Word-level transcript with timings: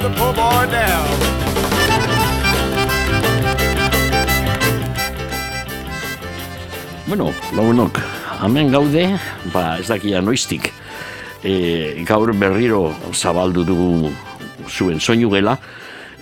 the 0.00 0.08
poor 0.16 0.32
boy 0.32 0.64
down. 0.72 1.08
Bueno, 7.06 7.32
lagunok, 7.52 7.98
hemen 8.40 8.70
gaude, 8.72 9.04
ba, 9.52 9.76
ez 9.80 9.88
dakia 9.90 10.22
noiztik, 10.22 10.70
e, 11.42 12.04
gaur 12.06 12.32
berriro 12.38 12.94
zabaldu 13.12 13.64
dugu 13.66 14.12
zuen 14.70 15.00
soinu 15.00 15.28
gela, 15.34 15.58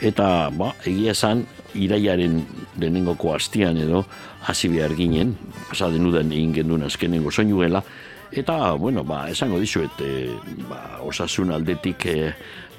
eta, 0.00 0.48
ba, 0.50 0.72
egia 0.88 1.12
esan, 1.12 1.44
iraiaren 1.76 2.40
lehenengoko 2.80 3.34
hastian 3.36 3.76
edo, 3.76 4.06
hasi 4.48 4.72
behar 4.72 4.96
ginen, 4.96 5.36
pasaden 5.68 6.08
udan 6.08 6.32
egin 6.32 6.56
genduen 6.56 6.88
azkenengo 6.88 7.30
soinu 7.30 7.60
gela, 7.60 7.84
eta, 8.32 8.72
bueno, 8.74 9.04
ba, 9.04 9.28
esango 9.30 9.60
dizuet, 9.60 10.00
e, 10.00 10.30
ba, 10.68 11.00
osasun 11.04 11.52
aldetik 11.54 12.06
e, 12.06 12.16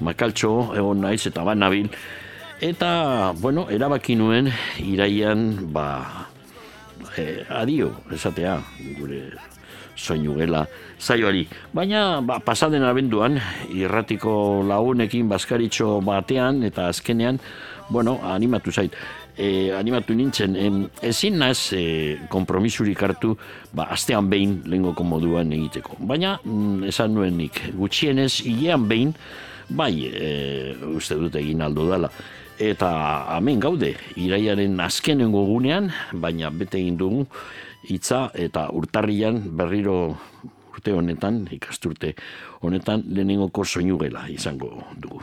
makaltxo, 0.00 0.72
egon 0.78 1.02
naiz, 1.04 1.24
eta 1.26 1.44
ba, 1.46 1.54
nabil, 1.54 1.90
eta, 2.60 3.32
bueno, 3.40 3.66
erabaki 3.70 4.16
nuen, 4.16 4.50
iraian, 4.84 5.72
ba, 5.72 6.28
eh, 7.16 7.44
adio, 7.48 7.92
esatea, 8.12 8.58
gure 8.98 9.24
soinu 10.00 10.36
gela 10.38 10.64
zaioari. 11.00 11.44
Baina, 11.76 12.20
ba, 12.24 12.38
pasaden 12.40 12.84
abenduan, 12.86 13.40
irratiko 13.74 14.62
lagunekin 14.66 15.28
baskaritxo 15.28 15.98
batean, 16.04 16.62
eta 16.64 16.88
azkenean, 16.88 17.40
bueno, 17.90 18.20
animatu 18.24 18.72
zait. 18.72 18.94
E, 19.40 19.70
animatu 19.72 20.12
nintzen, 20.12 20.56
em, 20.60 20.80
ezin 21.06 21.38
naz 21.40 21.72
e, 21.72 22.18
kompromisurik 22.28 23.00
hartu, 23.06 23.30
ba, 23.72 23.86
astean 23.94 24.28
behin 24.28 24.58
lehengoko 24.68 25.06
moduan 25.06 25.54
egiteko. 25.56 25.96
Baina, 26.04 26.34
mm, 26.44 26.90
esan 26.90 27.14
nuen 27.16 27.38
nik, 27.40 27.62
gutxienez, 27.78 28.42
hilean 28.44 28.84
behin, 28.90 29.14
bai, 29.70 29.94
e, 30.04 30.28
uste 30.92 31.16
dut 31.16 31.40
egin 31.40 31.64
aldo 31.64 31.88
dela. 31.88 32.12
Eta 32.60 32.90
hemen 33.38 33.64
gaude, 33.64 33.94
iraiaren 34.20 34.76
azkenengo 34.84 35.46
gunean, 35.48 35.88
baina 36.12 36.52
bete 36.52 36.76
egin 36.82 37.00
dugu 37.00 37.24
hitza 37.88 38.26
eta 38.36 38.68
urtarrian 38.76 39.40
berriro 39.56 39.96
urte 40.70 40.92
honetan, 40.92 41.46
ikasturte 41.56 42.14
honetan, 42.60 43.04
lehenengoko 43.08 43.64
soinu 43.64 43.96
gela 44.04 44.28
izango 44.28 44.74
dugu. 45.00 45.22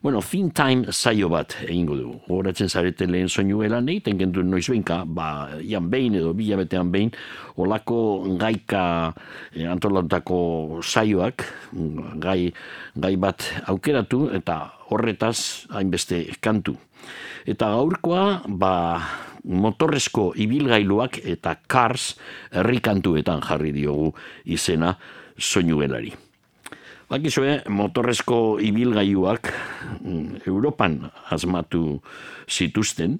Bueno, 0.00 0.22
fin 0.24 0.48
time 0.50 0.94
saio 0.96 1.28
bat 1.28 1.52
egingo 1.66 1.92
dugu. 1.92 2.14
Horatzen 2.32 2.70
zarete 2.72 3.04
lehen 3.04 3.28
soinu 3.28 3.58
gela, 3.60 3.82
egiten 3.84 4.16
gendu 4.16 4.40
noiz 4.40 4.64
behinka, 4.70 5.02
ba, 5.04 5.58
ian 5.60 5.90
behin 5.92 6.16
edo 6.16 6.30
bilabetean 6.32 6.88
behin, 6.88 7.10
olako 7.60 7.98
gaika 8.40 8.84
eh, 9.52 9.66
antolatutako 9.68 10.80
saioak, 10.80 11.44
gai, 12.16 12.48
gai 12.96 13.12
bat 13.20 13.44
aukeratu, 13.68 14.22
eta 14.40 14.56
horretaz 14.88 15.68
hainbeste 15.68 16.22
kantu. 16.40 16.78
Eta 17.44 17.68
gaurkoa, 17.76 18.24
ba, 18.48 18.72
motorrezko 19.44 20.30
ibilgailuak 20.40 21.20
eta 21.28 21.58
cars 21.68 22.14
herrikantuetan 22.56 23.44
jarri 23.44 23.76
diogu 23.76 24.14
izena 24.48 24.96
soinu 25.36 25.84
gelari. 25.84 26.16
Bakizue, 27.10 27.64
motorrezko 27.66 28.60
ibilgailuak 28.62 29.48
mm, 29.98 30.46
Europan 30.46 31.00
asmatu 31.34 31.98
zituzten, 32.46 33.16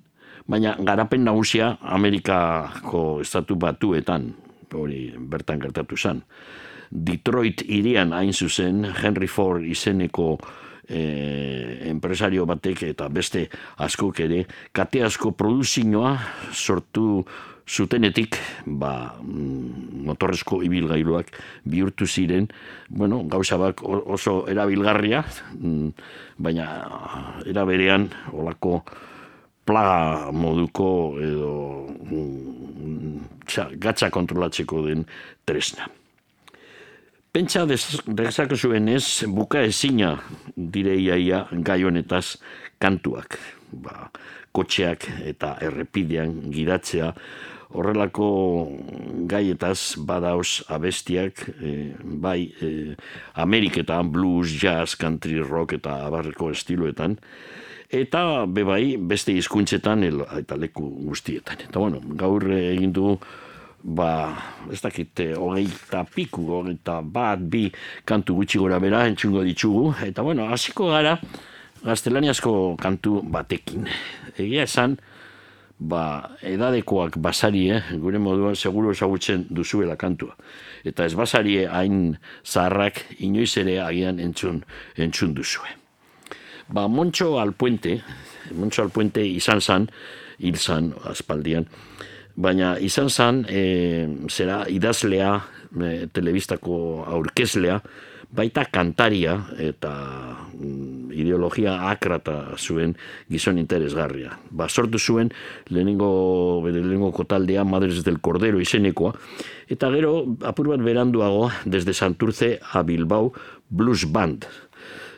baina 0.47 0.77
garapen 0.79 1.27
nagusia 1.27 1.73
Amerikako 1.83 3.19
estatu 3.25 3.57
batuetan, 3.59 4.29
hori 4.71 5.09
bertan 5.19 5.59
gertatu 5.59 5.99
zen. 5.99 6.23
Detroit 6.91 7.65
irian 7.67 8.15
hain 8.15 8.31
zuzen, 8.31 8.85
Henry 9.03 9.27
Ford 9.27 9.67
izeneko 9.67 10.37
eh, 10.87 11.91
enpresario 11.91 12.47
batek 12.47 12.85
eta 12.93 13.11
beste 13.11 13.49
askok 13.83 14.23
ere, 14.23 14.45
kate 14.71 15.03
asko 15.03 15.35
produzioa 15.35 16.15
sortu 16.55 17.25
zutenetik 17.71 18.37
ba, 18.67 19.15
mm, 19.23 20.03
motorrezko 20.09 20.61
ibilgailuak 20.67 21.31
bihurtu 21.65 22.07
ziren, 22.07 22.49
bueno, 22.89 23.23
gauza 23.31 23.57
bak 23.61 23.83
oso 23.87 24.43
erabilgarria, 24.51 25.23
mm, 25.55 25.89
baina 26.39 26.67
era 27.47 27.65
berean 27.65 28.09
olako 28.33 28.83
plaga 29.65 30.33
moduko 30.35 30.91
edo 31.23 31.55
mm, 32.11 33.23
txa, 33.47 33.71
gatza 33.79 34.11
kontrolatzeko 34.11 34.83
den 34.89 35.07
tresna. 35.47 35.87
Pentsa 37.31 37.63
dez- 37.71 38.03
dezakezuen 38.07 38.89
ez, 38.91 39.23
buka 39.31 39.63
ezina 39.63 40.17
dire 40.57 40.97
iaia 40.99 41.45
gai 41.63 41.85
honetaz 41.87 42.41
kantuak. 42.83 43.39
Ba, 43.71 44.09
kotxeak 44.51 45.07
eta 45.31 45.53
errepidean 45.63 46.33
gidatzea, 46.51 47.13
horrelako 47.73 48.29
gaietaz 49.31 49.97
badauz 49.97 50.63
abestiak, 50.69 51.45
eh, 51.63 51.95
bai 52.03 52.53
eh, 52.63 52.97
Ameriketan 53.35 54.11
blues, 54.13 54.51
jazz, 54.61 54.97
country 54.97 55.39
rock 55.43 55.77
eta 55.79 56.01
abarreko 56.07 56.51
estiloetan, 56.51 57.19
eta 57.91 58.47
bebai 58.47 58.97
beste 58.99 59.35
hizkuntzetan 59.35 60.05
eta 60.39 60.57
leku 60.57 60.89
guztietan. 61.11 61.63
Eta 61.69 61.79
bueno, 61.79 62.03
gaur 62.19 62.47
egin 62.55 62.93
du 62.93 63.17
ba, 63.83 64.37
ez 64.73 64.81
dakit, 64.83 65.21
eh, 65.21 65.35
hogeita 65.37 66.05
piku, 66.05 66.45
hogeita 66.61 67.01
bat, 67.03 67.41
bi 67.41 67.71
kantu 68.05 68.41
gutxi 68.41 68.59
gora 68.59 68.79
bera 68.79 69.07
entzungo 69.09 69.45
ditugu. 69.47 69.95
Eta 70.07 70.23
bueno, 70.23 70.49
hasiko 70.53 70.91
gara 70.91 71.19
gaztelaniazko 71.85 72.77
kantu 72.81 73.23
batekin. 73.25 73.89
Egia 74.37 74.67
esan, 74.69 74.99
ba, 75.81 76.37
edadekoak 76.45 77.17
basari, 77.17 77.71
eh? 77.73 77.83
gure 77.99 78.21
moduan 78.21 78.55
seguro 78.55 78.93
ezagutzen 78.93 79.47
duzuela 79.51 79.97
kantua. 79.97 80.37
Eta 80.85 81.07
ez 81.09 81.15
basari 81.17 81.65
hain 81.65 82.19
zaharrak 82.45 83.03
inoiz 83.19 83.57
ere 83.61 83.81
agian 83.81 84.21
entzun, 84.21 84.63
entzun 84.97 85.35
duzue. 85.35 85.73
Ba, 86.69 86.87
Montxo 86.87 87.39
Alpuente, 87.41 87.97
Montxo 88.55 88.85
Alpuente 88.85 89.25
izan 89.27 89.61
zan, 89.61 89.89
hil 90.39 90.57
zan 90.61 90.93
aspaldian, 91.09 91.67
baina 92.37 92.77
izan 92.79 93.09
zan, 93.11 93.43
e, 93.49 94.07
zera 94.31 94.63
idazlea, 94.69 95.33
e, 95.81 95.91
telebistako 96.13 96.77
aurkezlea, 97.09 97.81
baita 98.31 98.65
kantaria 98.71 99.35
eta 99.59 99.93
mm, 100.55 101.11
ideologia 101.13 101.91
akrata 101.91 102.55
zuen 102.57 102.95
gizon 103.31 103.59
interesgarria. 103.59 104.37
Ba, 104.51 104.69
sortu 104.69 104.99
zuen 104.99 105.33
lehenengo, 105.69 106.63
bere 106.65 106.81
lehenengo 106.81 107.13
taldea 107.25 107.65
Madres 107.65 108.05
del 108.07 108.21
Cordero 108.21 108.61
izenekoa, 108.63 109.15
eta 109.69 109.91
gero 109.95 110.25
apur 110.47 110.71
bat 110.73 110.83
beranduago 110.85 111.51
desde 111.65 111.95
Santurce 111.95 112.59
a 112.73 112.83
Bilbao 112.83 113.33
Blues 113.69 114.07
Band, 114.11 114.47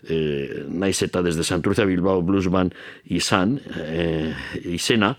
eh, 0.08 0.64
naiz 0.68 1.02
eta 1.02 1.22
desde 1.22 1.44
Santurce 1.44 1.82
a 1.82 1.86
Bilbao 1.86 2.22
Blues 2.22 2.48
Band 2.48 2.74
izan, 3.04 3.58
eh, 3.84 4.32
izena, 4.64 5.16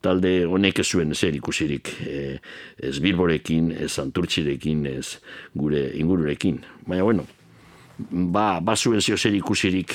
talde 0.00 0.44
honek 0.48 0.80
zuen 0.84 1.14
zer 1.14 1.34
ikusirik 1.36 1.90
eh, 2.06 2.38
ez 2.78 2.98
Bilborekin, 3.04 3.70
ez 3.72 3.90
Santurtzirekin, 3.92 4.86
ez 4.86 5.18
gure 5.54 5.90
ingururekin. 6.00 6.62
Baina 6.86 7.04
bueno, 7.04 7.26
ba, 8.10 8.60
ba 8.60 8.76
zuen 8.76 9.00
zio 9.00 9.16
zer 9.18 9.34
ikusirik 9.36 9.94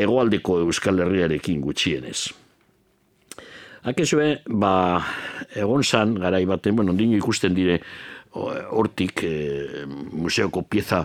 hegoaldeko 0.00 0.60
Euskal 0.64 1.00
Herriarekin 1.04 1.60
gutxienez. 1.60 2.28
Hakezue, 3.82 4.40
ba, 4.60 4.72
egon 5.56 5.84
zan, 5.84 6.14
garai 6.20 6.44
baten, 6.48 6.76
bueno, 6.76 6.92
ondino 6.92 7.16
ikusten 7.16 7.54
dire 7.56 7.78
hortik 8.36 9.22
e, 9.24 9.32
museoko 10.12 10.62
pieza 10.62 11.00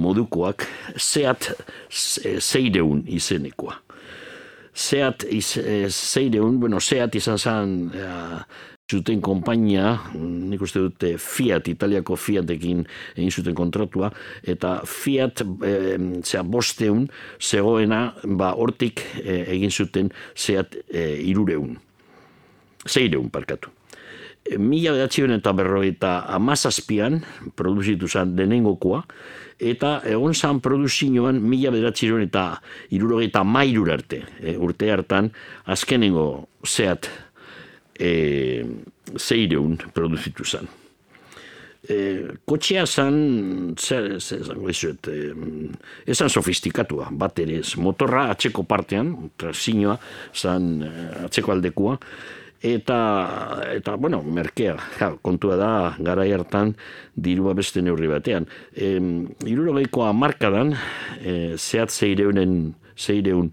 modukoak, 0.00 0.64
zeat 0.96 1.50
ze- 1.90 2.38
zeireun 2.40 3.02
izenekoa. 3.10 3.74
Zeat 4.74 5.24
iz, 5.26 5.56
e, 5.58 5.88
zeireun, 5.90 6.60
bueno, 6.60 6.80
zeat 6.80 7.14
izan 7.18 7.38
zan 7.38 7.72
e, 7.94 8.10
zuten 8.90 9.20
konpainia, 9.22 9.94
nik 10.18 10.62
uste 10.62 10.82
dute 10.82 11.14
Fiat, 11.20 11.68
Italiako 11.70 12.16
Fiatekin 12.18 12.82
egin 13.16 13.30
zuten 13.30 13.54
kontratua, 13.58 14.10
eta 14.42 14.80
Fiat 14.86 15.44
e, 15.44 15.74
zera, 16.24 16.44
bosteun 16.46 17.06
zegoena 17.38 18.08
ba, 18.24 18.54
hortik 18.58 19.04
e, 19.22 19.44
egin 19.56 19.70
zuten 19.70 20.10
zeat 20.36 20.78
e, 20.88 21.04
irureun. 21.30 21.76
Zeireun, 22.88 23.28
parkatu. 23.30 23.70
E, 24.42 24.56
mila 24.58 24.96
behatzion 24.96 25.36
eta 25.36 25.52
berroita 25.54 26.16
amazazpian 26.34 27.20
produzitu 27.56 28.08
zen 28.08 28.34
denengokoa, 28.38 29.04
eta 29.60 30.00
egon 30.08 30.34
zan 30.34 30.60
produzioan 30.64 31.40
mila 31.44 31.70
behatzion 31.74 32.24
eta 32.24 32.44
irurogeita 32.96 33.44
mairur 33.44 33.92
arte, 33.92 34.24
e, 34.40 34.56
urte 34.56 34.90
hartan, 34.92 35.30
azkenengo 35.70 36.26
zeat 36.66 37.10
e, 38.00 38.64
zeireun 39.18 39.76
produzitu 39.94 40.44
zen. 40.44 40.68
E, 41.90 41.96
kotxea 42.48 42.84
zan, 42.86 43.74
zer, 43.80 44.18
zer 44.20 44.44
zango 44.44 44.68
izuet, 44.72 45.08
e, 45.08 45.32
ezan 46.12 46.28
sofistikatua, 46.32 47.08
bat 47.12 47.40
ere 47.40 47.60
ez, 47.60 47.74
motorra 47.80 48.28
atzeko 48.34 48.66
partean, 48.68 49.14
trazinoa, 49.40 49.96
zan 50.36 50.70
e, 50.84 50.92
atzeko 51.26 51.56
aldekua, 51.56 51.96
eta, 52.62 53.00
eta 53.74 53.96
bueno, 53.96 54.22
merkea, 54.22 54.76
ja, 54.98 55.10
kontua 55.22 55.56
da, 55.56 55.72
gara 55.98 56.26
hartan 56.34 56.74
dirua 57.16 57.54
beste 57.54 57.82
neurri 57.82 58.08
batean. 58.10 58.46
E, 58.74 58.96
Irurogeikoa 59.48 60.12
markadan, 60.12 60.74
e, 61.20 61.56
zehat 61.56 61.90
zeireunen, 61.90 62.74
zeireun, 62.96 63.50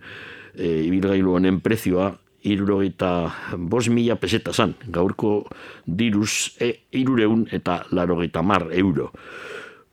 e, 0.56 0.84
ibilgailu 0.88 1.38
honen 1.40 1.62
prezioa, 1.64 2.14
irurogeita 2.48 3.12
bos 3.58 3.88
mila 3.90 4.16
peseta 4.16 4.54
zan, 4.54 4.76
gaurko 4.94 5.48
diruz 5.86 6.56
e, 6.62 6.74
irureun 6.96 7.48
eta 7.52 7.82
larogeita 7.92 8.42
mar 8.42 8.70
euro. 8.72 9.12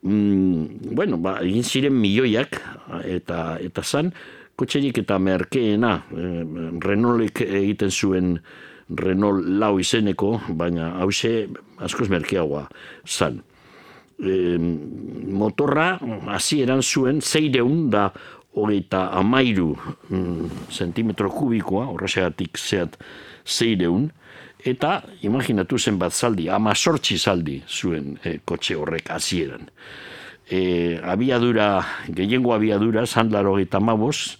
Mm, 0.04 0.94
bueno, 0.94 1.18
ba, 1.18 1.38
egin 1.42 1.64
ziren 1.64 1.94
milioiak 1.96 2.60
eta 3.08 3.56
eta 3.64 3.82
zan, 3.82 4.12
kotxerik 4.54 5.00
eta 5.02 5.18
merkeena, 5.18 5.96
e, 6.12 6.30
Renaultek 6.84 7.46
egiten 7.46 7.90
zuen 7.90 8.36
Renault 8.98 9.44
lau 9.60 9.78
izeneko, 9.80 10.38
baina 10.48 10.94
hause 11.02 11.48
askoz 11.82 12.08
merkeagoa 12.12 12.66
zan. 13.06 13.40
E, 14.18 14.56
motorra 15.34 15.98
hasi 16.30 16.62
eran 16.62 16.82
zuen 16.82 17.20
zeireun 17.20 17.88
da 17.90 18.10
hogeita 18.54 19.08
amairu 19.18 19.72
mm, 20.08 20.70
sentimetro 20.70 21.30
kubikoa, 21.30 21.88
horresegatik 21.90 22.58
zeat 22.58 22.98
zeireun, 23.44 24.08
eta 24.64 25.02
imaginatu 25.26 25.78
zen 25.78 25.98
bat 25.98 26.14
zaldi, 26.14 26.48
ama 26.48 26.74
sortzi 26.74 27.18
zaldi 27.18 27.60
zuen 27.68 28.14
e, 28.22 28.38
kotxe 28.46 28.78
horrek 28.78 29.10
hasieran. 29.10 29.68
E, 30.44 31.00
abiadura, 31.02 31.68
gehiengo 32.08 32.54
abiadura, 32.54 33.06
zandlaro 33.06 33.58
eta 33.58 33.80
mabos, 33.80 34.38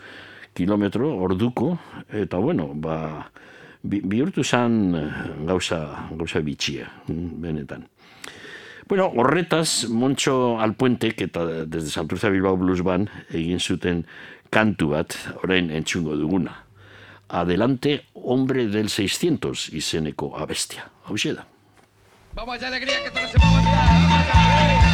kilometro, 0.55 1.11
orduko, 1.27 1.75
eta 2.13 2.39
bueno, 2.39 2.71
ba, 2.75 3.27
bihurtu 3.85 4.45
zen 4.45 4.95
gauza, 5.47 6.09
gauza 6.17 6.41
bitxia, 6.41 6.89
mm, 7.07 7.41
benetan. 7.43 7.89
Bueno, 8.89 9.07
horretaz, 9.17 9.89
Montxo 9.89 10.59
Alpuentek 10.61 11.23
eta 11.25 11.45
desde 11.65 11.89
Santurza 11.89 12.29
Bilbao 12.29 12.57
Blues 12.57 12.83
Band 12.85 13.09
egin 13.33 13.61
zuten 13.61 14.05
kantu 14.53 14.91
bat, 14.93 15.17
orain 15.43 15.71
entzungo 15.71 16.17
duguna. 16.17 16.65
Adelante, 17.29 18.05
hombre 18.13 18.67
del 18.69 18.91
600 18.91 19.71
izeneko 19.73 20.35
abestia. 20.37 20.91
Hau 21.09 21.17
da. 21.17 21.47
Vamos 22.35 22.57
allá, 22.57 22.69
alegría, 22.69 23.03
que 23.05 23.11
todo 23.11 23.29
se 23.29 23.39
mueva. 23.39 24.94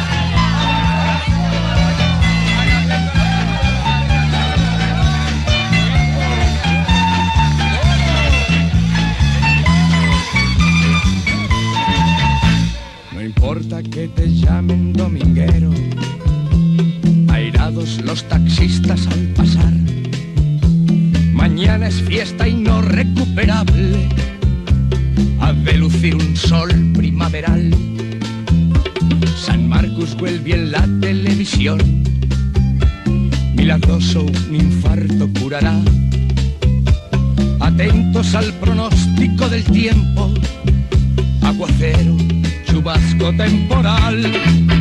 milagroso 33.71 34.25
un 34.25 34.55
infarto 34.55 35.29
curará. 35.39 35.79
Atentos 37.61 38.35
al 38.35 38.51
pronóstico 38.55 39.47
del 39.47 39.63
tiempo, 39.63 40.33
aguacero 41.41 42.17
chubasco 42.65 43.31
temporal. 43.37 44.80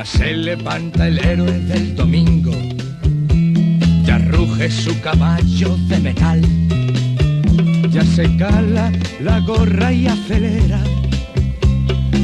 Ya 0.00 0.06
se 0.06 0.32
levanta 0.32 1.08
el 1.08 1.18
héroe 1.18 1.58
del 1.58 1.94
domingo, 1.94 2.52
ya 4.02 4.16
ruge 4.16 4.70
su 4.70 4.98
caballo 5.02 5.76
de 5.88 5.98
metal, 5.98 6.40
ya 7.90 8.02
se 8.02 8.34
cala 8.38 8.90
la 9.20 9.40
gorra 9.40 9.92
y 9.92 10.06
acelera, 10.06 10.80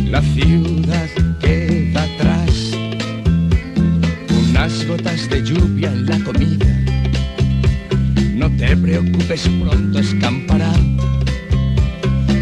la 0.06 0.22
ciudad 0.22 1.06
queda 1.38 2.02
atrás, 2.04 2.72
unas 4.48 4.86
gotas 4.86 5.28
de 5.28 5.42
lluvia 5.42 5.92
en 5.92 6.06
la 6.06 6.18
comida, 6.20 6.80
no 8.36 8.50
te 8.56 8.74
preocupes, 8.74 9.50
pronto 9.60 9.98
escampará. 9.98 10.72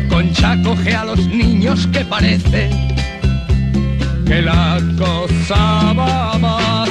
Concha 0.09 0.62
coge 0.62 0.94
a 0.94 1.04
los 1.04 1.26
niños 1.26 1.88
que 1.88 2.04
parece 2.04 2.93
que 4.26 4.43
la 4.43 4.78
cosa 4.99 5.93
va 5.93 6.38
más. 6.38 6.88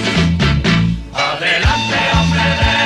Adelante, 1.14 1.98
hombre 2.16 2.44
de 2.62 2.83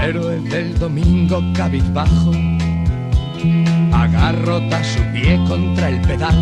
héroe 0.00 0.38
del 0.40 0.78
domingo 0.78 1.42
cabizbajo 1.54 2.32
agarrota 3.92 4.82
su 4.84 5.00
pie 5.12 5.38
contra 5.46 5.88
el 5.88 6.00
pedal. 6.02 6.36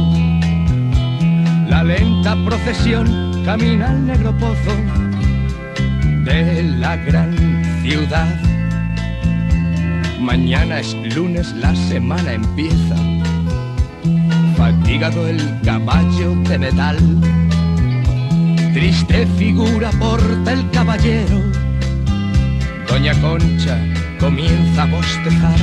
La 1.68 1.82
lenta 1.82 2.36
procesión 2.44 3.42
camina 3.44 3.90
al 3.90 4.06
negro 4.06 4.36
pozo 4.38 4.74
de 6.24 6.62
la 6.78 6.96
gran 6.96 7.34
ciudad. 7.82 8.40
Mañana 10.20 10.80
es 10.80 10.94
lunes, 11.14 11.52
la 11.54 11.74
semana 11.74 12.32
empieza. 12.32 12.96
Fatigado 14.56 15.28
el 15.28 15.60
caballo 15.62 16.34
de 16.48 16.58
metal. 16.58 16.98
Triste 18.72 19.26
figura 19.38 19.90
porta 19.98 20.52
el 20.52 20.70
caballero 20.70 21.45
Doña 22.96 23.12
Concha 23.20 23.76
comienza 24.18 24.84
a 24.84 24.86
bostezar. 24.86 25.60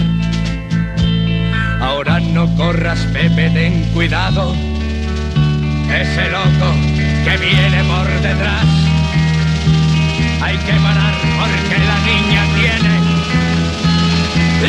Ahora 1.81 2.19
no 2.19 2.45
corras, 2.55 2.99
Pepe, 3.11 3.49
ten 3.49 3.85
cuidado. 3.91 4.53
Ese 5.89 6.29
loco 6.29 6.69
que 7.25 7.37
viene 7.37 7.83
por 7.85 8.07
detrás. 8.21 8.67
Hay 10.43 10.57
que 10.57 10.73
parar 10.73 11.15
porque 11.39 11.77
la 11.89 11.99
niña 12.05 12.43
tiene 12.53 12.93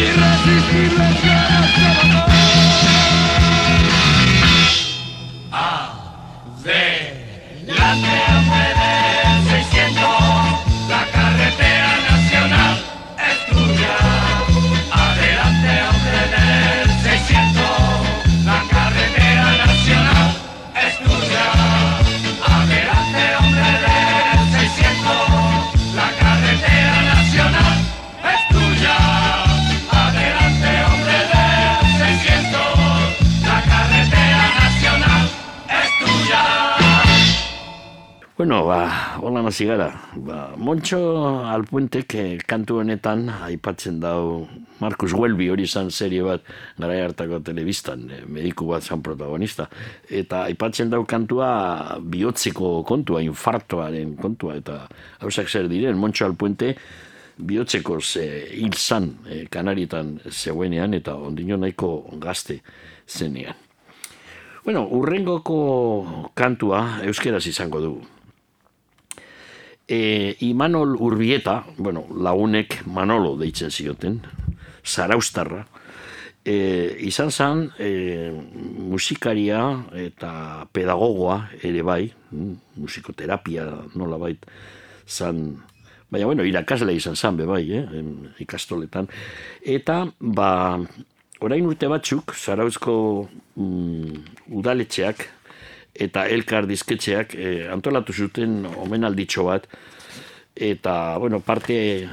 irresistibles 0.00 1.23
ganas 1.23 1.71
de 1.76 2.09
matar. 2.09 3.34
Bueno, 38.35 38.64
ba, 38.67 39.14
hola 39.23 39.45
nazi 39.47 39.62
gara. 39.62 39.93
Ba, 40.19 40.57
Montxo 40.59 40.99
Alpuentek 41.47 42.14
eh, 42.19 42.38
kantu 42.43 42.81
honetan 42.83 43.29
aipatzen 43.31 44.00
dau 44.03 44.49
Markus 44.81 45.12
Welby 45.14 45.47
hori 45.53 45.69
izan 45.69 45.93
serie 45.95 46.25
bat 46.26 46.43
gara 46.75 46.97
hartako 47.05 47.38
telebistan, 47.47 48.09
eh, 48.11 48.25
mediku 48.26 48.67
bat 48.67 48.83
zan 48.83 49.05
protagonista. 49.07 49.69
Eta 50.11 50.49
aipatzen 50.49 50.91
dau 50.91 51.05
kantua 51.07 52.00
bihotzeko 52.03 52.83
kontua, 52.83 53.23
infartoaren 53.23 54.17
kontua, 54.19 54.57
eta 54.59 54.81
hausak 55.23 55.47
zer 55.47 55.71
diren, 55.71 55.95
Montxo 55.95 56.26
Alpuente 56.26 56.73
bihotzeko 57.38 58.00
ze 58.00 58.26
hil 58.50 58.75
zan 58.75 59.12
eh, 59.31 59.45
kanaritan 59.47 60.19
zeuenean 60.26 60.99
eta 60.99 61.14
ondino 61.14 61.55
nahiko 61.57 62.19
gazte 62.19 62.59
zenean. 63.07 63.55
Bueno, 64.64 64.88
urrengoko 64.91 66.33
kantua 66.35 66.99
euskeraz 67.07 67.47
izango 67.47 67.79
dugu. 67.79 68.13
E, 69.88 70.37
Imanol 70.41 70.97
Urbieta, 70.97 71.64
bueno, 71.76 72.07
lagunek 72.09 72.83
Manolo 72.87 73.37
deitzen 73.37 73.71
zioten, 73.71 74.23
zaraustarra, 74.85 75.67
e, 76.45 76.97
izan 77.09 77.33
zen 77.33 77.64
e, 77.81 78.31
musikaria 78.85 79.61
eta 79.97 80.67
pedagogoa 80.73 81.38
ere 81.64 81.83
bai, 81.83 82.03
mm, 82.31 82.81
musikoterapia 82.81 83.67
nola 83.97 84.21
bait, 84.21 84.45
zan, 85.09 85.64
baina 86.11 86.29
bueno, 86.29 86.45
irakasle 86.45 86.95
izan 86.95 87.17
zan 87.17 87.37
be 87.41 87.49
bai, 87.49 87.64
eh, 87.73 88.05
ikastoletan, 88.45 89.09
eta 89.61 90.05
ba, 90.21 90.50
orain 91.41 91.67
urte 91.67 91.88
batzuk, 91.88 92.37
zarauzko 92.37 92.95
mm, 93.57 94.21
udaletxeak, 94.61 95.29
eta 95.94 96.26
elkar 96.26 96.66
dizketxeak 96.66 97.34
eh, 97.34 97.66
antolatu 97.72 98.12
zuten 98.12 98.64
omenalditxo 98.66 99.44
bat. 99.46 99.68
Eta 100.54 101.18
bueno, 101.18 101.40
parte 101.40 101.76
eh, 102.02 102.08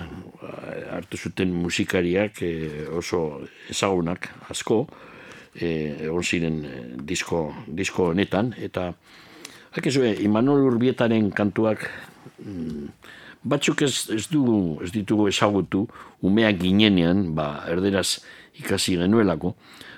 hartu 0.91 1.17
zuten 1.17 1.53
musikariak 1.53 2.41
eh, 2.41 2.87
oso 2.89 3.41
ezagunak 3.69 4.29
asko 4.49 4.85
eh, 5.55 6.07
egon 6.07 6.23
ziren 6.23 6.61
disko, 7.05 7.51
disko 7.67 8.11
honetan. 8.11 8.53
Eta 8.57 8.91
Hakizue, 9.71 10.17
Imanol 10.19 10.65
Urbietaren 10.67 11.29
kantuak 11.31 11.85
mm, 12.43 12.87
batzuk 13.43 13.81
ez, 13.85 14.09
ez, 14.11 14.25
dugu, 14.31 14.81
ez 14.83 14.91
ditugu 14.91 15.29
ezagutu 15.31 15.85
umeak 16.21 16.59
ginenean, 16.59 17.29
ba, 17.35 17.63
erderaz 17.71 18.19
ikasi 18.59 18.97
genuelako, 18.99 19.55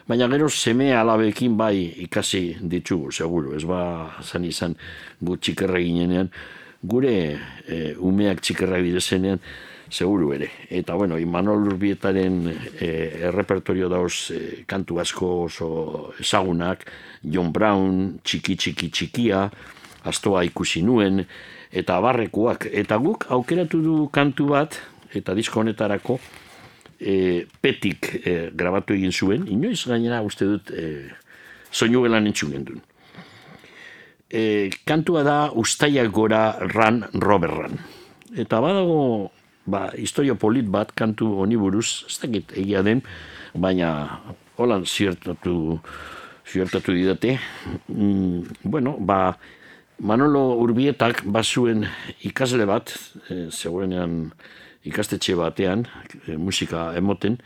baina 0.07 0.27
gero 0.27 0.49
seme 0.49 0.91
alabekin 0.95 1.57
bai 1.57 1.93
ikasi 2.05 2.57
ditugu, 2.61 3.11
seguru, 3.11 3.55
ez 3.55 3.63
ba 3.65 4.17
zan 4.21 4.45
izan 4.45 4.75
gu 5.21 5.37
txikerra 5.37 5.79
ginenean, 5.79 6.31
gure 6.83 7.15
e, 7.67 7.93
umeak 7.95 8.41
txikerra 8.43 8.81
bidezenean, 8.83 9.39
seguru 9.93 10.33
ere. 10.35 10.49
Eta 10.73 10.95
bueno, 10.99 11.19
Imanol 11.21 11.69
Urbietaren 11.69 12.41
e, 12.49 12.89
errepertorio 13.29 13.87
dauz 13.91 14.31
e, 14.33 14.41
kantu 14.67 14.99
asko 14.99 15.31
oso 15.45 15.69
ezagunak, 16.19 16.83
John 17.23 17.53
Brown, 17.55 18.19
txiki 18.23 18.57
txiki 18.59 18.89
txikia, 18.91 19.45
astoa 20.09 20.43
ikusi 20.43 20.83
nuen, 20.83 21.23
eta 21.71 21.99
barrekuak. 22.03 22.67
Eta 22.73 22.99
guk 22.99 23.29
aukeratu 23.31 23.79
du 23.85 23.97
kantu 24.11 24.51
bat, 24.51 24.81
eta 25.15 25.35
disko 25.37 25.61
honetarako, 25.61 26.19
e, 27.03 27.45
petik 27.61 28.09
e, 28.23 28.49
grabatu 28.55 28.95
egin 28.95 29.11
zuen, 29.11 29.45
inoiz 29.51 29.83
gainera 29.89 30.21
uste 30.23 30.47
dut 30.47 30.71
e, 30.71 31.11
soinu 31.71 32.03
gelan 32.05 32.29
entzun 32.29 32.55
gendun. 32.55 32.81
E, 34.31 34.71
kantua 34.87 35.23
da 35.27 35.37
ustaiak 35.51 36.09
gora 36.15 36.43
ran 36.71 37.03
roberran. 37.13 37.77
Eta 38.33 38.61
badago 38.63 39.31
ba, 39.65 39.89
historio 39.97 40.35
polit 40.39 40.67
bat 40.71 40.93
kantu 40.95 41.35
honi 41.43 41.59
buruz, 41.59 42.03
ez 42.09 42.17
dakit 42.23 42.55
egia 42.57 42.83
den, 42.85 43.03
baina 43.53 44.21
holan 44.57 44.87
ziertatu, 44.87 45.79
ziertatu 46.47 46.95
didate. 46.95 47.37
Mm, 47.87 48.63
bueno, 48.63 48.97
ba, 48.99 49.35
Manolo 50.03 50.57
Urbietak 50.59 51.21
bazuen 51.29 51.85
ikasle 52.25 52.65
bat, 52.67 52.95
e, 53.29 53.47
zegoenean 53.51 54.31
ikastetxe 54.87 55.35
batean, 55.39 55.85
e, 56.27 56.37
musika 56.37 56.91
emoten, 56.97 57.37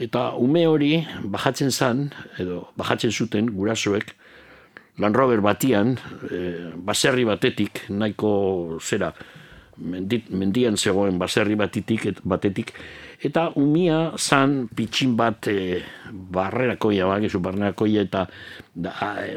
eta 0.00 0.28
ume 0.36 0.66
hori 0.68 0.92
bajatzen 1.24 1.72
zan, 1.72 2.10
edo 2.38 2.66
bajatzen 2.76 3.12
zuten 3.12 3.50
gurasoek, 3.54 4.14
Land 4.98 5.16
Rover 5.16 5.42
batian, 5.44 5.96
e, 6.30 6.70
baserri 6.76 7.26
batetik, 7.28 7.82
nahiko 7.92 8.78
zera, 8.80 9.10
mendit, 9.76 10.30
mendian 10.32 10.78
zegoen 10.80 11.18
baserri 11.20 11.56
batetik, 11.56 12.06
et, 12.12 12.22
batetik, 12.24 12.72
eta 13.20 13.50
umia 13.60 14.14
zan 14.16 14.68
pitxin 14.72 15.12
bat 15.16 15.48
e, 15.52 15.82
barrerakoia, 16.08 17.08
bakizu 17.10 17.42
barrerakoia, 17.44 18.06
eta 18.08 18.24
da, 18.72 18.94
e, 19.20 19.36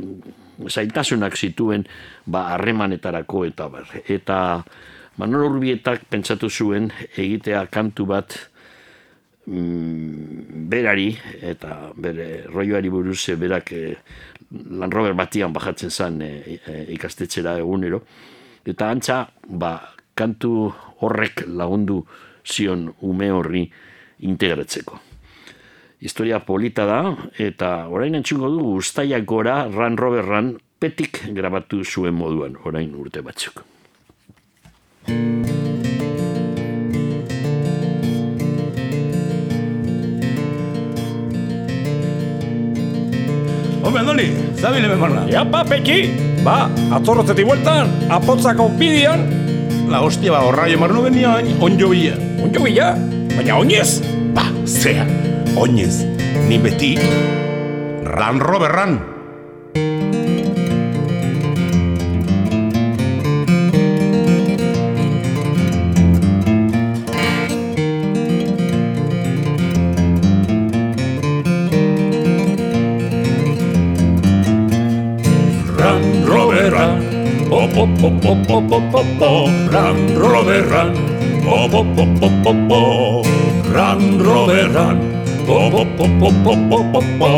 zaitasunak 0.67 1.35
zituen 1.37 1.85
ba 2.27 2.49
harremanetarako 2.55 3.45
eta 3.47 3.67
bar. 3.71 3.87
Eta 4.07 4.39
Manolo 5.19 5.49
Urbietak 5.51 6.05
pentsatu 6.07 6.47
zuen 6.47 6.85
egitea 7.19 7.65
kantu 7.67 8.05
bat 8.07 8.35
mm, 9.51 10.67
berari 10.71 11.09
eta 11.43 11.89
bere 11.99 12.45
roioari 12.47 12.91
buruz 12.93 13.19
eh, 13.27 13.35
berak 13.35 13.73
e, 13.75 13.81
Land 14.49 14.95
Rover 14.95 15.17
batian 15.19 15.51
bajatzen 15.53 15.91
zen 15.91 16.21
e, 16.23 16.31
ikastetxera 16.95 17.57
egunero. 17.59 17.99
Eta 18.63 18.87
antza, 18.87 19.17
ba, 19.43 19.73
kantu 20.15 20.69
horrek 21.03 21.43
lagundu 21.47 21.99
zion 22.45 22.87
ume 23.03 23.27
horri 23.31 23.65
integratzeko. 24.23 25.01
Historia 25.99 26.39
polita 26.47 26.85
da, 26.87 27.01
eta 27.35 27.89
orain 27.91 28.15
entzungo 28.15 28.47
dugu 28.53 28.77
ustaiak 28.79 29.27
gora 29.27 29.65
Ran 29.67 29.99
Roberran 29.99 30.53
petik 30.79 31.25
grabatu 31.35 31.83
zuen 31.83 32.15
moduan, 32.15 32.55
orain 32.63 32.95
urte 32.95 33.19
batzuk. 33.25 33.65
Hombre, 43.83 44.01
Andoni, 44.01 44.27
zabile 44.55 44.87
memarna. 44.87 45.25
Ja, 45.31 45.43
ba, 45.43 45.63
peki, 45.65 46.11
ba, 46.45 46.69
atzorrotzetik 46.93 47.47
bueltan, 47.47 47.89
apotzako 48.09 48.69
bidian, 48.77 49.25
La 49.89 50.03
hostia, 50.05 50.29
ba, 50.29 50.43
horra 50.45 50.67
marno 50.77 51.01
genia, 51.01 51.41
onjo 51.59 51.89
bila. 51.89 52.13
onjo 52.43 52.61
bila, 52.61 52.93
baina 53.35 53.57
oinez, 53.57 54.01
Ba, 54.35 54.45
zea, 54.65 55.07
oinez, 55.57 56.05
ni 56.47 56.59
beti, 56.61 56.97
ran 58.05 58.39
roberran. 58.39 59.18
Po 77.49 77.65
po 77.65 77.89
po 77.97 78.13
po 78.21 78.37
po 78.45 78.61
po 78.61 78.77
po 78.93 79.01
po 79.17 79.49
Run 79.73 79.97
Rover 80.13 80.69
Run 80.69 80.93
Po 81.41 81.65
Ran, 81.65 81.81
po 81.97 82.05
po 82.21 82.29
po 82.45 82.53
po 82.69 82.81
Run 83.73 84.21
Rover 84.21 84.69
Run 84.69 84.97
Po 85.49 85.65
po 85.73 85.81
po 85.81 86.05
po 86.21 86.29
po 86.29 86.53
po 86.69 86.79
po 86.93 87.01
po 87.17 87.31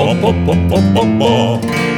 Po 0.00 0.06
po 0.16 0.32
po 0.32 0.54
po 0.64 0.78
po 0.96 1.02
po 1.20 1.32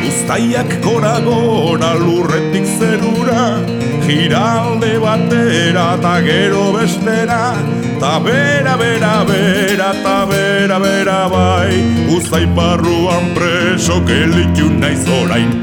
Uztaiak 0.03 0.83
gora 0.83 1.23
gora 1.23 1.95
lurretik 1.95 2.67
zerura 2.67 3.63
Giralde 4.03 4.99
batera 4.99 5.95
eta 5.95 6.19
gero 6.19 6.75
bestera 6.75 7.55
Ta 8.03 8.19
bera, 8.19 8.77
bera, 8.77 9.25
bera, 9.25 9.93
ta 10.03 10.27
bera, 10.27 10.81
bera 10.81 11.29
bai 11.31 11.71
Uztai 12.11 12.47
barruan 12.57 13.31
preso 13.37 14.01
gelditu 14.09 14.67
naiz 14.81 15.07
orain 15.07 15.63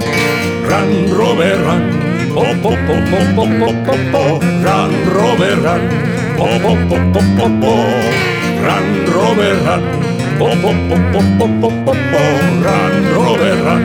Ran 0.69 1.11
Rover 1.11 1.59
Ran. 1.65 1.83
Pop, 2.33 2.55
pop, 2.63 2.79
pop, 2.87 3.03
pop, 3.11 3.27
pop, 3.35 3.51
pop, 3.59 3.75
pop, 3.87 4.01
pop, 4.13 4.43
Ran 4.63 4.91
Rover 5.17 5.57
Ran. 5.65 5.83
Pop, 6.37 6.61
pop, 6.63 6.79
pop, 6.89 7.03
pop, 7.13 7.27
pop, 7.37 7.53
pop, 7.59 7.89
Ran 8.63 8.87
Rover 9.15 9.55
Ran. 9.65 9.83
Pop, 10.39 10.55
pop, 10.63 10.77
pop, 10.87 11.03
pop, 11.11 11.27
pop, 11.39 11.51
pop, 11.59 11.99
pop, 12.11 12.39
Ran 12.65 12.93
Rover 13.15 13.57
Ran. 13.67 13.83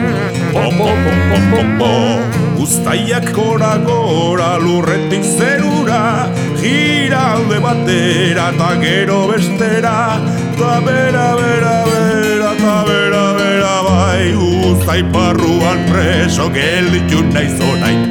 Pop, 0.53 0.71
pop, 0.79 0.95
pop, 1.03 1.19
pop, 1.29 1.43
pop, 1.51 1.79
pop. 1.79 2.44
Uztaiak 2.65 3.27
gora 3.29 3.77
gora 3.77 4.57
lurretik 4.57 5.21
zerura 5.21 6.25
Giralde 6.57 7.59
batera 7.61 8.47
ta 8.57 8.69
gero 8.81 9.27
bestera 9.29 10.17
Ta 10.57 10.79
bera, 10.81 11.27
bera, 11.37 11.75
bera, 11.85 12.51
ta 12.57 12.77
bera, 12.87 13.21
bera 13.37 13.75
bai 13.85 14.33
Uztai 14.33 15.03
barruan 15.13 15.85
preso 15.91 16.49
gelditu 16.49 17.21
orain 17.69 18.01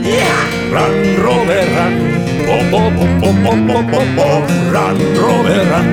Ran 0.70 0.94
Rover 1.18 1.66
Ran. 1.75 1.99
Pop, 2.46 2.62
pop, 2.70 2.94
pop, 2.94 3.11
pop, 3.20 3.37
pop, 3.42 3.58
pop, 3.66 3.90
pop, 3.90 4.08
pop, 4.16 4.42
Ran 4.70 4.96
Rover 5.18 5.62
Ran. 5.70 5.87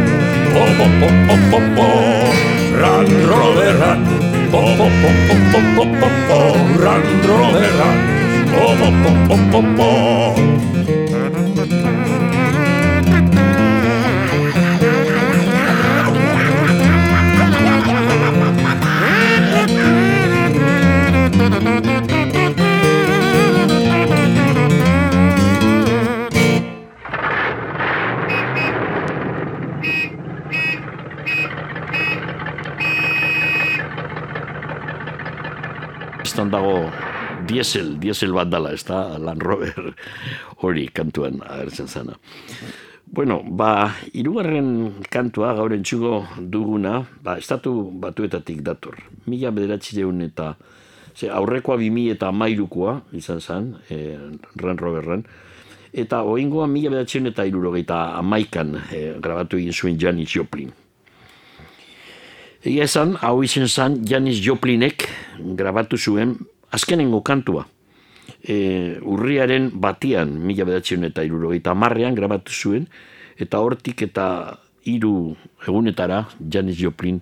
Pop, 0.54 0.70
pop, 0.78 0.94
pop, 1.02 1.16
pop, 1.28 1.42
pop, 1.50 1.66
pop, 1.78 2.34
Ran 2.82 3.10
Rover 3.26 3.74
Ran. 3.82 4.00
Pop, 4.54 4.70
pop, 4.78 4.94
pop, 5.02 5.18
pop, 5.28 5.44
pop, 5.52 5.68
pop, 5.76 5.92
pop, 6.00 6.16
pop, 6.30 6.82
Ran 6.86 7.04
Rover 7.26 7.70
Ran. 7.82 8.21
Pop, 8.52 8.78
pop, 8.78 8.92
pop, 9.28 9.52
pop, 9.52 10.02
diesel, 37.52 37.98
diesel 38.00 38.34
bat 38.36 38.50
dala, 38.52 38.72
ez 38.74 38.84
da, 38.88 39.18
Land 39.20 39.44
Rover 39.44 39.92
hori 40.64 40.88
kantuan 40.96 41.42
agertzen 41.44 41.88
zana. 41.92 42.16
Bueno, 43.12 43.42
ba, 43.44 43.92
irugarren 44.16 45.04
kantua 45.12 45.52
gaur 45.58 45.74
entzugo 45.76 46.22
duguna, 46.40 47.02
ba, 47.24 47.36
estatu 47.42 47.92
batuetatik 48.00 48.62
dator. 48.64 49.02
Mila 49.28 49.52
bederatzi 49.52 49.98
deun 50.00 50.24
eta, 50.24 50.54
ze, 51.12 51.28
aurrekoa 51.28 51.76
bimi 51.82 52.08
eta 52.14 52.30
amairukoa 52.32 53.02
izan 53.20 53.42
zen, 53.42 53.74
e, 53.92 54.16
Ran 54.64 54.80
Roverran, 54.80 55.26
eta 55.92 56.22
oingoa 56.24 56.70
mila 56.72 56.94
bederatzi 56.94 57.20
eta 57.28 57.44
irurogeita 57.44 58.16
amaikan 58.16 58.78
e, 58.88 59.02
grabatu 59.20 59.60
egin 59.60 59.76
zuen 59.76 60.00
Janis 60.00 60.32
Joplin. 60.32 60.72
Egia 62.62 62.86
esan, 62.86 63.16
hau 63.26 63.42
izen 63.42 63.66
zen 63.68 63.96
Janis 64.06 64.38
Joplinek 64.46 65.08
grabatu 65.58 65.98
zuen 65.98 66.38
azkenengo 66.72 67.22
kantua. 67.22 67.66
E, 68.42 68.98
urriaren 69.02 69.70
batian, 69.82 70.34
mila 70.42 70.66
bedatzen 70.66 71.06
eta 71.06 71.24
irurogeita 71.28 71.76
marrean 71.78 72.16
grabatu 72.18 72.54
zuen, 72.54 72.88
eta 73.38 73.60
hortik 73.62 74.02
eta 74.08 74.58
hiru 74.88 75.36
egunetara 75.68 76.26
Janis 76.40 76.80
Joplin 76.80 77.22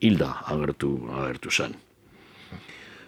hilda 0.00 0.32
agertu, 0.46 0.96
agertu 1.12 1.50
zen. 1.50 1.76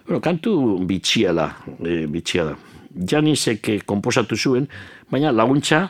Bueno, 0.05 0.21
kantu 0.21 0.79
bitxia 0.89 1.33
da, 1.33 1.51
e, 1.85 2.05
bitxia 2.09 2.45
da. 2.51 2.55
Janisek 2.89 3.69
eh, 3.69 3.79
komposatu 3.85 4.37
zuen, 4.37 4.65
baina 5.11 5.31
laguntza 5.31 5.89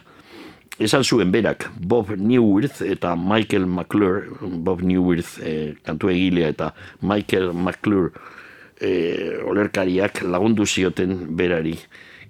esan 0.79 1.03
zuen 1.03 1.31
berak, 1.31 1.69
Bob 1.79 2.11
Newirth 2.15 2.81
eta 2.83 3.15
Michael 3.15 3.65
McClure, 3.67 4.27
Bob 4.63 4.81
Newirth 4.83 5.37
e, 5.43 5.75
kantu 5.83 6.11
egilea 6.11 6.51
eta 6.55 6.73
Michael 7.01 7.53
McClure 7.53 8.11
e, 8.81 9.37
olerkariak 9.45 10.23
lagundu 10.23 10.65
zioten 10.65 11.35
berari 11.37 11.75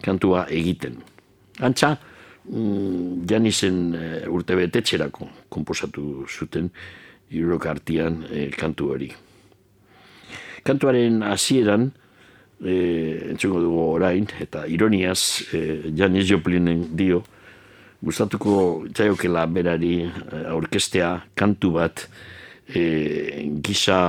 kantua 0.02 0.46
egiten. 0.50 1.00
Antza, 1.60 1.96
mm, 2.50 3.26
Janisen 3.30 3.80
e, 3.96 4.06
urte 4.28 4.56
betetxerako 4.56 5.30
komposatu 5.50 6.26
zuten 6.28 6.70
iurokartian 7.32 8.24
e, 8.32 8.50
kantu 8.52 8.92
hori. 8.94 9.10
Kantuaren 10.64 11.24
hasieran, 11.24 11.90
e, 12.64 12.76
entzungo 13.32 13.62
dugu 13.64 13.84
orain, 13.96 14.28
eta 14.40 14.66
ironiaz, 14.68 15.44
e, 15.54 15.92
Janis 15.96 16.28
Joplinen 16.30 16.88
dio, 16.98 17.24
gustatuko 18.02 18.86
jaiokela 18.96 19.46
berari 19.48 20.04
eh, 20.08 20.46
aurkestea 20.52 21.20
kantu 21.36 21.74
bat 21.76 22.06
e, 22.68 23.50
gisa 23.64 24.00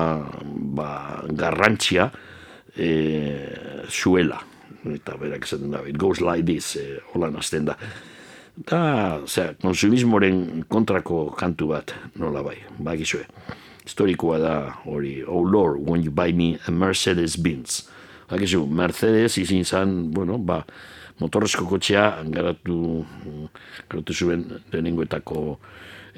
ba, 0.47 1.23
garrantzia 1.27 2.11
e, 2.77 2.91
zuela. 3.89 4.41
Eta 4.87 5.17
berak 5.21 5.45
esaten 5.45 5.75
da, 5.75 5.83
it 5.87 5.99
goes 5.99 6.21
like 6.21 6.47
this 6.47 6.77
e, 6.77 7.01
holan 7.13 7.37
hasten 7.37 7.69
da. 7.69 7.77
Da, 8.61 9.21
zera, 9.27 9.55
konsumismoren 9.63 10.65
kontrako 10.69 11.31
kantu 11.39 11.71
bat 11.73 11.95
nola 12.21 12.43
bai, 12.45 12.59
bagizue 12.79 13.25
historikoa 13.91 14.39
da 14.39 14.55
hori, 14.85 15.25
oh 15.27 15.43
lord 15.43 15.81
when 15.89 16.03
you 16.03 16.11
buy 16.11 16.33
me 16.33 16.59
a 16.67 16.71
Mercedes 16.71 17.37
Benz 17.37 17.89
bagizu, 18.31 18.67
Mercedes 18.67 19.39
izin 19.39 19.65
zan, 19.65 20.13
bueno, 20.13 20.39
ba 20.39 20.63
motorrezko 21.19 21.67
kotxea 21.69 22.23
garatu, 22.31 23.05
garatu 23.91 24.15
zuen 24.15 24.47
lehenengoetako 24.73 25.59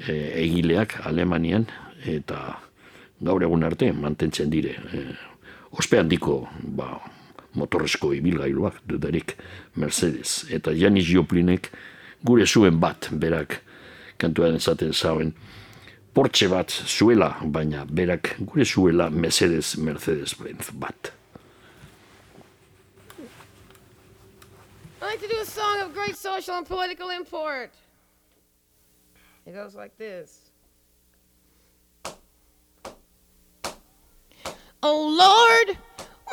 e, 0.07 0.13
egileak 0.43 0.99
Alemanian 1.07 1.65
eta 2.05 2.59
gaur 3.23 3.43
egun 3.43 3.63
arte 3.63 3.91
mantentzen 3.93 4.51
dire 4.53 4.77
e, 4.93 5.03
ospe 5.73 5.97
handiko 5.97 6.43
ba, 6.77 6.99
motorrezko 7.57 8.13
ibilgailuak 8.13 8.81
dudarik 8.87 9.35
Mercedes 9.75 10.43
eta 10.53 10.73
Janis 10.73 11.09
Joplinek 11.09 11.71
gure 12.23 12.45
zuen 12.45 12.79
bat 12.79 13.09
berak 13.11 13.59
kantuaren 14.21 14.61
esaten 14.61 14.93
zauen 14.93 15.33
Portxe 16.13 16.45
bat 16.45 16.69
zuela, 16.69 17.31
baina 17.41 17.87
berak 17.89 18.35
gure 18.45 18.65
zuela 18.65 19.09
Mercedes 19.09 19.73
Mercedes 19.81 20.35
Benz 20.37 20.69
bat. 20.69 21.09
I'd 25.01 25.07
like 25.07 25.21
to 25.21 25.27
do 25.27 25.41
a 25.41 25.45
song 25.45 25.81
of 25.81 25.93
great 25.95 26.15
social 26.15 26.55
and 26.55 26.67
political 26.67 27.09
import. 27.09 27.71
It 29.47 29.55
goes 29.55 29.73
like 29.73 29.97
this. 29.97 30.42
Oh 34.85 35.07
Lord, 35.07 35.77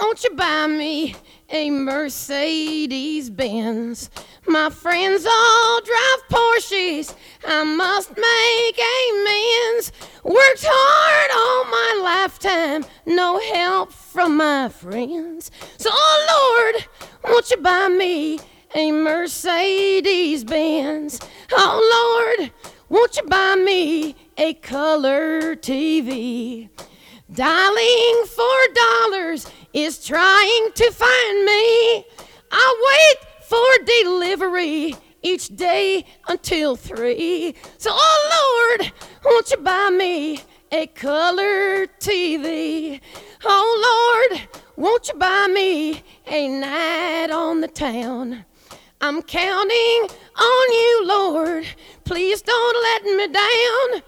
won't 0.00 0.24
you 0.24 0.30
buy 0.30 0.66
me 0.66 1.14
a 1.50 1.70
Mercedes 1.70 3.30
Benz? 3.30 4.10
My 4.44 4.70
friends 4.70 5.24
all 5.24 5.80
drive 5.82 6.28
Porsches. 6.28 7.14
I 7.46 7.62
must 7.62 8.10
make 8.16 8.80
amends. 9.06 9.92
Worked 10.24 10.66
hard 10.68 11.30
all 11.32 11.64
my 11.70 12.00
lifetime, 12.02 12.84
no 13.06 13.38
help 13.38 13.92
from 13.92 14.38
my 14.38 14.68
friends. 14.68 15.52
So, 15.78 15.90
oh 15.92 16.72
Lord, 16.74 16.86
won't 17.22 17.52
you 17.52 17.56
buy 17.58 17.86
me 17.86 18.40
a 18.74 18.90
Mercedes 18.90 20.42
Benz? 20.42 21.20
Oh 21.52 22.34
Lord, 22.36 22.50
won't 22.88 23.16
you 23.16 23.22
buy 23.22 23.54
me 23.54 24.16
a 24.36 24.54
color 24.54 25.54
TV? 25.54 26.68
Dialing 27.32 28.24
for 28.26 28.74
dollars 28.74 29.46
is 29.72 30.04
trying 30.04 30.72
to 30.74 30.90
find 30.90 31.44
me. 31.44 32.04
I 32.50 32.84
wait 32.90 33.46
for 33.46 33.84
delivery 34.02 34.96
each 35.22 35.54
day 35.54 36.06
until 36.26 36.74
three. 36.74 37.54
So, 37.78 37.90
oh 37.92 38.76
Lord, 38.80 38.92
won't 39.24 39.48
you 39.48 39.58
buy 39.58 39.90
me 39.90 40.40
a 40.72 40.88
color 40.88 41.86
TV? 42.00 43.00
Oh 43.44 44.26
Lord, 44.28 44.40
won't 44.74 45.06
you 45.06 45.14
buy 45.14 45.46
me 45.46 46.02
a 46.26 46.48
night 46.48 47.30
on 47.30 47.60
the 47.60 47.68
town? 47.68 48.44
I'm 49.00 49.22
counting 49.22 50.08
on 50.36 50.72
you, 50.72 51.02
Lord. 51.06 51.64
Please 52.02 52.42
don't 52.42 52.82
let 52.82 53.04
me 53.04 53.32
down. 53.32 54.02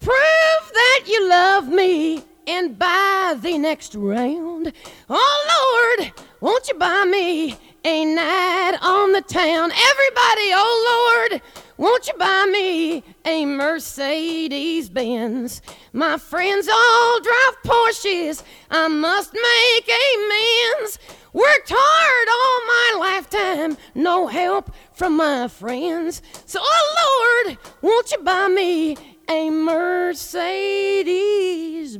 Prove 0.00 0.72
that 0.72 1.04
you 1.06 1.28
love 1.28 1.68
me 1.68 2.24
and 2.48 2.78
buy 2.78 3.36
the 3.38 3.58
next 3.58 3.94
round. 3.94 4.72
Oh 5.10 5.96
Lord, 5.98 6.12
won't 6.40 6.66
you 6.66 6.74
buy 6.74 7.04
me 7.04 7.54
a 7.84 8.04
night 8.06 8.78
on 8.80 9.12
the 9.12 9.20
town? 9.20 9.70
Everybody, 9.70 10.50
oh 10.54 11.28
Lord, 11.30 11.42
won't 11.76 12.08
you 12.08 12.14
buy 12.14 12.48
me 12.50 13.04
a 13.26 13.44
Mercedes 13.44 14.88
Benz? 14.88 15.60
My 15.92 16.16
friends 16.16 16.68
all 16.68 17.20
drive 17.20 17.62
Porsches. 17.64 18.42
I 18.70 18.88
must 18.88 19.34
make 19.34 19.90
amends. 20.06 20.98
Worked 21.34 21.70
hard 21.74 22.28
all 22.32 23.00
my 23.00 23.10
lifetime, 23.10 23.76
no 23.94 24.26
help 24.26 24.72
from 24.94 25.18
my 25.18 25.48
friends. 25.48 26.22
So, 26.46 26.60
oh 26.62 27.44
Lord, 27.44 27.58
won't 27.82 28.10
you 28.10 28.18
buy 28.18 28.48
me 28.48 28.96
a 29.28 29.50
Mercedes 29.50 31.08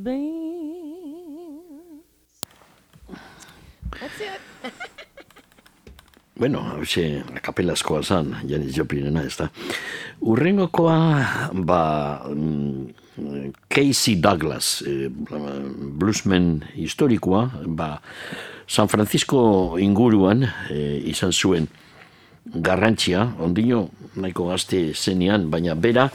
Benz? 0.03 0.39
That's 3.99 4.19
it. 4.19 4.41
Bueno, 6.39 6.61
hause, 6.63 7.19
kapelazkoa 7.43 7.99
zan, 7.99 8.31
Janis 8.47 8.71
Joplinena, 8.71 9.25
ez 9.27 9.35
da. 9.35 9.49
Urrengokoa, 10.23 10.95
ba, 11.67 12.23
mm, 12.31 12.95
Casey 13.67 14.15
Douglas, 14.23 14.79
eh, 14.87 15.11
bluesman 15.11 16.63
historikoa, 16.79 17.51
ba, 17.67 17.99
San 18.65 18.87
Francisco 18.87 19.75
inguruan 19.83 20.47
eh, 20.71 21.03
izan 21.11 21.35
zuen 21.35 21.67
garrantzia, 22.45 23.35
ondino 23.43 23.89
nahiko 24.15 24.47
gazte 24.47 24.93
zenean, 24.95 25.51
baina 25.51 25.75
bera, 25.75 26.07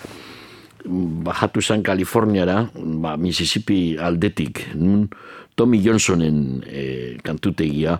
bajatu 0.84 1.62
zen 1.62 1.82
Kaliforniara, 1.82 2.68
ba, 2.74 3.16
Mississippi 3.16 3.96
aldetik, 3.98 4.66
nun 4.74 5.08
Tommy 5.54 5.80
Johnsonen 5.82 6.62
e, 6.66 7.16
kantutegia 7.24 7.98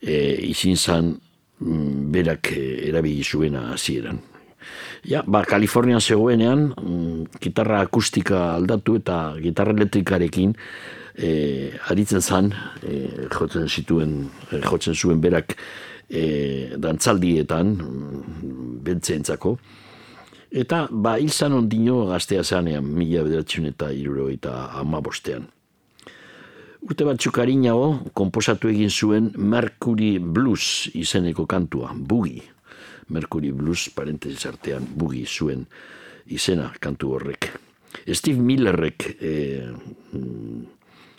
e, 0.00 0.36
izin 0.50 0.76
zan 0.76 1.12
mm, 1.58 2.12
berak 2.12 2.52
e, 2.52 2.88
erabili 2.88 3.24
zuena 3.24 3.72
hasieran. 3.72 4.20
Ja, 5.08 5.24
ba, 5.26 5.42
Kalifornian 5.48 6.00
zegoenean, 6.00 6.68
mm, 6.76 7.38
gitarra 7.42 7.82
akustika 7.82 8.52
aldatu 8.54 9.00
eta 9.00 9.34
gitarra 9.42 9.74
elektrikarekin 9.74 10.54
e, 11.16 11.30
aritzen 11.90 12.22
zan, 12.22 12.52
e, 12.86 13.26
jotzen 13.32 13.66
zituen, 13.68 14.28
jotzen 14.52 14.94
zuen 14.94 15.20
berak 15.20 15.56
e, 16.06 16.76
dantzaldietan, 16.78 17.74
mm, 17.74 18.76
bentzeentzako, 18.86 19.56
Eta, 20.52 20.84
ba, 20.92 21.16
hil 21.16 21.32
zan 21.32 21.54
ondino 21.56 22.02
gaztea 22.10 22.42
zanean, 22.44 22.84
mila 22.84 23.22
bederatzen 23.24 23.70
eta 23.70 23.88
iruro 23.96 24.26
eta 24.28 24.68
amabostean. 24.76 25.46
Urte 26.82 27.06
batzuk 27.08 27.38
harinago, 27.40 28.10
komposatu 28.12 28.68
egin 28.68 28.90
zuen 28.90 29.30
Mercury 29.38 30.18
Blues 30.20 30.90
izeneko 30.92 31.46
kantua, 31.48 31.94
bugi. 31.96 32.42
Mercury 33.08 33.52
Blues, 33.56 33.86
parentesis 33.96 34.44
artean, 34.50 34.84
bugi 34.98 35.24
zuen 35.24 35.64
izena 36.28 36.68
kantu 36.80 37.14
horrek. 37.16 37.48
Steve 38.12 38.40
Millerrek, 38.40 39.08
eh, 39.20 39.72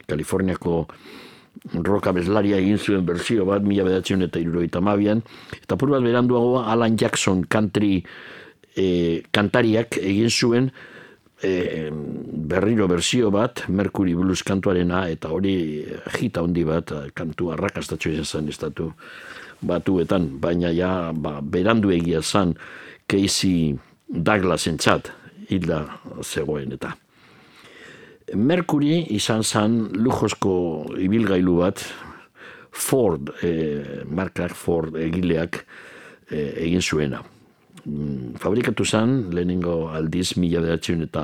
Kaliforniako 0.06 0.86
roka 1.86 2.12
bezlaria 2.14 2.60
egin 2.62 2.78
zuen 2.78 3.06
berzio 3.06 3.48
bat, 3.50 3.66
mila 3.66 3.88
bederatzen 3.88 4.28
eta 4.28 4.38
iruro 4.42 4.62
eta 4.62 4.82
mabian, 4.82 5.24
eta 5.58 5.78
pur 5.80 5.90
bat 5.90 6.06
beranduago 6.06 6.62
Alan 6.62 6.98
Jackson 6.98 7.46
country 7.50 8.04
e, 8.76 9.24
kantariak 9.32 9.98
egin 10.02 10.30
zuen 10.30 10.72
e, 11.44 11.90
berriro 11.92 12.88
berzio 12.88 13.32
bat, 13.32 13.66
Mercury 13.68 14.16
Blues 14.16 14.44
kantuarena, 14.44 15.06
eta 15.12 15.32
hori 15.34 15.56
jita 16.18 16.44
handi 16.44 16.66
bat, 16.68 16.94
kantu 17.16 17.52
arrakastatxo 17.54 18.14
izan 18.14 18.26
zen 18.26 18.52
estatu 18.54 18.92
batuetan, 19.64 20.30
baina 20.44 20.72
ja 20.76 21.12
ba, 21.16 21.40
berandu 21.42 21.94
egia 21.96 22.22
zan 22.22 22.56
Casey 23.08 23.76
Douglas 24.08 24.68
entzat, 24.68 25.12
hilda 25.50 25.86
zegoen 26.24 26.76
eta. 26.76 26.94
Mercury 28.34 29.04
izan 29.14 29.44
zen 29.44 29.78
lujozko 30.00 30.96
ibilgailu 31.02 31.60
bat, 31.60 31.84
Ford, 32.74 33.30
e, 33.46 34.04
markak 34.10 34.56
Ford 34.58 34.96
egileak 34.98 35.60
e, 36.32 36.40
egin 36.66 36.82
zuena. 36.82 37.22
Mm, 37.84 38.38
fabrikatu 38.40 38.86
zen, 38.88 39.34
lehenengo 39.36 39.90
aldiz, 39.92 40.38
mila 40.40 40.62
bedatzen 40.64 41.02
eta 41.04 41.24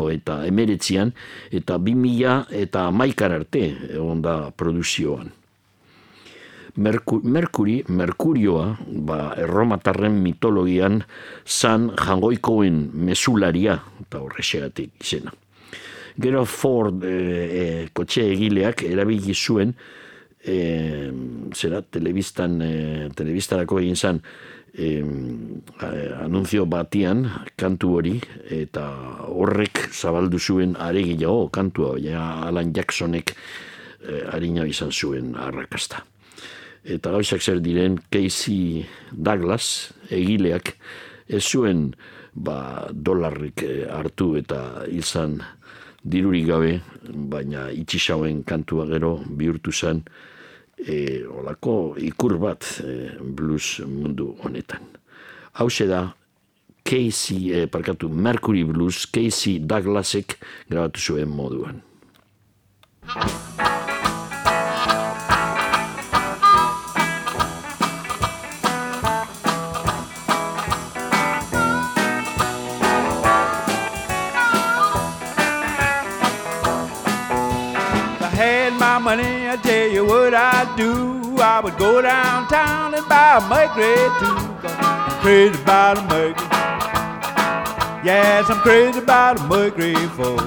hoeta 0.00 0.38
emeretzian, 0.48 1.12
eta 1.52 1.76
bi 1.76 1.92
mila 1.92 2.46
eta 2.48 2.86
maikar 2.90 3.34
arte 3.36 3.66
egon 3.90 4.22
da 4.24 4.38
produzioan. 4.56 5.28
Merkuri, 6.78 7.82
Merkurioa, 7.90 8.66
ba, 9.04 9.18
erromatarren 9.36 10.14
mitologian, 10.22 11.02
zan 11.44 11.90
jangoikoen 11.98 12.84
mesularia, 12.94 13.80
eta 14.06 14.22
horrexegatik 14.22 14.94
izena. 15.02 15.34
Gero 16.18 16.44
Ford 16.46 17.02
e, 17.04 17.14
e, 17.14 17.64
kotxe 17.92 18.24
egileak 18.30 18.84
erabili 18.86 19.34
zuen, 19.34 19.74
e, 20.40 20.58
zera, 21.54 21.82
telebistan, 21.82 22.60
e, 22.62 22.72
telebistarako 23.18 23.82
egin 23.82 23.98
zan, 23.98 24.22
eh, 24.74 25.02
anunzio 26.22 26.66
batian 26.66 27.24
kantu 27.56 27.94
hori 27.98 28.14
eta 28.50 28.84
horrek 29.28 29.88
zabaldu 29.92 30.38
zuen 30.38 30.76
aregiago 30.76 31.48
kantua 31.48 31.96
ja 32.02 32.44
Alan 32.46 32.72
Jacksonek 32.74 33.34
eh, 33.34 34.24
harina 34.32 34.66
izan 34.66 34.92
zuen 34.92 35.34
arrakasta. 35.36 36.04
Eta 36.84 37.10
gauzak 37.12 37.42
zer 37.42 37.60
diren 37.60 37.98
Casey 38.10 38.86
Douglas 39.12 39.92
egileak 40.10 40.76
ez 41.28 41.44
zuen 41.44 41.92
ba, 42.32 42.88
dolarrik 42.92 43.62
eh, 43.66 43.86
hartu 43.90 44.36
eta 44.38 44.86
izan 44.88 45.40
dirurik 46.08 46.46
gabe, 46.48 46.72
baina 47.04 47.68
itxisauen 47.74 48.44
kantua 48.46 48.86
gero 48.88 49.18
bihurtu 49.26 49.72
zen 49.72 50.04
e, 50.86 51.24
olako 51.26 51.94
ikur 51.98 52.38
bat 52.38 52.64
e, 52.84 53.10
blues 53.20 53.78
mundu 53.86 54.34
honetan. 54.42 54.84
Hau 55.58 55.68
da, 55.88 56.14
Casey, 56.84 57.52
e, 57.52 57.66
parkatu, 57.66 58.08
Mercury 58.08 58.64
Blues, 58.64 59.06
Casey 59.06 59.58
Douglasek 59.58 60.38
grabatu 60.70 61.00
zuen 61.00 61.28
moduan. 61.28 61.82
Do. 80.78 81.36
I 81.38 81.60
would 81.60 81.76
go 81.76 82.00
downtown 82.00 82.94
and 82.94 83.06
buy 83.08 83.38
a 83.38 83.48
Mercury 83.50 83.96
too. 84.20 84.38
I'm 84.62 85.20
crazy 85.20 85.60
about 85.60 85.98
a 85.98 86.02
Mercury. 86.02 86.48
Yes, 88.04 88.48
I'm 88.48 88.60
crazy 88.60 89.00
about 89.00 89.40
a 89.40 89.42
Mercury 89.44 89.94
four. 90.14 90.38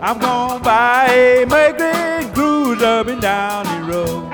I'm 0.00 0.18
gonna 0.20 0.62
buy 0.62 1.08
a 1.10 1.44
Mercury 1.46 2.32
cruise 2.34 2.82
up 2.82 3.08
and 3.08 3.20
down 3.20 3.64
the 3.66 3.92
road. 3.92 4.32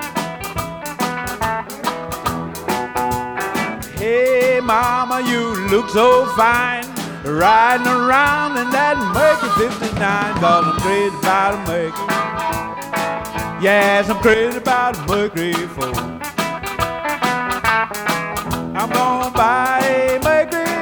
Hey, 3.97 4.59
mama, 4.61 5.21
you 5.21 5.55
look 5.71 5.89
so 5.89 6.27
fine 6.35 6.85
riding 7.25 7.87
around 7.87 8.57
in 8.57 8.69
that 8.69 8.95
Mercury 9.11 9.69
59 9.69 10.33
cause 10.35 10.65
I'm 10.67 10.79
crazy 10.81 11.17
about 11.17 11.55
a 11.55 11.71
Mercury. 11.71 12.32
Yes, 13.63 14.09
I'm 14.09 14.21
crazy 14.21 14.57
about 14.57 14.97
Mercury 15.07 15.53
4. 15.53 15.85
I'm 18.75 18.89
gonna 18.89 19.31
buy 19.31 19.79
a 19.79 20.19
Mercury 20.19 20.72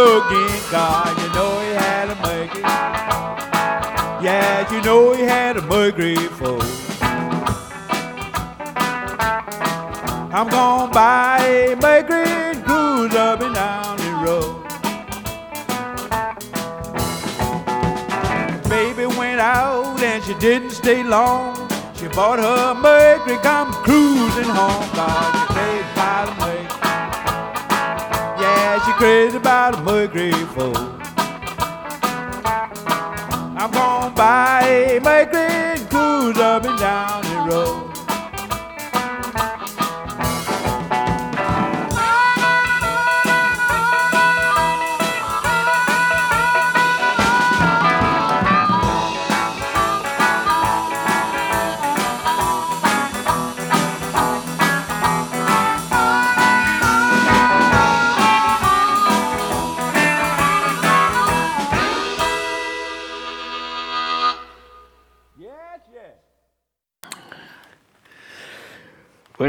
again. 0.00 0.60
God, 0.70 1.12
you 1.20 1.28
know 1.34 1.60
he 1.60 1.72
had 1.74 2.06
make 2.22 2.54
it. 2.54 2.64
Yeah, 4.22 4.72
you 4.72 4.80
know 4.82 5.12
he 5.12 5.22
had 5.22 5.56
a 5.56 5.62
mercury 5.62 6.16
fool. 6.38 6.62
I'm 10.32 10.48
gonna 10.48 10.92
buy 10.92 11.40
a 11.44 11.74
and 11.74 12.64
cruise 12.64 13.14
up 13.14 13.40
and 13.40 13.54
down 13.54 13.96
the 13.96 14.12
road. 14.24 14.56
Baby 18.68 19.06
went 19.06 19.40
out 19.40 20.00
and 20.02 20.22
she 20.24 20.34
didn't 20.34 20.70
stay 20.70 21.02
long. 21.02 21.56
She 21.94 22.06
bought 22.08 22.38
her 22.38 22.74
Mercury, 22.74 23.36
come 23.38 23.72
cruising 23.84 24.44
home. 24.44 24.88
God, 24.94 25.39
crazy 29.00 29.38
about 29.38 29.78
a 29.78 29.82
Mercury 29.82 30.30
fool. 30.52 30.76
I'm 33.56 33.70
gonna 33.70 34.14
buy 34.14 34.64
a 34.66 35.00
Mercury 35.00 35.40
and 35.40 35.88
cruise 35.88 36.36
up 36.36 36.66
and 36.66 36.78
down 36.78 37.22
the 37.22 37.50
road. 37.50 37.89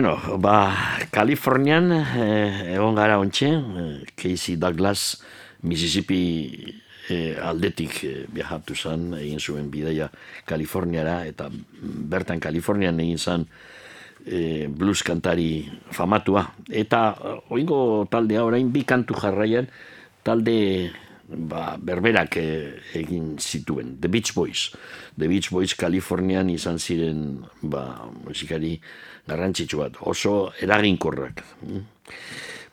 Bueno, 0.01 0.17
ba, 0.41 0.97
Kalifornian 1.13 1.91
eh, 1.93 2.73
egon 2.73 2.95
gara 2.97 3.19
ontxe, 3.21 3.45
eh, 3.53 3.99
Casey 4.17 4.55
Douglas, 4.57 5.21
Mississippi 5.61 6.57
eh, 7.05 7.37
aldetik 7.37 7.99
eh, 8.09 8.23
viajatu 8.25 8.73
zen, 8.73 9.11
egin 9.19 9.37
zuen 9.37 9.67
bidaia 9.69 10.07
Kaliforniara, 10.49 11.19
eta 11.29 11.51
bertan 12.09 12.41
Kalifornian 12.41 12.97
egin 12.97 13.21
zen 13.21 13.45
eh, 14.25 14.65
blues 14.65 15.05
kantari 15.05 15.69
famatua. 15.93 16.47
Eta 16.65 17.03
eh, 17.13 17.37
oingo 17.53 18.07
taldea 18.09 18.41
orain 18.41 18.73
bi 18.73 18.81
kantu 18.81 19.21
jarraian, 19.21 19.69
talde 20.25 20.57
ba, 21.29 21.75
berberak 21.77 22.41
eh, 22.41 22.73
egin 22.97 23.35
zituen, 23.37 23.99
The 24.01 24.09
Beach 24.09 24.33
Boys. 24.33 24.71
The 25.13 25.29
Beach 25.29 25.53
Boys 25.53 25.77
Kalifornian 25.77 26.49
izan 26.49 26.81
ziren 26.81 27.45
ba, 27.61 28.09
musikari 28.25 28.79
garrantzitsu 29.27 29.81
bat, 29.81 29.97
oso 30.01 30.51
eraginkorrak. 30.61 31.43
Mm. 31.67 31.83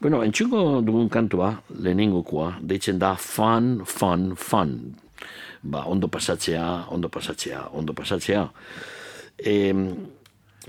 Bueno, 0.01 0.23
entxuko 0.23 0.81
dugun 0.87 1.09
kantua, 1.11 1.51
lehenengokoa, 1.75 2.59
deitzen 2.63 3.01
da 3.03 3.17
fun, 3.19 3.83
fun, 3.85 4.37
fun. 4.39 4.77
Ba, 5.63 5.83
ondo 5.91 6.07
pasatzea, 6.07 6.87
ondo 6.95 7.11
pasatzea, 7.11 7.65
ondo 7.75 7.95
pasatzea. 7.99 8.45
E, 9.39 9.75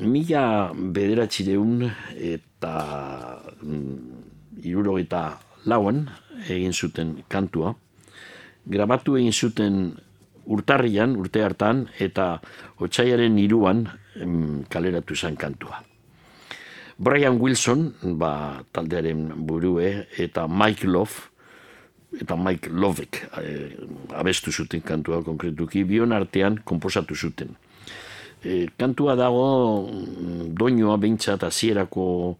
mila 0.01 0.43
bederatzireun 0.73 1.85
eta 2.15 2.73
mm, 3.61 4.63
irurogeita 4.65 5.23
lauan 5.69 6.07
egin 6.47 6.73
zuten 6.73 7.19
kantua. 7.29 7.75
Grabatu 8.65 9.17
egin 9.19 9.33
zuten 9.33 9.81
urtarrian, 10.49 11.15
urte 11.19 11.43
hartan, 11.45 11.85
eta 12.01 12.39
otxaiaren 12.81 13.37
iruan 13.37 13.85
kaleratu 14.69 15.15
zen 15.15 15.37
kantua. 15.39 15.83
Brian 16.99 17.39
Wilson, 17.39 17.93
ba, 18.19 18.59
taldearen 18.75 19.29
burue, 19.47 20.05
eta 20.19 20.47
Mike 20.47 20.87
Love, 20.87 21.29
eta 22.19 22.35
Mike 22.35 22.69
Lovek 22.73 23.21
eh, 23.39 23.77
abestu 24.17 24.51
zuten 24.51 24.81
kantua 24.81 25.21
konkretuki, 25.23 25.85
bion 25.87 26.11
artean 26.11 26.59
komposatu 26.65 27.15
zuten. 27.15 27.55
E, 28.43 28.67
kantua 28.79 29.15
dago 29.19 29.87
mm, 29.87 30.53
doinoa 30.59 30.97
behintzat 30.99 31.43
hasierako 31.47 32.35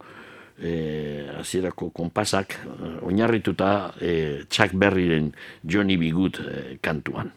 eh, 0.60 1.28
hasierako 1.38 1.90
konpasak 1.92 2.56
oinarrituta 3.02 3.94
eh, 4.00 4.44
Chuck 4.48 4.72
Berryren 4.74 5.32
Johnny 5.64 5.96
B. 5.96 6.12
Good 6.12 6.40
eh, 6.40 6.78
kantuan. 6.80 7.32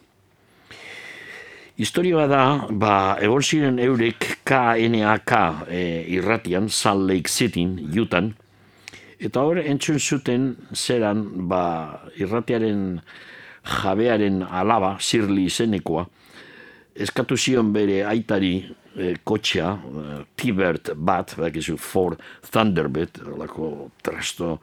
Historioa 1.74 2.28
da, 2.30 2.68
ba, 2.70 3.16
egon 3.18 3.42
ziren 3.42 3.80
eurek 3.82 4.28
KNAK 4.46 5.32
e, 5.66 5.80
irratian, 6.14 6.68
Salt 6.70 7.02
Lake 7.08 7.26
City, 7.26 7.64
Utah, 7.90 8.28
eta 9.18 9.42
hor 9.42 9.58
entzun 9.58 9.98
zuten 9.98 10.52
zeran, 10.70 11.24
ba, 11.50 11.64
irratiaren 12.14 13.00
jabearen 13.80 14.44
alaba, 14.46 14.92
zirli 15.02 15.48
izenekoa, 15.50 16.06
eskatu 16.94 17.34
zion 17.34 17.74
bere 17.74 18.04
aitari 18.06 18.54
e, 18.62 19.16
kotxea, 19.26 19.74
e, 19.74 20.18
T-Bird 20.38 20.94
bat, 20.94 21.34
bakizu 21.42 21.74
Ford 21.74 22.22
Thunderbird, 22.52 23.18
olako 23.34 23.88
trasto 23.98 24.60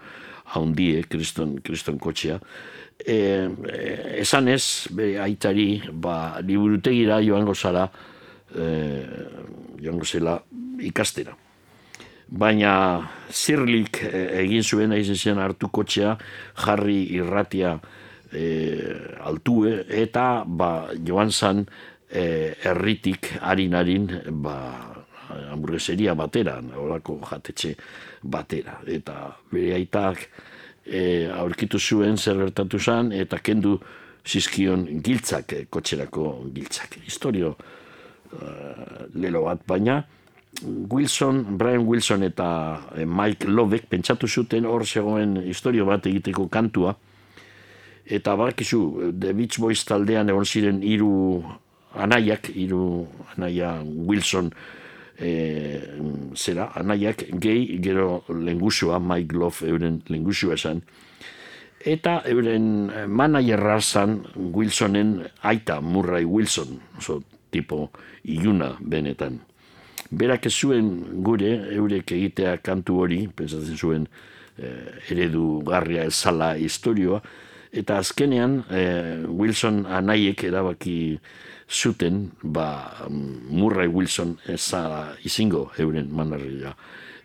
haundie, 0.56 1.04
kriston, 1.12 1.58
kriston 1.60 2.00
kotxea, 2.00 2.40
e, 3.06 3.18
esan 4.22 4.48
ez, 4.52 4.88
bere 4.96 5.20
aitari, 5.24 5.82
ba, 5.92 6.40
liburutegira 6.42 7.22
joango 7.24 7.56
zara, 7.56 7.88
e, 8.56 8.66
joango 9.82 10.06
zela 10.06 10.38
ikastera. 10.82 11.36
Baina 12.32 12.74
zirlik 13.32 14.04
e, 14.08 14.28
egin 14.44 14.64
zuen 14.64 14.94
egin 14.96 15.16
zen 15.16 15.42
hartu 15.44 15.70
kotxea, 15.70 16.16
jarri 16.66 17.02
irratia 17.18 17.76
e, 18.32 18.46
altue, 19.28 19.82
eta 19.88 20.44
ba, 20.48 20.72
joan 21.08 21.32
zan 21.32 21.66
e, 22.08 22.56
erritik 22.72 23.34
harin-harin 23.42 24.08
ba, 24.44 24.58
hamburgueseria 25.52 26.16
batera, 26.16 26.58
horako 26.76 27.20
jatetxe 27.30 27.76
batera. 28.24 28.80
Eta 28.88 29.32
bere 29.52 29.76
aitak 29.80 30.28
e, 30.92 31.30
aurkitu 31.32 31.80
zuen 31.80 32.18
zer 32.18 32.38
gertatu 32.38 32.80
zen, 32.80 33.12
eta 33.16 33.40
kendu 33.40 33.78
zizkion 34.28 34.86
giltzak, 35.04 35.54
e, 35.54 35.66
kotxerako 35.72 36.26
giltzak. 36.54 37.00
Historio 37.08 37.56
uh, 37.56 39.06
lelo 39.16 39.46
bat, 39.48 39.64
baina 39.68 40.02
Wilson, 40.92 41.58
Brian 41.58 41.88
Wilson 41.88 42.28
eta 42.28 42.50
e, 42.96 43.06
Mike 43.06 43.48
Lovek 43.48 43.88
pentsatu 43.90 44.28
zuten 44.28 44.68
hor 44.68 44.86
zegoen 44.86 45.40
historio 45.48 45.88
bat 45.88 46.06
egiteko 46.12 46.50
kantua, 46.52 46.94
eta 48.06 48.36
barakizu, 48.36 49.14
The 49.16 49.34
Beach 49.38 49.58
Boys 49.64 49.86
taldean 49.88 50.30
egon 50.30 50.46
ziren 50.46 50.84
hiru 50.84 51.42
anaiak, 51.96 52.52
hiru 52.52 53.08
anaia 53.36 53.78
Wilson, 53.82 54.52
e, 55.22 55.32
zera, 56.36 56.72
anaiak 56.76 57.28
gehi 57.42 57.80
gero 57.84 58.24
lengusua, 58.30 59.00
Mike 59.00 59.38
Love 59.38 59.70
euren 59.70 60.02
lengusua 60.10 60.58
esan, 60.58 60.82
eta 61.86 62.22
euren 62.30 62.90
managerra 63.08 63.80
zan 63.82 64.22
Wilsonen 64.36 65.22
aita 65.42 65.80
Murray 65.82 66.26
Wilson, 66.26 66.80
oso 66.98 67.22
tipo 67.52 67.92
iluna 68.24 68.76
benetan. 68.80 69.40
Berak 70.12 70.46
ez 70.50 70.56
zuen 70.60 70.90
gure, 71.24 71.52
eurek 71.72 72.12
egitea 72.12 72.58
kantu 72.64 72.98
hori, 73.06 73.22
pentsatzen 73.36 73.78
zuen 73.78 74.08
eh, 74.58 75.12
eredu 75.14 75.62
garria 75.68 76.04
ezala 76.10 76.54
historioa, 76.60 77.22
eta 77.72 77.98
azkenean 78.02 78.62
eh, 78.70 79.24
Wilson 79.28 79.86
anaiek 79.88 80.44
erabaki 80.44 81.20
zuten, 81.72 82.32
ba, 82.44 83.08
Murray 83.10 83.88
Wilson 83.88 84.36
eza 84.52 85.16
izingo 85.24 85.70
euren 85.80 86.10
manarria 86.12 86.74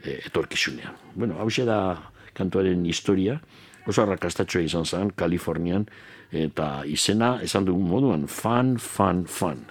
e, 0.05 0.21
etorkizunean. 0.29 0.95
Bueno, 1.15 1.41
hau 1.43 1.51
da 1.67 2.13
kantuaren 2.33 2.87
historia, 2.87 3.41
oso 3.87 4.03
arrakastatxoa 4.03 4.63
izan 4.63 4.87
zen, 4.87 5.11
Kalifornian, 5.17 5.87
eta 6.31 6.85
izena, 6.87 7.41
esan 7.43 7.67
dugun 7.67 7.89
moduan, 7.91 8.27
fan, 8.29 8.77
fan, 8.79 9.25
fan. 9.27 9.65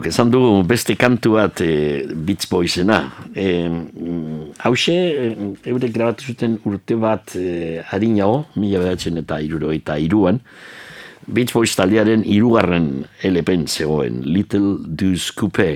Bueno, 0.00 0.14
esan 0.14 0.30
dugu 0.32 0.62
beste 0.64 0.94
kantu 0.96 1.34
bat 1.34 1.60
e, 1.60 2.06
Beats 2.08 2.46
Boysena. 2.48 3.02
E, 3.36 3.68
mm, 3.68 4.46
hause, 4.64 4.94
e, 4.96 5.26
eure 5.68 5.90
grabatu 5.92 6.24
zuten 6.24 6.54
urte 6.64 6.96
bat 6.96 7.34
e, 7.36 7.82
harinago, 7.84 8.46
mila 8.56 8.80
behatzen 8.80 9.20
eta 9.20 9.42
iruro 9.44 9.74
eta 9.76 9.98
iruan, 10.00 10.40
Beach 11.28 11.52
Boys 11.52 11.76
taldearen 11.76 12.24
irugarren 12.24 12.88
elepen 13.28 13.66
zegoen, 13.68 14.22
Little 14.24 14.78
Deuce 14.88 15.36
Coupe. 15.36 15.68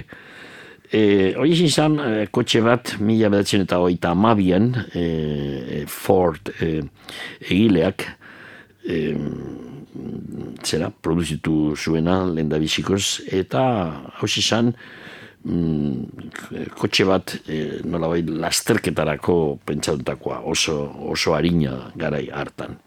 E, 0.89 1.05
hori 1.37 1.53
izan 1.53 1.69
zan, 1.69 2.01
e, 2.01 2.27
kotxe 2.33 2.65
bat, 2.65 2.95
mila 3.05 3.29
bedatzen 3.29 3.69
eta 3.69 3.83
oita 3.85 4.17
amabian, 4.17 4.73
e, 4.95 5.05
e, 5.05 5.85
Ford 5.85 6.49
e, 6.65 6.79
egileak, 7.45 8.09
e, 8.89 9.05
zera, 10.65 10.89
produzitu 10.89 11.54
zuena, 11.77 12.25
lehen 12.27 12.49
da 12.49 12.59
eta 12.59 13.63
hau 14.19 14.27
izan, 14.27 14.73
mm, 15.45 16.71
kotxe 16.79 17.05
bat 17.05 17.37
eh, 17.47 17.55
e, 17.55 17.81
nolabai 17.85 18.23
lasterketarako 18.23 19.59
pentsatutakoa, 19.67 20.41
oso, 20.45 20.91
oso 21.11 21.35
harina 21.35 21.93
garai 21.97 22.29
hartan. 22.33 22.79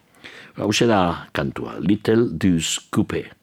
Hau 0.58 0.71
da 0.88 1.28
kantua, 1.34 1.78
Little 1.80 2.30
Deuce 2.34 2.80
Coupe. 2.89 3.37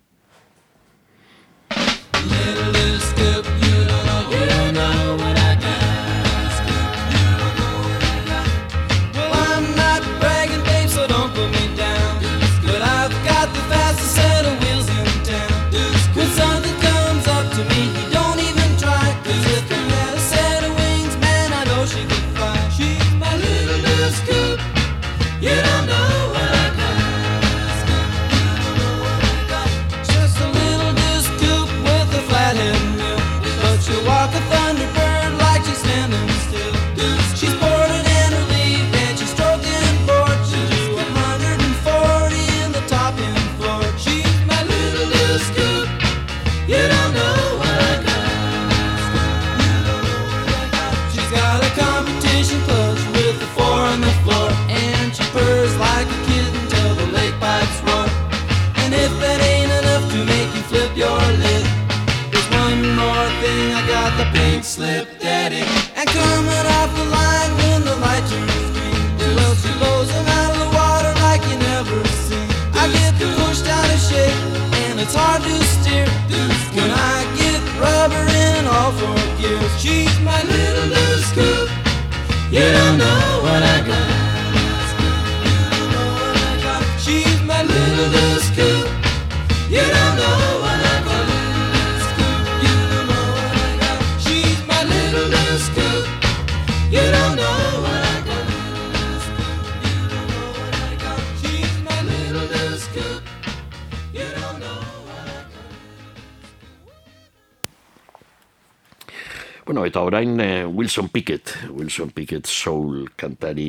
Wilson 111.95 112.11
Pickett 112.11 112.47
soul 112.51 113.07
kantari 113.15 113.69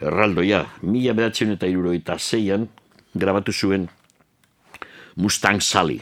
erraldoia. 0.00 0.62
Mila 0.88 1.12
behatzen 1.12 1.52
eta 1.52 1.68
iruroita 1.68 2.16
zeian 2.16 2.64
grabatu 3.12 3.52
zuen 3.52 3.84
Mustang 5.16 5.60
Sally. 5.60 6.00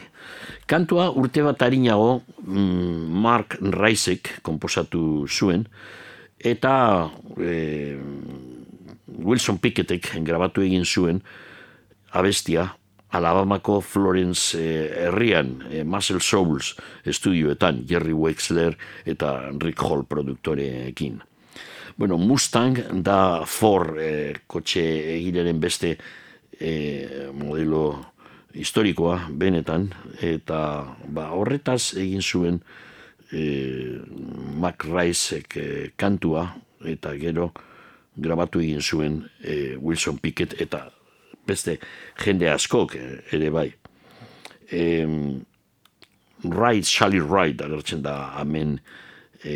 Kantua 0.65 1.09
urte 1.11 1.43
bat 1.43 1.59
harinago 1.67 2.21
mm, 2.47 3.11
Mark 3.11 3.57
Raisek 3.59 4.39
komposatu 4.41 5.27
zuen, 5.27 5.67
eta 6.39 7.11
e, 7.35 7.99
Wilson 9.19 9.59
Pickettek 9.59 10.13
grabatu 10.23 10.63
egin 10.63 10.87
zuen 10.87 11.19
abestia 12.15 12.69
Alabamako 13.11 13.81
Florence 13.83 14.55
e, 14.55 14.89
herrian 15.05 15.57
e, 15.69 15.83
Muscle 15.83 16.23
Souls 16.23 16.73
estudioetan 17.03 17.83
Jerry 17.87 18.15
Wexler 18.15 18.79
eta 19.05 19.51
Rick 19.59 19.83
Hall 19.83 20.07
produktoreekin. 20.07 21.21
Bueno, 21.97 22.17
Mustang 22.17 22.75
da 22.91 23.45
Ford 23.47 23.95
e, 23.97 24.33
kotxe 24.51 24.81
egileren 25.13 25.61
beste 25.63 25.93
e, 26.59 27.29
modelo 27.31 27.85
historikoa 28.51 29.29
benetan 29.31 29.87
eta 30.19 30.59
ba, 31.07 31.29
horretaz 31.31 31.93
egin 31.95 32.19
zuen 32.19 32.59
eh, 33.31 33.39
e, 33.39 34.01
Mac 34.59 34.83
Riceek 34.83 35.55
e, 35.55 35.69
kantua 35.95 36.49
eta 36.83 37.15
gero 37.15 37.53
grabatu 38.15 38.59
egin 38.59 38.83
zuen 38.83 39.21
e, 39.39 39.77
Wilson 39.79 40.19
Pickett 40.19 40.59
eta 40.59 40.89
beste 41.47 41.77
jende 42.19 42.51
askok 42.51 42.99
ere 42.99 43.49
bai. 43.55 43.69
E, 44.67 44.83
Ride, 46.43 46.83
Charlie 46.91 47.23
Ride 47.23 47.63
agertzen 47.63 48.03
da 48.03 48.33
hemen 48.41 48.81
e, 49.43 49.55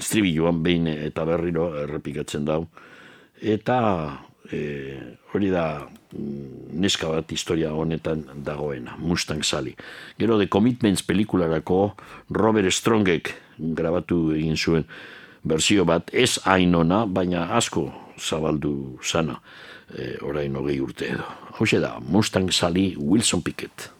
estribiluan 0.00 0.62
behin 0.64 0.88
eta 0.90 1.24
berriro 1.28 1.70
errepikatzen 1.84 2.48
dau. 2.48 2.64
Eta 3.40 3.78
e, 4.50 4.60
hori 5.32 5.50
da 5.52 5.64
mm, 5.86 6.72
neska 6.80 7.08
bat 7.12 7.32
historia 7.32 7.72
honetan 7.72 8.24
dagoena, 8.44 8.96
Mustang 8.98 9.44
Sally. 9.44 9.76
Gero 10.18 10.38
The 10.38 10.48
Commitments 10.48 11.04
pelikularako 11.06 11.94
Robert 12.30 12.72
Strongek 12.72 13.34
grabatu 13.58 14.30
egin 14.36 14.56
zuen 14.56 14.86
berzio 15.44 15.86
bat, 15.88 16.10
ez 16.12 16.38
ainona, 16.44 17.06
baina 17.06 17.46
asko 17.56 17.88
zabaldu 18.20 18.98
sana, 19.02 19.38
e, 19.88 20.16
orain 20.22 20.56
hogei 20.56 20.80
urte 20.80 21.08
edo. 21.14 21.28
Hau 21.56 21.66
da, 21.80 21.98
Mustang 22.00 22.52
Sally 22.52 22.94
Wilson 22.98 23.42
Pickett. 23.42 23.90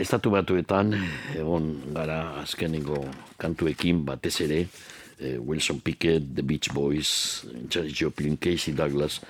Estatu 0.00 0.32
batuetan, 0.34 0.94
egon 1.36 1.70
gara 1.94 2.40
azkenengo 2.42 3.04
kantuekin 3.40 4.04
batez 4.06 4.40
ere, 4.44 4.60
eh, 5.18 5.38
Wilson 5.38 5.80
Pickett, 5.80 6.34
The 6.34 6.42
Beach 6.42 6.72
Boys, 6.74 7.44
Janis 7.70 7.94
Joplin, 7.98 8.36
Casey 8.36 8.74
Douglas, 8.74 9.20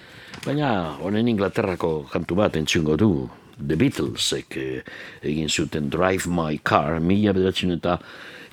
baina 0.44 0.96
honen 1.00 1.28
Inglaterrako 1.28 2.04
kantu 2.10 2.38
bat 2.42 2.56
entzungo 2.56 2.96
du, 2.96 3.10
The 3.58 3.76
Beatlesek 3.78 4.56
eh, 4.58 4.82
egin 5.22 5.48
zuten 5.48 5.90
Drive 5.90 6.26
My 6.26 6.58
Car, 6.58 6.98
mila 7.00 7.34
bederatzen 7.34 7.76
eta 7.76 7.98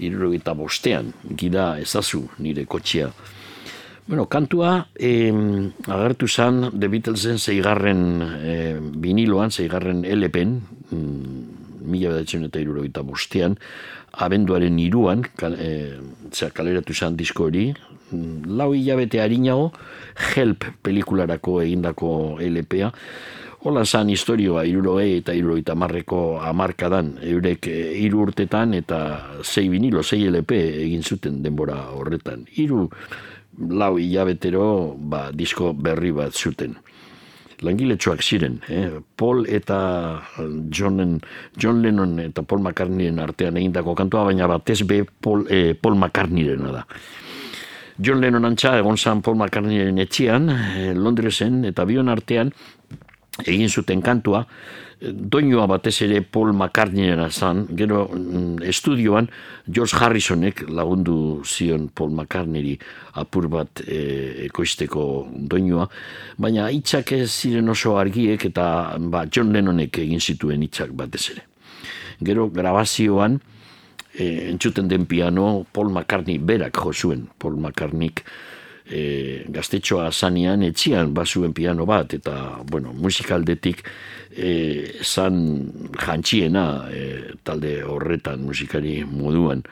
irrogeita 0.01 0.53
bostean, 0.57 1.13
gida 1.37 1.75
ezazu 1.81 2.27
nire 2.39 2.65
kotxea. 2.69 3.09
Bueno, 4.05 4.25
kantua 4.25 4.87
eh, 4.95 5.31
agertu 5.87 6.27
zan 6.27 6.67
The 6.73 6.89
Beatlesen 6.89 7.39
zeigarren 7.39 8.03
eh, 8.43 8.77
viniloan, 8.77 9.51
zeigarren 9.51 10.03
LPen, 10.05 10.55
mm, 10.91 11.60
mila 11.81 12.13
bederatzen 12.13 12.47
eta 12.47 12.61
irurogeita 12.61 13.03
bostean, 13.03 13.57
abenduaren 14.13 14.79
iruan, 14.79 15.25
kal, 15.37 15.57
eh, 15.59 15.97
zera, 16.31 16.51
kaleratu 16.55 16.93
zan 16.93 17.17
disko 17.17 17.49
hori, 17.49 17.71
mm, 18.11 18.47
lau 18.57 18.73
hilabete 18.73 19.21
harinago, 19.21 19.71
Help 20.35 20.65
pelikularako 20.83 21.61
egindako 21.61 22.37
LPa, 22.39 22.91
Hola 23.61 23.83
zan 23.85 24.09
historioa 24.09 24.63
irurogei 24.65 25.19
eta 25.19 25.35
irurogeita 25.37 25.75
marreko 25.77 26.39
amarkadan, 26.41 27.11
eurek 27.21 27.67
eh, 27.69 27.91
hiru 28.01 28.23
urtetan 28.23 28.73
eta 28.73 28.97
sei 29.45 29.67
vinilo, 29.69 30.01
sei 30.01 30.23
LP 30.31 30.57
egin 30.87 31.05
zuten 31.05 31.43
denbora 31.43 31.75
horretan. 31.93 32.47
Hiru 32.57 32.87
lau 33.69 33.91
hilabetero 34.01 34.95
ba, 34.97 35.27
disko 35.29 35.75
berri 35.77 36.09
bat 36.09 36.33
zuten. 36.33 36.73
Langiletxoak 37.61 38.23
ziren, 38.25 38.59
eh? 38.69 38.87
Paul 39.15 39.45
eta 39.49 39.77
Johnen, 40.73 41.19
John 41.57 41.81
Lennon 41.83 42.17
eta 42.23 42.41
Paul 42.41 42.63
McCartneyren 42.65 43.21
artean 43.21 43.59
egindako 43.61 43.95
kantua, 43.95 44.25
baina 44.31 44.49
batez 44.49 44.81
be 44.87 45.03
Paul, 45.05 45.45
eh, 45.49 45.75
Paul 45.77 45.99
McCartneyrena 45.99 46.73
da. 46.79 46.85
John 48.01 48.21
Lennon 48.21 48.49
antxa 48.49 48.77
egon 48.79 48.97
zan 48.97 49.21
Paul 49.21 49.37
McCartneyren 49.37 50.01
etxian, 50.01 50.49
eh, 50.49 50.93
Londresen, 50.97 51.63
eta 51.69 51.85
bion 51.85 52.09
artean 52.09 52.49
egin 53.39 53.69
zuten 53.69 54.01
kantua, 54.03 54.43
doinua 55.01 55.65
batez 55.67 55.95
ere 56.05 56.21
Paul 56.21 56.51
McCartneyera 56.53 57.29
zan, 57.31 57.63
gero 57.77 58.03
mm, 58.11 58.61
estudioan 58.69 59.29
George 59.65 59.97
Harrisonek 59.97 60.61
lagundu 60.69 61.41
zion 61.45 61.87
Paul 61.89 62.11
McCartneyri 62.11 62.75
apur 63.17 63.47
bat 63.49 63.81
e, 63.87 64.45
ekoizteko 64.45 65.05
doinua, 65.49 65.87
baina 66.37 66.67
hitzak 66.69 67.15
ez 67.17 67.31
ziren 67.31 67.69
oso 67.73 67.95
argiek 67.97 68.45
eta 68.51 68.97
ba, 68.99 69.25
John 69.31 69.53
Lennonek 69.55 70.03
egin 70.03 70.21
zituen 70.21 70.61
hitzak 70.67 70.93
batez 70.93 71.29
ere. 71.33 71.47
Gero 72.21 72.49
grabazioan, 72.53 73.39
e, 74.13 74.51
entzuten 74.51 74.91
den 74.91 75.07
piano 75.09 75.65
Paul 75.71 75.89
McCartney 75.89 76.37
berak 76.37 76.77
jo 76.77 76.93
zuen, 76.93 77.29
Paul 77.39 77.57
McCartneyk 77.57 78.25
e, 78.85 79.43
gaztetxoa 79.51 80.11
zanean 80.11 80.63
etxian 80.63 81.13
bazuen 81.13 81.53
piano 81.53 81.85
bat, 81.85 82.13
eta, 82.13 82.61
bueno, 82.69 82.93
musikaldetik 82.93 83.83
e, 84.31 85.01
zan 85.03 85.41
jantxiena 85.99 86.65
e, 86.91 87.03
talde 87.43 87.81
horretan 87.83 88.45
musikari 88.47 89.01
moduan. 89.05 89.63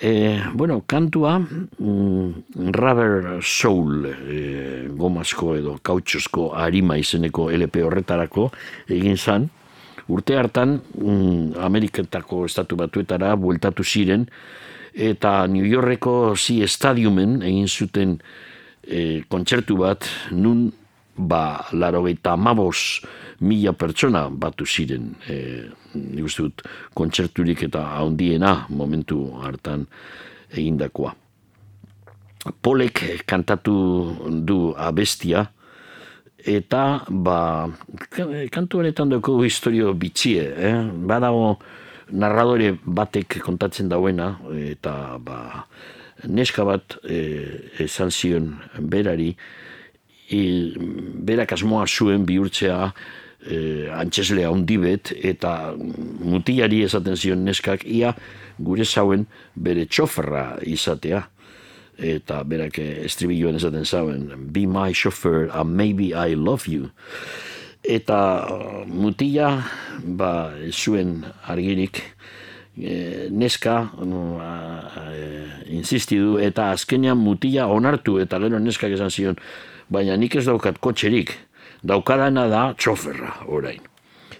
E, 0.00 0.40
bueno, 0.52 0.82
kantua 0.86 1.38
mm, 1.38 2.30
Rubber 2.74 3.38
Soul 3.42 4.08
e, 4.10 4.88
gomazko 4.90 5.54
edo 5.56 5.78
kautxosko 5.82 6.50
harima 6.58 6.98
izeneko 6.98 7.48
LP 7.54 7.84
horretarako 7.86 8.50
egin 8.90 9.16
zan, 9.16 9.48
urte 10.08 10.36
hartan 10.36 10.80
mm, 10.98 11.54
Ameriketako 11.62 12.44
estatu 12.50 12.76
batuetara 12.76 13.32
bueltatu 13.40 13.86
ziren, 13.86 14.26
eta 14.94 15.46
New 15.50 15.66
Yorkeko 15.66 16.34
zi 16.36 16.62
estadiumen 16.62 17.42
egin 17.42 17.68
zuten 17.68 18.16
e, 18.82 19.22
kontzertu 19.28 19.76
bat 19.82 20.06
nun 20.30 20.70
ba 21.16 21.66
laro 21.72 22.06
eta 22.08 22.36
mila 22.36 23.72
pertsona 23.72 24.28
batu 24.30 24.64
ziren 24.66 25.14
e, 25.28 25.66
nik 25.94 26.24
uste 26.24 26.42
dut 26.42 26.62
kontzerturik 26.94 27.62
eta 27.62 27.82
handiena 27.98 28.66
momentu 28.68 29.34
hartan 29.42 29.86
egindakoa. 30.50 31.14
Polek 32.62 33.24
kantatu 33.26 33.72
du 34.44 34.74
abestia, 34.76 35.46
eta 36.44 37.04
ba, 37.08 37.68
kantu 38.52 38.82
honetan 38.82 39.08
dugu 39.08 39.38
historio 39.44 39.94
bitxie, 39.96 40.44
eh? 40.44 40.76
badago 41.08 41.56
narradore 42.10 42.74
batek 42.84 43.38
kontatzen 43.44 43.88
dauena, 43.88 44.34
eta 44.52 45.18
ba, 45.22 45.64
neska 46.28 46.64
bat 46.66 46.98
e, 47.02 47.20
esan 47.84 48.10
zion 48.10 48.54
berari, 48.78 49.34
e, 50.30 50.40
berak 51.24 51.54
asmoa 51.56 51.86
zuen 51.86 52.24
bihurtzea 52.28 52.78
e, 53.44 53.58
antxeslea 53.94 54.50
ondibet, 54.52 55.12
eta 55.22 55.74
mutilari 55.78 56.82
esaten 56.84 57.16
zion 57.16 57.44
neskak, 57.44 57.86
ia 57.86 58.14
gure 58.58 58.84
zauen 58.84 59.26
bere 59.54 59.86
txoferra 59.86 60.60
izatea 60.62 61.24
eta 61.94 62.40
berak 62.42 62.78
estribilloen 62.78 63.54
esaten 63.54 63.84
zauen, 63.86 64.30
be 64.52 64.66
my 64.66 64.92
chauffeur, 64.92 65.48
and 65.54 65.76
maybe 65.76 66.12
I 66.14 66.34
love 66.34 66.66
you. 66.66 66.90
Eta 67.84 68.18
uh, 68.48 68.82
mutila, 68.88 69.58
ba, 70.00 70.30
zuen 70.72 71.18
argirik, 71.52 72.00
e, 72.80 73.28
neska, 73.30 73.90
no, 74.02 74.40
insisti 75.70 76.18
du, 76.18 76.36
eta 76.42 76.70
azkenean 76.74 77.18
mutila 77.20 77.68
onartu, 77.70 78.18
eta 78.22 78.40
gero 78.42 78.58
neskak 78.58 78.94
esan 78.96 79.12
zion, 79.12 79.36
baina 79.92 80.16
nik 80.16 80.36
ez 80.36 80.46
daukat 80.48 80.80
kotxerik, 80.82 81.34
daukadana 81.84 82.48
da 82.50 82.66
txoferra, 82.78 83.34
orain. 83.46 83.82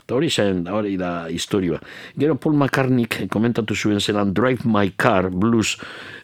Eta 0.04 0.18
hori 0.18 0.28
zen, 0.28 0.66
hori 0.68 0.98
da 1.00 1.30
historioa. 1.32 1.78
Gero 2.20 2.34
Paul 2.36 2.58
McCartney 2.58 3.28
komentatu 3.32 3.74
zuen 3.74 4.02
zelan 4.04 4.34
Drive 4.36 4.68
My 4.68 4.92
Car 5.00 5.30
blues 5.30 5.78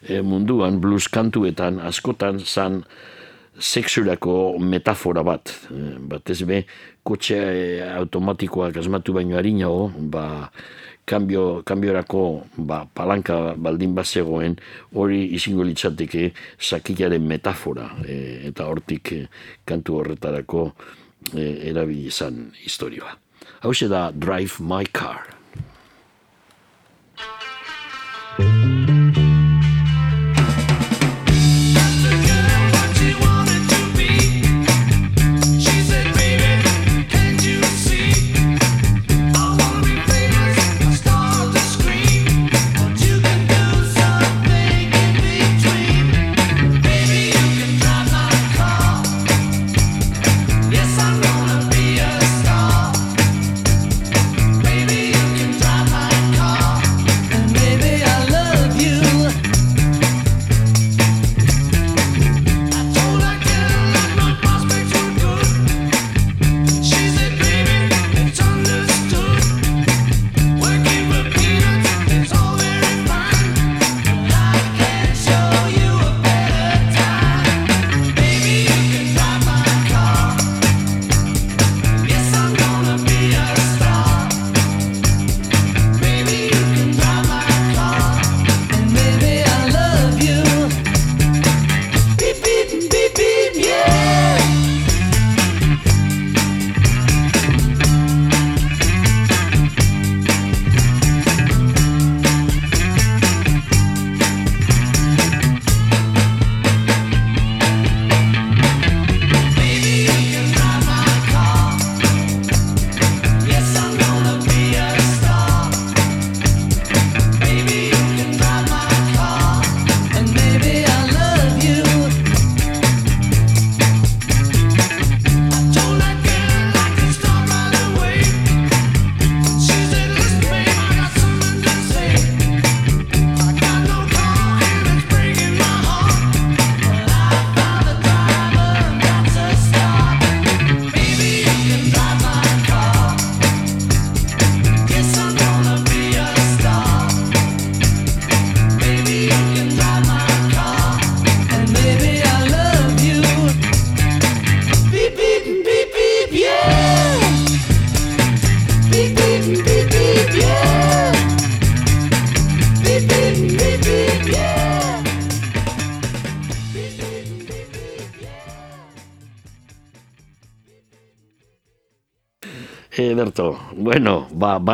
eh, 0.05 0.21
munduan, 0.21 0.77
blues 0.81 1.07
kantuetan, 1.09 1.79
askotan 1.81 2.39
zan 2.45 2.83
sexurako 3.61 4.57
metafora 4.59 5.23
bat. 5.23 5.53
Eh, 5.71 5.95
bat 6.11 6.29
ez 6.33 6.41
be, 6.43 6.63
kotxe 7.05 7.37
eh, 7.37 7.81
automatikoak 7.95 8.81
asmatu 8.81 9.13
baino 9.13 9.37
harinago, 9.37 9.91
ba, 10.11 10.49
kambio, 11.05 11.61
kambiorako 11.65 12.43
ba, 12.57 12.85
palanka 12.93 13.53
baldin 13.57 13.95
bazegoen 13.95 14.55
hori 14.95 15.25
izingo 15.35 15.65
litzateke 15.67 16.31
sakilaren 16.59 17.25
metafora 17.27 17.89
eh, 18.07 18.47
eta 18.51 18.69
hortik 18.69 19.13
kantu 19.67 19.99
horretarako 20.01 20.69
eh, 21.35 21.69
erabili 21.73 22.07
izan 22.13 22.49
historioa. 22.63 23.17
Hau 23.61 23.73
da 23.89 24.09
Drive 24.11 24.57
My 24.59 24.85
Car. 24.85 25.27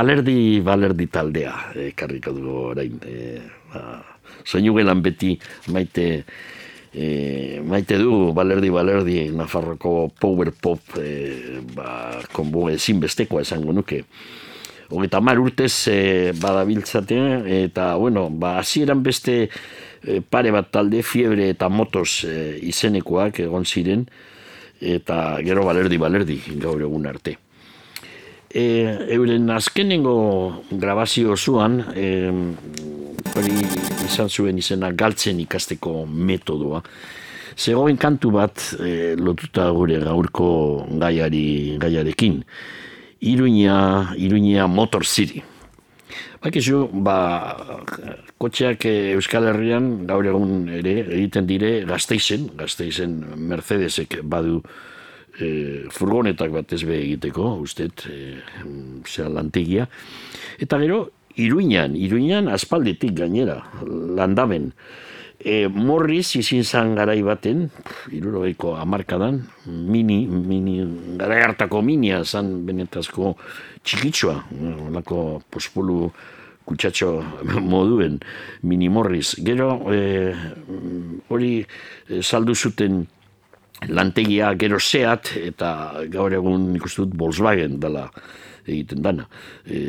Balerdi, 0.08 0.62
balerdi 0.64 1.08
taldea, 1.12 1.54
e, 1.76 1.92
karriko 1.96 2.32
dugu 2.32 2.56
orain. 2.72 2.96
E, 3.04 3.42
ba, 3.74 3.82
soinu 4.48 4.76
gelan 4.78 5.02
beti 5.04 5.34
maite, 5.74 6.24
e, 6.94 7.60
maite 7.68 7.98
du 8.00 8.32
balerdi, 8.36 8.72
balerdi, 8.72 9.18
Nafarroko 9.36 10.10
power 10.20 10.54
pop, 10.56 10.80
e, 10.96 11.60
ba, 11.76 12.22
konbo 12.32 12.70
ezinbestekoa 12.72 13.44
esango 13.44 13.76
nuke. 13.76 14.06
Hogeita 14.88 15.20
mar 15.20 15.42
urtez 15.44 15.74
e, 15.92 15.98
badabiltzate, 16.40 17.20
eta, 17.66 17.90
bueno, 18.00 18.30
ba, 18.32 18.56
hasieran 18.62 19.04
beste 19.04 19.36
e, 19.44 20.22
pare 20.22 20.54
bat 20.56 20.72
talde, 20.72 21.04
fiebre 21.04 21.50
eta 21.52 21.68
motos 21.68 22.24
e, 22.24 22.56
izenekoak 22.72 23.44
egon 23.44 23.68
ziren, 23.68 24.08
eta 24.80 25.42
gero 25.44 25.68
balerdi, 25.68 26.00
balerdi, 26.00 26.40
gaur 26.64 26.80
egun 26.88 27.12
arte 27.12 27.36
e, 28.50 28.64
euren 29.14 29.50
azkenengo 29.50 30.64
grabazio 30.72 31.36
zuan, 31.38 31.80
e, 31.96 32.32
hori 33.36 33.54
izan 34.06 34.30
zuen 34.30 34.58
izena 34.58 34.92
galtzen 34.92 35.40
ikasteko 35.44 36.06
metodoa. 36.06 36.82
Zegoen 37.58 37.98
kantu 37.98 38.32
bat 38.36 38.64
e, 38.80 39.16
lotuta 39.18 39.70
gure 39.74 40.00
gaurko 40.04 40.50
gaiari, 41.02 41.78
gaiarekin. 41.82 42.44
Iruña, 43.22 44.14
Iruña 44.16 44.68
Motor 44.68 45.06
City. 45.06 45.42
Bakizu, 46.44 46.84
ba, 47.02 47.18
kotxeak 48.38 48.86
Euskal 49.16 49.48
Herrian 49.50 50.06
gaur 50.08 50.28
egun 50.30 50.68
ere 50.70 51.00
egiten 51.02 51.48
dire 51.50 51.72
gazteizen, 51.90 52.52
gazteizen 52.60 53.18
Mercedesek 53.50 54.20
badu 54.22 54.62
e, 55.40 55.50
furgonetak 55.94 56.52
bat 56.54 56.74
ez 56.74 56.84
egiteko, 56.84 57.58
ustet, 57.64 58.06
e, 58.10 58.38
zera 59.08 59.30
lantegia. 59.30 59.88
Eta 60.60 60.80
gero, 60.82 61.04
iruinan, 61.38 61.96
iruinan 61.96 62.50
aspaldetik 62.54 63.14
gainera, 63.18 63.62
landaben. 63.86 64.72
E, 65.38 65.68
morriz 65.70 66.32
izin 66.40 66.64
zan 66.66 66.96
garai 66.98 67.20
baten, 67.22 67.68
irurogeiko 68.12 68.74
amarkadan, 68.82 69.44
mini, 69.68 70.24
mini, 70.26 70.80
garai 71.20 71.44
hartako 71.46 71.84
minia 71.86 72.24
zan 72.26 72.66
benetazko 72.66 73.36
txikitsua, 73.86 74.40
olako 74.90 75.44
pospolu 75.54 76.10
kutsatxo 76.68 77.12
moduen 77.72 78.18
mini 78.66 78.90
morriz. 78.90 79.36
Gero, 79.46 79.78
e, 79.94 80.34
hori 81.30 81.54
saldu 82.26 82.58
zuten 82.58 83.06
lantegia 83.86 84.54
gero 84.58 84.80
seat 84.80 85.36
eta 85.38 85.70
gaur 86.10 86.34
egun 86.34 86.72
nik 86.74 86.88
dut 86.96 87.14
Volkswagen 87.18 87.80
dela 87.80 88.08
egiten 88.68 89.02
dana. 89.02 89.28
E, 89.64 89.80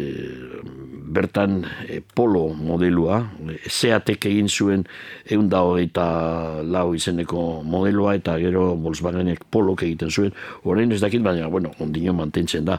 bertan 1.10 1.64
e, 1.88 2.00
polo 2.00 2.52
modelua, 2.54 3.20
e, 3.50 3.58
seatek 3.66 4.28
egin 4.30 4.48
zuen 4.48 4.84
egun 5.26 5.48
da 5.50 5.64
hogeita 5.66 6.62
lau 6.62 6.92
izeneko 6.94 7.64
modelua 7.66 8.14
eta 8.18 8.36
gero 8.38 8.70
Volkswagenek 8.78 9.48
polok 9.50 9.82
egiten 9.88 10.12
zuen. 10.14 10.36
Horrein 10.62 10.94
ez 10.94 11.00
dakit, 11.02 11.24
baina, 11.24 11.48
bueno, 11.50 11.74
ondino 11.82 12.14
mantentzen 12.14 12.68
da 12.68 12.78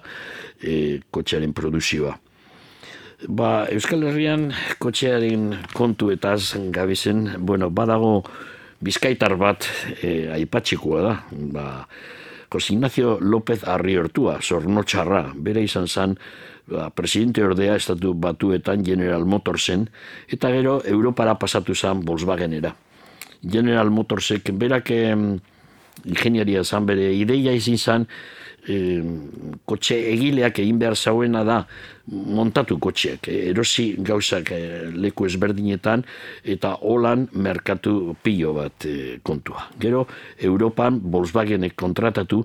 e, 0.61 0.99
kotxearen 1.11 1.53
produzioa. 1.53 2.15
Ba, 3.27 3.67
Euskal 3.75 4.05
Herrian 4.07 4.53
kotxearen 4.79 5.51
kontu 5.75 6.13
eta 6.13 6.37
gabizen, 6.71 7.33
bueno, 7.43 7.67
badago 7.69 8.23
bizkaitar 8.81 9.35
bat 9.39 9.67
e, 10.01 10.29
aipatzikoa 10.39 11.01
da. 11.03 11.15
Ba, 11.31 11.65
Jose 12.49 12.73
Ignacio 12.73 13.19
López 13.21 13.61
Arriortua, 13.67 14.39
zornotxarra, 14.41 15.33
bere 15.35 15.61
izan 15.63 15.87
zan, 15.87 16.15
ba, 16.67 16.89
presidente 16.89 17.43
ordea 17.45 17.75
estatu 17.77 18.15
batuetan 18.17 18.83
General 18.85 19.25
Motorsen, 19.25 19.85
eta 20.29 20.49
gero 20.55 20.79
Europara 20.85 21.35
pasatu 21.37 21.75
zan 21.75 22.01
Volkswagenera. 22.05 22.73
General 23.45 23.89
Motorsek 23.93 24.51
berak 24.51 24.91
ingeniaria 26.05 26.63
zan 26.63 26.85
bere 26.85 27.11
ideia 27.15 27.53
izin 27.55 27.77
zan, 27.77 28.07
e, 28.67 29.01
kotxe 29.65 29.97
egileak 30.11 30.59
egin 30.61 30.79
behar 30.81 30.97
zauena 30.97 31.43
da 31.47 31.59
montatu 32.09 32.79
kotxeak, 32.81 33.29
erosi 33.51 33.91
gauzak 34.05 34.51
e, 34.55 34.61
leku 34.95 35.27
ezberdinetan 35.29 36.03
eta 36.43 36.75
holan 36.81 37.27
merkatu 37.33 38.15
pilo 38.23 38.55
bat 38.57 38.85
e, 38.85 39.19
kontua. 39.23 39.67
Gero, 39.79 40.05
Europan 40.37 40.99
Volkswagenek 41.11 41.77
kontratatu 41.79 42.43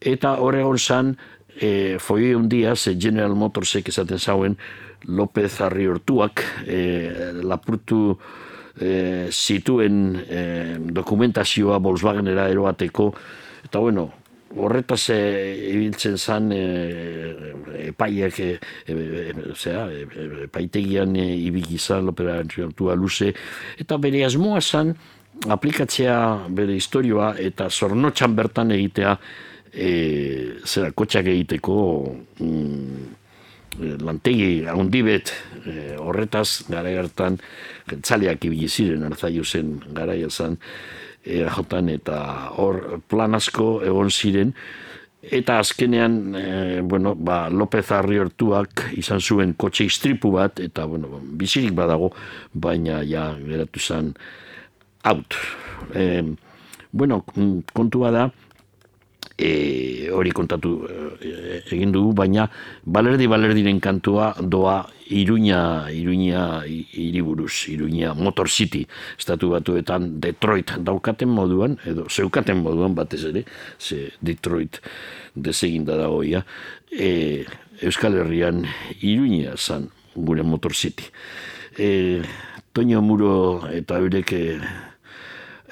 eta 0.00 0.36
horregon 0.44 0.78
zan 0.78 1.16
e, 1.56 1.96
foi 1.98 2.34
un 2.34 2.48
dia 2.48 2.76
ze 2.76 2.96
General 3.00 3.34
Motorsek 3.34 3.88
esaten 3.88 4.18
zauen 4.18 4.56
López 5.06 5.60
Arriortuak 5.60 6.42
e, 6.66 7.42
lapurtu 7.42 8.18
e, 8.80 9.28
zituen 9.30 10.16
e, 10.28 10.42
dokumentazioa 10.92 11.78
Volkswagenera 11.82 12.48
eroateko. 12.52 13.10
Eta 13.64 13.82
bueno, 13.82 14.10
horretaz 14.56 15.10
e, 15.10 15.20
ibiltzen 15.72 16.16
zan 16.16 16.52
e, 16.54 16.62
epaiak 17.90 18.40
e, 18.40 18.52
e, 18.86 18.94
epaitegian 20.46 21.16
e, 21.16 21.26
ibiki 21.48 21.78
zan 21.78 22.12
luze. 22.96 23.32
Eta 23.78 23.98
bere 23.98 24.24
asmoa 24.24 24.60
zan 24.60 24.94
aplikatzea 25.52 26.48
bere 26.48 26.74
historioa 26.76 27.34
eta 27.38 27.68
zornotxan 27.70 28.36
bertan 28.36 28.72
egitea 28.72 29.16
e, 29.72 29.90
zera 30.64 30.90
kotxak 30.96 31.28
egiteko 31.32 31.76
mm, 32.40 33.04
lantegi 33.78 34.64
handibet 34.70 35.32
e, 35.64 35.96
horretaz 35.98 36.66
gara 36.68 36.90
gertan 36.90 37.38
jentzaleak 37.90 38.44
ibili 38.44 38.68
ziren 38.68 39.04
arzaio 39.08 39.44
zen 39.44 39.80
gara 39.94 40.14
zan 40.28 40.56
EJan 41.26 41.88
eta 41.90 42.18
hor 42.56 43.00
plan 43.08 43.34
asko 43.34 43.82
egon 43.84 44.10
ziren 44.10 44.54
eta 45.22 45.58
azkenean 45.58 46.34
e, 46.38 46.80
bueno, 46.82 47.14
ba, 47.14 47.48
López 47.50 47.90
Arriortuak 47.90 48.92
izan 48.94 49.20
zuen 49.20 49.54
kotxe 49.54 49.84
istripu 49.84 50.30
bat 50.30 50.60
eta 50.60 50.86
bueno, 50.86 51.20
bizirik 51.20 51.74
badago 51.74 52.12
baina 52.52 53.02
ja 53.02 53.32
geratu 53.40 53.80
zen 53.80 54.14
out. 55.04 55.34
E, 55.94 56.22
bueno, 56.92 57.24
kontua 57.74 58.10
da 58.10 58.30
e, 59.38 60.08
hori 60.10 60.32
kontatu 60.32 60.88
e, 61.20 61.62
egin 61.70 61.92
dugu, 61.92 62.12
baina 62.16 62.48
balerdi 62.84 63.28
balerdiren 63.28 63.80
kantua 63.80 64.34
doa 64.40 64.86
Iruña, 65.06 65.86
Iruña 65.92 66.66
iriburuz, 66.66 67.68
Iruña 67.70 68.14
Motor 68.14 68.50
City, 68.50 68.82
estatu 69.18 69.52
batuetan 69.54 70.18
Detroit 70.20 70.72
daukaten 70.82 71.30
moduan, 71.30 71.78
edo 71.86 72.08
zeukaten 72.10 72.58
moduan 72.58 72.96
batez 72.96 73.22
ere, 73.30 73.44
ze 73.78 74.10
Detroit 74.20 74.80
deseginda 75.34 75.94
da 75.96 76.08
hoia, 76.10 76.42
e, 76.90 77.44
Euskal 77.82 78.16
Herrian 78.18 78.64
Iruña 78.98 79.54
zan 79.56 79.90
gure 80.16 80.42
Motor 80.42 80.74
City. 80.74 81.04
E, 81.78 82.22
Toño 82.72 83.00
Muro 83.00 83.64
eta 83.72 83.96
eureke 83.96 84.60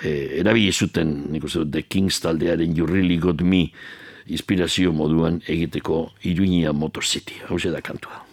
e, 0.04 0.40
erabili 0.40 0.72
zuten 0.72 1.24
nik 1.32 1.44
uste 1.44 1.64
The 1.70 1.82
Kings 1.82 2.20
taldearen 2.20 2.76
You 2.76 2.86
Really 2.86 3.18
Got 3.18 3.42
Me 3.42 3.68
inspirazio 4.26 4.92
moduan 4.92 5.40
egiteko 5.48 6.10
Iruña 6.24 6.72
Motor 6.72 7.04
City. 7.04 7.40
Hau 7.48 7.58
da 7.58 7.80
kantua. 7.80 8.23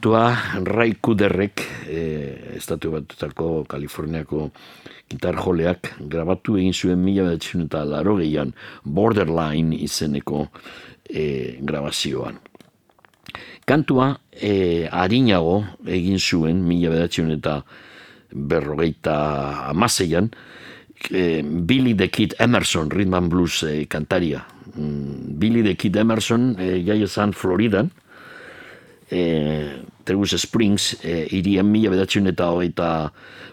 Kantua 0.00 0.32
Ray 0.64 0.96
Kuderrek, 0.96 1.60
e, 1.84 2.56
estatu 2.56 2.88
batutako 2.94 3.66
Kaliforniako 3.68 4.46
gitar 5.10 5.36
joleak, 5.36 5.90
grabatu 6.00 6.56
egin 6.56 6.72
zuen 6.72 7.02
mila 7.04 7.26
bedatzen 7.26 7.66
eta 7.66 7.84
laro 7.84 8.16
gehian 8.16 8.54
Borderline 8.82 9.76
izeneko 9.76 10.46
e, 11.04 11.60
grabazioan. 11.60 12.40
Kantua 13.68 14.16
e, 14.32 14.88
harinago 14.88 15.66
egin 15.84 16.16
zuen 16.16 16.64
mila 16.64 16.96
bedatzen 16.96 17.36
eta 17.36 17.60
berrogeita 18.32 19.68
amaseian, 19.68 20.32
e, 21.10 21.42
Billy 21.44 21.92
the 21.92 22.08
Kid 22.08 22.38
Emerson, 22.40 22.88
rhythm 22.88 23.20
and 23.20 23.28
blues 23.28 23.62
e, 23.64 23.84
kantaria. 23.84 24.46
Mm, 24.78 25.36
Billy 25.36 25.60
the 25.60 25.74
Kid 25.74 25.96
Emerson, 25.96 26.54
e, 26.56 26.78
jaio 26.86 27.06
zan 27.06 27.34
Floridan, 27.34 27.92
Tegus 30.10 30.34
Springs, 30.34 30.96
e, 31.06 31.28
irien 31.38 31.68
mila 31.70 31.92
bedatzen 31.92 32.26
eta 32.26 32.48
hogeita 32.50 32.88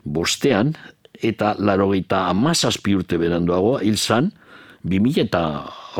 bostean, 0.01 0.73
eta 1.13 1.53
laro 1.61 1.91
geita 1.91 2.23
amazazpi 2.31 2.95
urte 2.97 3.19
beranduago, 3.21 3.77
hil 3.85 3.99
zan, 4.01 4.31
bi 4.81 4.97
mila 4.97 5.21
eta 5.27 5.43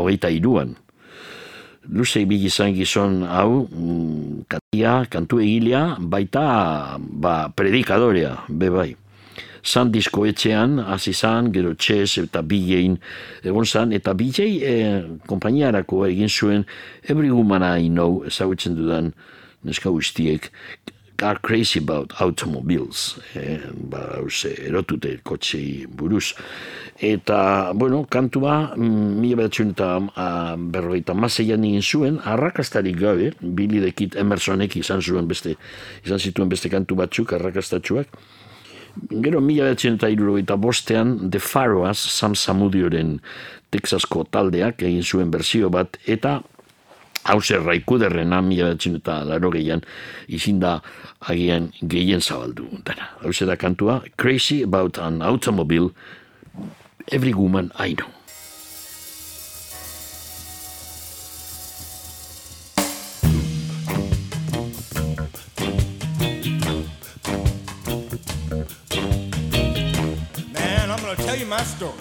hogeita 0.02 0.34
iruan. 0.34 0.74
Luze 1.94 2.24
ibili 2.26 2.50
izan 2.50 2.74
gizon 2.74 3.22
hau, 3.30 3.68
mm, 3.70 4.48
katia, 4.50 5.06
kantu 5.14 5.44
egilea, 5.46 6.00
baita 6.02 6.98
ba, 6.98 7.36
predikadorea, 7.54 8.34
be 8.50 8.74
bai. 8.74 8.90
San 9.62 9.92
disko 9.94 10.26
etxean, 10.26 10.80
hasi 10.82 11.14
zan, 11.14 11.52
gero 11.54 11.76
txez 11.78 12.18
eta 12.24 12.42
bilein 12.42 12.98
egon 13.46 13.66
zan, 13.66 13.94
eta 13.94 14.18
bilei 14.18 14.52
e, 14.64 14.76
kompainiarako 15.30 16.06
egin 16.10 16.30
zuen 16.32 16.66
Every 17.04 17.30
Woman 17.30 17.64
I 17.78 17.90
Know 17.94 18.24
ezagutzen 18.26 18.76
dudan 18.80 19.14
neska 19.64 19.90
guztiek 19.90 20.52
are 21.24 21.40
crazy 21.42 21.80
about 21.80 22.14
automobiles, 22.22 23.18
e, 23.34 23.58
ba, 23.90 24.20
hause, 24.20 24.54
erotute 24.68 25.18
kotxei 25.26 25.88
buruz. 25.90 26.34
Eta, 27.02 27.74
bueno, 27.74 28.06
kantua, 28.10 28.74
mm, 28.76 29.20
mila 29.22 29.42
behatzen 29.42 29.74
eta 29.74 29.90
a, 30.16 30.56
berrogeita 30.58 31.14
mazeian 31.14 31.64
egin 31.66 31.82
zuen, 31.82 32.20
arrakastarik 32.24 32.98
gabe, 33.00 33.32
Billy 33.42 33.82
the 33.82 33.92
Kid 33.92 34.18
Emersonek 34.18 34.78
izan 34.78 35.02
zuen 35.02 35.28
beste, 35.28 35.56
izan 36.06 36.20
zituen 36.20 36.50
beste 36.50 36.70
kantu 36.70 36.96
batzuk, 36.96 37.34
arrakastatxuak. 37.34 38.14
Gero, 39.12 39.42
mila 39.42 39.68
behatzen 39.70 39.98
eta 39.98 40.10
irurogeita 40.10 40.58
bostean, 40.58 41.30
The 41.30 41.40
Faroas, 41.40 42.00
Sam 42.00 42.34
Samudioren 42.34 43.20
Texasko 43.70 44.24
taldeak 44.32 44.82
egin 44.82 45.04
zuen 45.04 45.30
berzio 45.34 45.70
bat, 45.70 46.00
eta 46.08 46.40
hauze 47.28 47.58
raikuderrena 47.60 48.42
mila 48.42 48.72
behatzen 48.72 48.96
eta 49.02 49.20
laro 49.28 49.52
gehian, 49.52 49.82
izin 50.28 50.60
da 50.64 50.80
agian 51.28 51.72
gehien 51.82 52.22
zabaldu. 52.22 52.68
Dara, 52.88 53.10
hauze 53.24 53.46
da 53.46 53.56
kantua, 53.56 54.02
Crazy 54.18 54.64
About 54.64 54.98
an 54.98 55.22
Automobile, 55.22 55.92
Every 57.12 57.34
Woman 57.34 57.72
I 57.78 57.96
Know. 57.96 58.08
Man, 70.54 70.92
I'm 70.92 71.00
gonna 71.02 71.16
tell 71.16 71.36
you 71.36 71.46
my 71.46 71.64
story. 71.64 71.94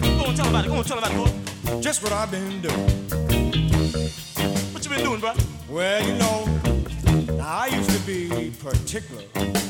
Go 0.00 0.24
on, 0.24 0.34
tell 0.34 0.48
about 0.48 0.64
it. 0.64 0.68
Go 0.68 0.76
on, 0.76 0.84
tell 0.84 0.98
about 0.98 1.28
it. 1.28 1.82
Just 1.82 2.02
what 2.02 2.12
I've 2.12 2.30
been 2.30 2.62
doing. 2.62 2.87
Well, 5.78 6.04
you 6.04 6.14
know, 6.14 6.44
now 7.36 7.58
I 7.58 7.66
used 7.68 7.90
to 7.90 8.00
be 8.00 8.50
particular 8.58 9.22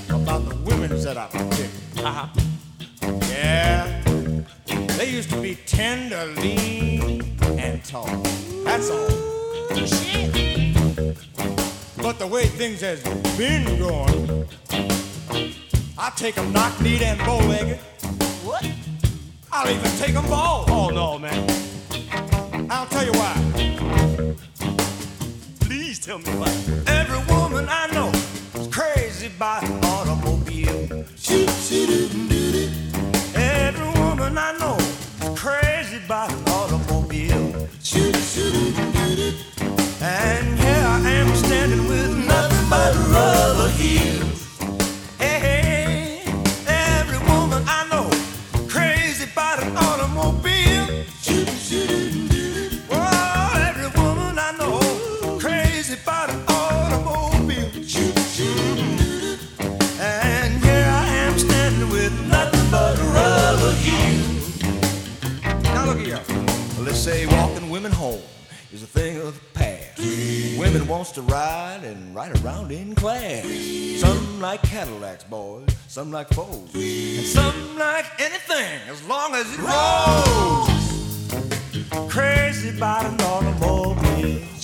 about 0.08 0.48
the 0.48 0.56
women 0.64 0.88
that 1.02 1.18
I 1.18 1.26
picked. 1.26 2.02
Uh-huh. 2.02 2.28
Yeah, 3.28 4.02
they 4.96 5.10
used 5.10 5.28
to 5.28 5.42
be 5.42 5.56
tender, 5.66 6.24
lean, 6.40 7.36
and 7.58 7.84
tall. 7.84 8.06
That's 8.64 8.88
all. 8.88 9.06
But 11.98 12.18
the 12.18 12.26
way 12.26 12.46
things 12.46 12.80
has 12.80 13.02
been 13.36 13.78
going, 13.78 14.48
I 15.98 16.10
take 16.16 16.36
them 16.36 16.54
knock-kneed 16.54 17.02
and 17.02 17.18
bow-legged. 17.18 17.76
What? 18.46 18.66
I'll 19.52 19.68
even 19.70 19.90
take 19.98 20.14
them 20.14 20.26
bald. 20.30 20.70
Oh, 20.70 20.88
no, 20.88 21.18
man. 21.18 21.46
I'll 22.70 22.86
tell 22.86 23.04
you 23.04 23.12
why. 23.12 23.77
Please 25.88 26.00
tell 26.00 26.18
me 26.18 26.30
why. 26.32 26.48
Every 26.86 27.34
woman 27.34 27.66
I 27.66 27.86
know 27.94 28.10
is 28.60 28.68
crazy 28.68 29.28
about 29.28 29.64
automobile. 29.86 30.84
Every 33.34 33.88
woman 33.98 34.36
I 34.36 34.52
know 34.58 34.76
is 34.76 35.40
crazy 35.40 35.96
about 36.04 36.30
automobile. 36.50 37.68
And 40.02 40.58
here 40.58 40.84
I 40.84 41.00
am 41.20 41.34
standing 41.34 41.88
with 41.88 42.26
nothing 42.26 42.68
but 42.68 42.94
rubber 43.08 43.70
heels. 43.70 44.47
Say 67.08 67.24
walking 67.24 67.70
women 67.70 67.90
home 67.90 68.20
is 68.70 68.82
a 68.82 68.86
thing 68.86 69.16
of 69.16 69.32
the 69.34 69.40
past. 69.58 69.98
Women 70.58 70.86
wants 70.86 71.10
to 71.12 71.22
ride 71.22 71.80
and 71.82 72.14
ride 72.14 72.38
around 72.44 72.70
in 72.70 72.94
class. 72.94 73.46
Some 73.98 74.42
like 74.42 74.60
Cadillacs, 74.62 75.24
boys. 75.24 75.66
Some 75.86 76.12
like 76.12 76.28
Fords. 76.34 76.74
And 76.74 77.24
some 77.24 77.78
like 77.78 78.04
anything 78.20 78.80
as 78.90 79.02
long 79.08 79.34
as 79.34 79.46
it 79.54 79.60
rolls. 79.70 80.68
Crazy 82.12 82.76
about 82.76 83.06
an 83.06 83.18
automobile. 83.22 84.57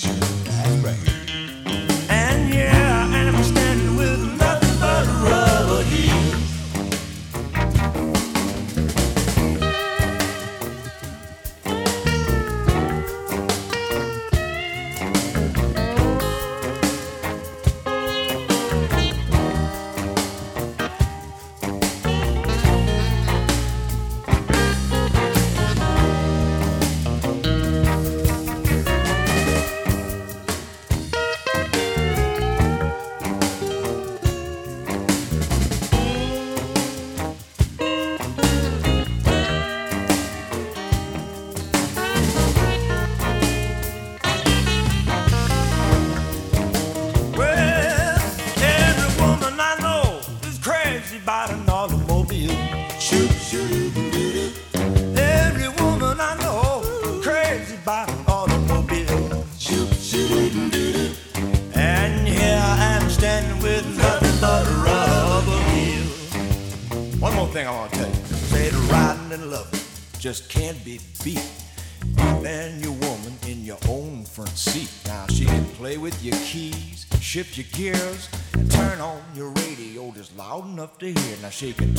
To 81.56 81.93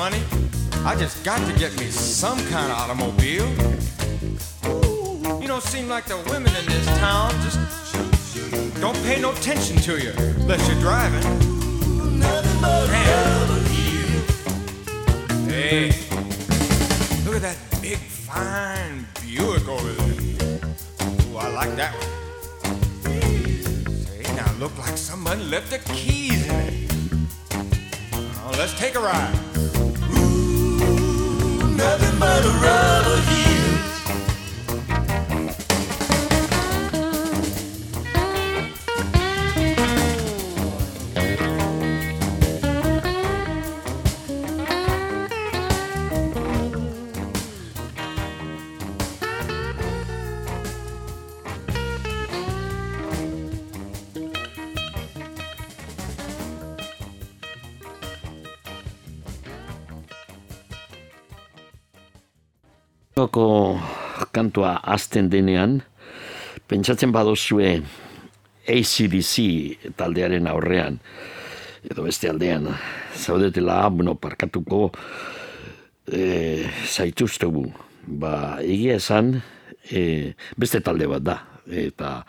money, 0.00 0.22
I 0.86 0.96
just 0.96 1.22
got 1.24 1.46
to 1.46 1.52
get 1.58 1.78
me 1.78 1.90
some 1.90 2.38
kind 2.46 2.72
of 2.72 2.78
automobile. 2.78 3.46
You 5.42 5.46
don't 5.46 5.62
seem 5.62 5.90
like 5.90 6.06
the 6.06 6.16
women 6.30 6.56
in 6.56 6.64
this 6.64 6.86
town 7.04 7.32
just 7.42 7.58
don't 8.80 8.96
pay 9.04 9.20
no 9.20 9.32
attention 9.32 9.76
to 9.88 9.98
you 9.98 10.12
unless 10.40 10.66
you're 10.66 10.80
driving. 10.80 11.22
Hey, 15.50 15.88
look 17.26 17.36
at 17.36 17.42
that 17.42 17.58
big, 17.82 17.98
fine 17.98 19.06
Buick 19.20 19.68
over 19.68 19.92
there. 19.92 20.60
Ooh, 21.26 21.36
I 21.36 21.48
like 21.60 21.76
that 21.76 21.92
one. 22.00 22.08
Say, 24.06 24.22
now 24.34 24.50
look 24.58 24.74
like 24.78 24.96
somebody 24.96 25.44
left 25.44 25.68
the 25.68 25.78
keys 25.92 26.46
in 26.48 26.54
it. 26.54 26.90
Let's 28.56 28.72
take 28.78 28.94
a 28.94 29.00
ride 29.00 29.49
what 32.30 32.44
a 32.44 32.48
rubber 32.64 33.20
he 33.28 33.49
kantua 64.50 64.80
azten 64.82 65.30
denean, 65.30 65.78
pentsatzen 66.66 67.12
badozue 67.14 67.82
ACDC 68.66 69.94
taldearen 69.96 70.48
aurrean, 70.50 70.98
edo 71.86 72.02
beste 72.02 72.28
aldean, 72.28 72.66
zaudetela, 73.14 73.88
bueno, 73.88 74.16
parkatuko 74.18 74.90
e, 76.10 76.66
zaituztegu. 76.84 77.64
Ba, 78.18 78.58
egia 78.58 78.98
esan, 78.98 79.36
e, 79.86 80.34
beste 80.58 80.80
talde 80.82 81.06
bat 81.06 81.22
da, 81.22 81.38
eta 81.70 82.24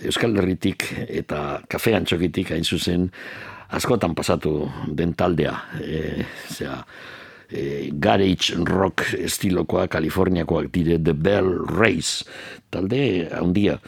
Euskal 0.00 0.38
Herritik 0.40 0.86
eta 1.04 1.60
kafe 1.68 1.92
antxokitik 1.92 2.54
hain 2.54 2.64
zuzen 2.64 3.10
askotan 3.76 4.14
pasatu 4.16 4.64
den 4.96 5.12
taldea. 5.12 5.58
E, 5.76 6.24
zera, 6.48 6.80
e, 7.52 7.90
garage 7.92 8.54
rock 8.64 9.14
estilokoa 9.18 9.88
Kaliforniakoak 9.88 10.70
dire 10.72 10.98
The 11.02 11.14
Bell 11.14 11.48
Race 11.66 12.24
talde 12.70 13.28
handia. 13.34 13.78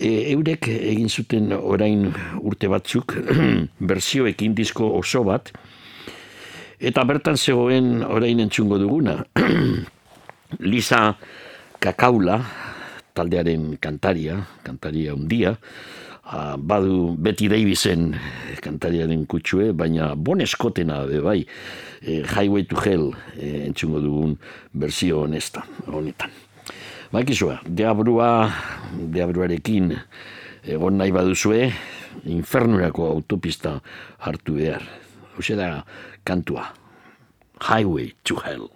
E, 0.00 0.32
eurek 0.32 0.68
egin 0.72 1.08
zuten 1.08 1.52
orain 1.52 2.08
urte 2.40 2.70
batzuk 2.72 3.16
bersioekin 3.90 4.54
disko 4.56 4.88
oso 4.98 5.24
bat 5.24 5.52
eta 6.80 7.04
bertan 7.04 7.36
zegoen 7.36 8.02
orain 8.04 8.40
entzungo 8.40 8.78
duguna. 8.80 9.20
Lisa 10.70 11.14
Kakaula 11.80 12.40
taldearen 13.14 13.76
kantaria 13.80 14.40
kantaria 14.64 15.14
handia. 15.14 15.56
Ah, 16.30 16.54
badu 16.54 17.18
Betty 17.18 17.50
Davisen 17.50 18.14
kantariaren 18.62 19.26
kutsue, 19.26 19.72
baina 19.74 20.14
Bon 20.14 20.38
Scottena 20.46 21.02
be 21.02 21.18
bai, 21.18 21.42
eh, 22.02 22.22
Highway 22.24 22.64
to 22.64 22.76
Hell 22.80 23.12
eh, 23.36 23.66
entzungo 23.66 24.00
dugun 24.00 24.38
berzio 24.72 25.22
honesta, 25.24 25.64
honetan. 25.86 26.30
Bakizua, 27.12 27.60
deabrua, 27.66 28.50
deabruarekin 28.94 29.96
egon 30.64 30.98
nahi 31.00 31.12
baduzue, 31.12 31.70
infernurako 32.30 33.08
autopista 33.14 33.80
hartu 34.18 34.54
behar. 34.60 34.84
Hauze 35.34 35.56
da 35.56 35.84
kantua, 36.24 36.68
Highway 37.60 38.14
to 38.24 38.36
Hell. 38.44 38.68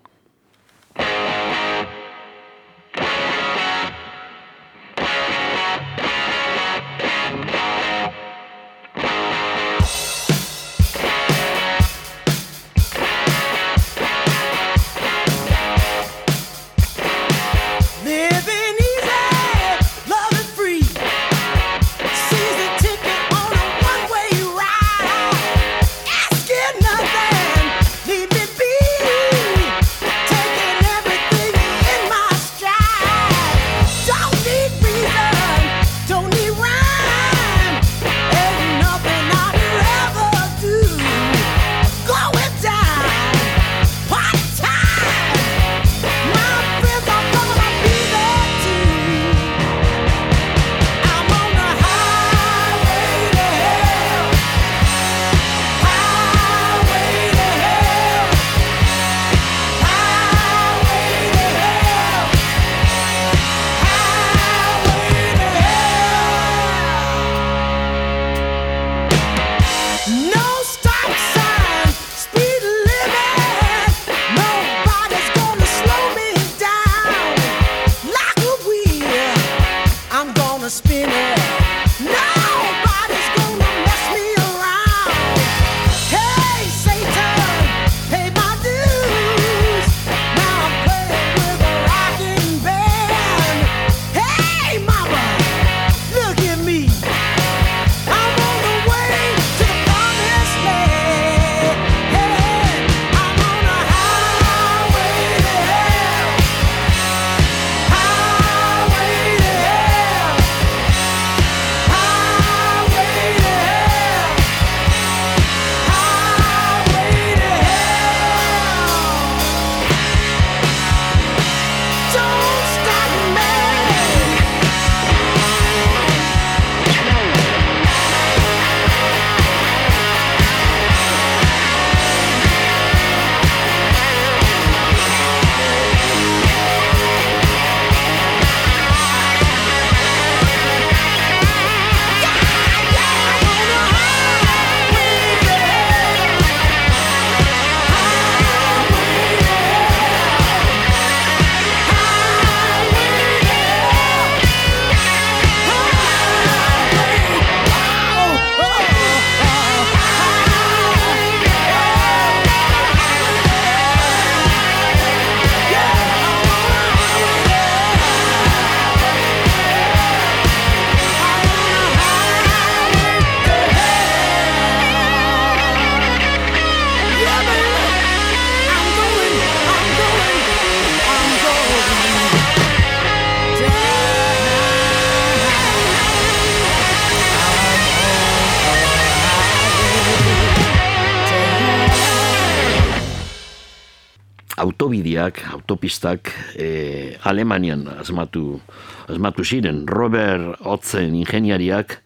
Autobideak, 195.24 195.52
autopistak 195.52 196.32
e, 196.56 197.16
Alemanian 197.24 197.86
asmatu, 198.00 198.60
asmatu 199.08 199.44
ziren. 199.44 199.86
Robert 199.86 200.60
Otzen 200.64 201.14
ingeniariak 201.14 202.02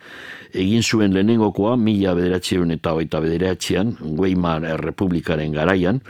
egin 0.54 0.82
zuen 0.82 1.12
lehenengokoa 1.12 1.76
mila 1.76 2.14
bederatzeun 2.14 2.70
eta 2.70 2.92
hogeita 2.94 3.20
bederatzean, 3.20 3.96
Weimar 4.00 4.62
Republikaren 4.80 5.52
garaian, 5.52 6.00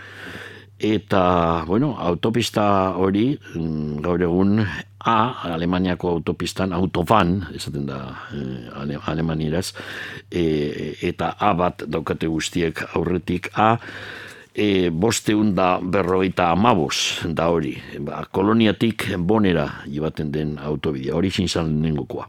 eta, 0.78 1.64
bueno, 1.66 1.96
autopista 1.98 2.94
hori, 2.96 3.38
mm, 3.54 4.00
gaur 4.02 4.22
egun, 4.22 4.66
A, 5.08 5.54
Alemaniako 5.54 6.10
autopistan, 6.10 6.72
autoban, 6.72 7.46
esaten 7.54 7.86
da 7.86 8.26
ale- 8.74 8.98
alemanieraz, 9.06 9.72
e, 10.30 10.94
eta 11.02 11.36
A 11.38 11.54
bat 11.54 11.84
daukate 11.86 12.26
guztiek 12.26 12.82
aurretik 12.94 13.48
A, 13.54 13.78
e, 14.58 14.90
bosteun 14.90 15.54
da 15.54 15.78
berrogeita 15.78 16.50
amabos 16.50 17.22
da 17.24 17.48
hori. 17.54 17.76
Ba, 18.02 18.24
koloniatik 18.34 19.06
bonera 19.18 19.68
jibaten 19.86 20.32
den 20.34 20.56
autobidea, 20.58 21.14
hori 21.14 21.30
zintzan 21.30 21.70
lehenengokoa. 21.70 22.26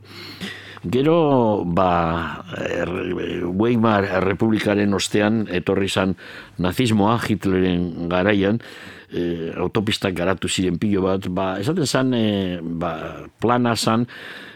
Gero, 0.79 1.65
ba, 1.65 2.45
er, 2.55 2.91
Weimar 3.49 4.05
Republikaren 4.23 4.93
ostean, 4.95 5.41
etorri 5.51 5.89
zan 5.89 6.13
nazismoa, 6.61 7.17
Hitleren 7.25 8.07
garaian, 8.11 8.61
e, 9.11 9.49
autopistak 9.57 10.15
garatu 10.15 10.47
ziren 10.47 10.77
pilo 10.79 11.03
bat, 11.03 11.27
ba, 11.33 11.49
esaten 11.59 11.89
zan, 11.89 12.13
e, 12.13 12.61
ba, 12.61 12.93
plana 13.41 13.75
zan, 13.75 14.07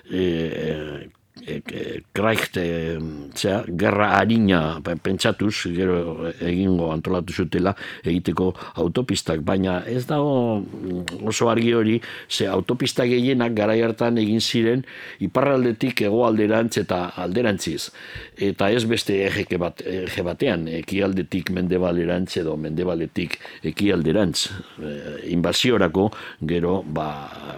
e, 0.08 1.10
e, 1.46 1.62
e, 1.66 2.02
Kreigt, 2.14 2.58
e, 2.58 2.98
zera, 3.36 3.64
gerra 3.68 4.10
harina 4.18 4.80
pe- 4.84 4.96
pentsatuz, 4.96 5.68
gero 5.76 6.30
egingo 6.40 6.92
antolatu 6.94 7.34
zutela 7.34 7.74
egiteko 8.04 8.52
autopistak, 8.84 9.42
baina 9.46 9.82
ez 9.88 10.06
dago 10.10 10.62
mm, 10.62 11.24
oso 11.28 11.50
argi 11.52 11.74
hori, 11.74 12.00
ze 12.30 12.48
autopista 12.48 13.06
gehienak 13.10 13.56
garai 13.58 13.82
hartan 13.84 14.18
egin 14.22 14.42
ziren 14.42 14.84
iparraldetik 15.24 16.04
hegoalderantz 16.08 16.78
eta 16.84 17.06
alderantziz. 17.24 17.92
Eta 18.38 18.70
ez 18.72 18.84
beste 18.90 19.20
ege 19.28 19.60
bat, 19.62 19.82
ege 19.86 20.24
batean, 20.26 20.68
ekialdetik 20.68 21.52
mendebalerantz 21.54 22.38
edo 22.42 22.56
mendebaletik 22.58 23.38
ekialderantz. 23.74 24.48
E, 24.80 24.94
inbasiorako, 25.34 26.10
gero, 26.42 26.82
ba, 26.84 27.10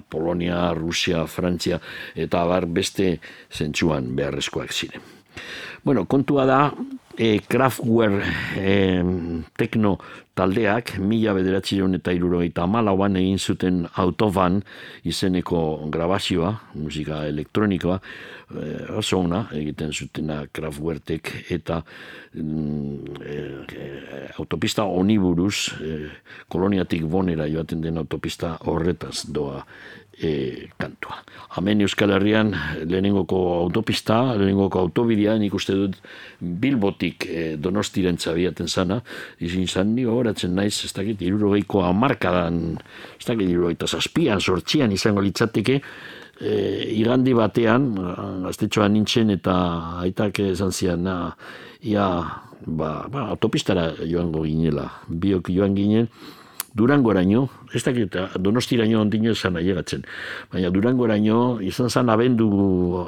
Polonia, 0.10 0.74
Rusia, 0.76 1.26
Frantzia, 1.28 1.80
eta 2.16 2.42
abar 2.46 2.66
beste 2.66 3.20
zentsuan 3.76 4.16
beharrezkoak 4.16 4.72
ziren. 4.72 5.02
Bueno, 5.84 6.06
kontua 6.06 6.46
da, 6.46 6.74
e, 7.18 7.40
Kraftwerk 7.48 8.24
e, 8.58 9.04
tekno 9.58 9.98
taldeak, 10.36 10.96
mila 11.00 11.36
bederatzireun 11.36 11.96
eta 12.00 12.12
irurogeita 12.16 12.64
amalauan 12.64 13.16
egin 13.20 13.38
zuten 13.38 13.84
autoban 14.02 14.62
izeneko 15.04 15.60
grabazioa, 15.92 16.52
musika 16.74 17.22
elektronikoa, 17.28 18.00
e, 18.50 18.72
oso 18.98 19.20
ona 19.20 19.46
egiten 19.54 19.94
zutena 19.94 20.42
Kraftwertek 20.52 21.32
eta 21.54 21.84
e, 22.34 22.42
e, 22.42 23.92
autopista 24.40 24.88
oniburuz, 24.90 25.70
e, 25.80 26.00
koloniatik 26.50 27.06
bonera 27.06 27.46
joaten 27.48 27.84
den 27.86 28.02
autopista 28.02 28.58
horretaz 28.66 29.28
doa 29.28 29.62
e, 30.22 30.70
kantua. 30.78 31.22
Hemen 31.58 31.82
Euskal 31.82 32.12
Herrian 32.16 32.54
lehenengoko 32.86 33.38
autopista, 33.62 34.36
lehenengoko 34.36 34.80
autobidea, 34.80 35.38
nik 35.40 35.54
uste 35.56 35.76
dut 35.78 35.98
Bilbotik 36.40 37.28
e, 37.28 37.46
donostiren 37.62 38.20
txabiaten 38.20 38.68
zana, 38.68 39.02
izin 39.44 39.68
zan, 39.68 39.96
ni 39.96 40.06
gogoratzen 40.08 40.56
naiz, 40.56 40.78
ez 40.86 40.94
dakit, 40.96 41.24
irurogeiko 41.26 41.84
amarkadan, 41.88 42.62
ez 43.20 43.26
dakit, 43.28 43.50
irurogeita 43.50 43.88
zazpian, 43.88 44.42
sortzian 44.42 44.94
izango 44.96 45.24
litzateke, 45.26 45.82
e, 46.40 46.56
igandi 46.96 47.36
batean, 47.38 47.92
gaztetxoan 48.48 48.96
nintzen, 48.96 49.36
eta 49.36 49.58
aitak 50.04 50.42
esan 50.48 50.74
zian, 50.76 51.12
ia, 51.86 52.08
ba, 52.66 52.96
ba, 53.12 53.28
autopistara 53.36 53.92
joango 54.04 54.44
ginela, 54.48 54.90
biok 55.08 55.52
joan 55.54 55.78
ginen, 55.78 56.10
Durangoraino, 56.76 57.48
ez 57.74 57.84
dakit, 57.86 58.18
donostiraino 58.44 59.00
ondino 59.00 59.32
esan 59.32 59.56
ailegatzen, 59.56 60.04
baina 60.52 60.72
Durangoraino 60.76 61.62
izan 61.64 61.90
zen 61.90 62.12
abendu 62.12 62.50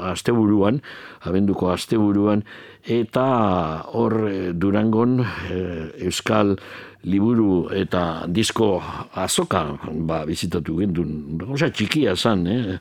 asteburuan, 0.07 0.79
abenduko 1.27 1.73
asteburuan, 1.73 2.45
eta 2.87 3.27
hor 3.91 4.21
eh, 4.31 4.51
Durangon 4.55 5.19
eh, 5.19 6.07
Euskal 6.07 6.55
liburu 7.07 7.67
eta 7.75 8.25
disko 8.27 8.79
azoka 9.15 9.61
ba, 10.07 10.23
bizitatu 10.27 10.75
gendun. 10.79 11.39
Osa 11.47 11.69
txikia 11.71 12.15
zan, 12.15 12.47
eh? 12.47 12.77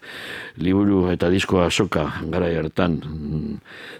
liburu 0.62 1.06
eta 1.12 1.28
disko 1.30 1.60
azoka 1.62 2.06
gara 2.32 2.48
hartan. 2.58 2.98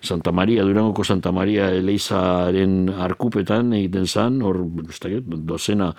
Santa 0.03 0.33
Maria, 0.33 0.65
Durangoko 0.67 1.05
Santa 1.05 1.35
Maria 1.35 1.69
Eleizaren 1.75 2.89
arkupetan 2.91 3.75
egiten 3.77 4.07
zan, 4.07 4.41
hor, 4.43 4.65
ez 4.89 4.99
dakit, 5.03 5.29
dozena 5.47 5.93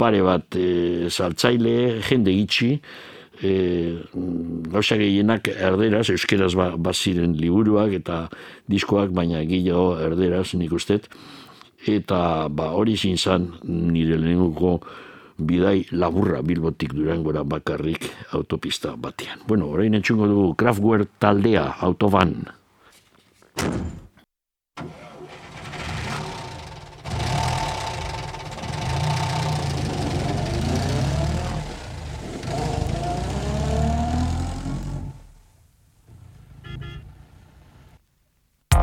pare 0.00 0.22
bat 0.24 0.56
e, 0.58 1.08
saltzaile, 1.10 2.00
jende 2.04 2.34
gitxi, 2.34 2.70
e, 3.42 3.52
gauza 4.72 4.98
gehienak 5.00 5.48
erderaz, 5.54 6.08
euskeraz 6.14 6.54
ba, 6.58 6.72
baziren 6.76 7.36
liburuak 7.38 7.94
eta 8.00 8.24
diskoak, 8.70 9.14
baina 9.14 9.44
gehiago 9.46 9.94
erderaz 10.02 10.52
nik 10.58 10.74
ustet, 10.74 11.08
eta 11.86 12.48
ba, 12.48 12.72
hori 12.74 12.96
zin 12.96 13.18
zan 13.18 13.50
nire 13.64 14.18
lehenenguko 14.18 14.78
bidai 15.34 15.86
laburra 15.90 16.42
bilbotik 16.46 16.94
durangora 16.94 17.42
bakarrik 17.42 18.06
autopista 18.38 18.94
batean. 18.96 19.42
Bueno, 19.48 19.68
orain 19.74 19.94
entxungo 19.94 20.30
dugu 20.30 20.54
Kraftwerk 20.54 21.18
taldea, 21.18 21.66
autoban. 21.82 22.44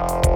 Bye. 0.01 0.30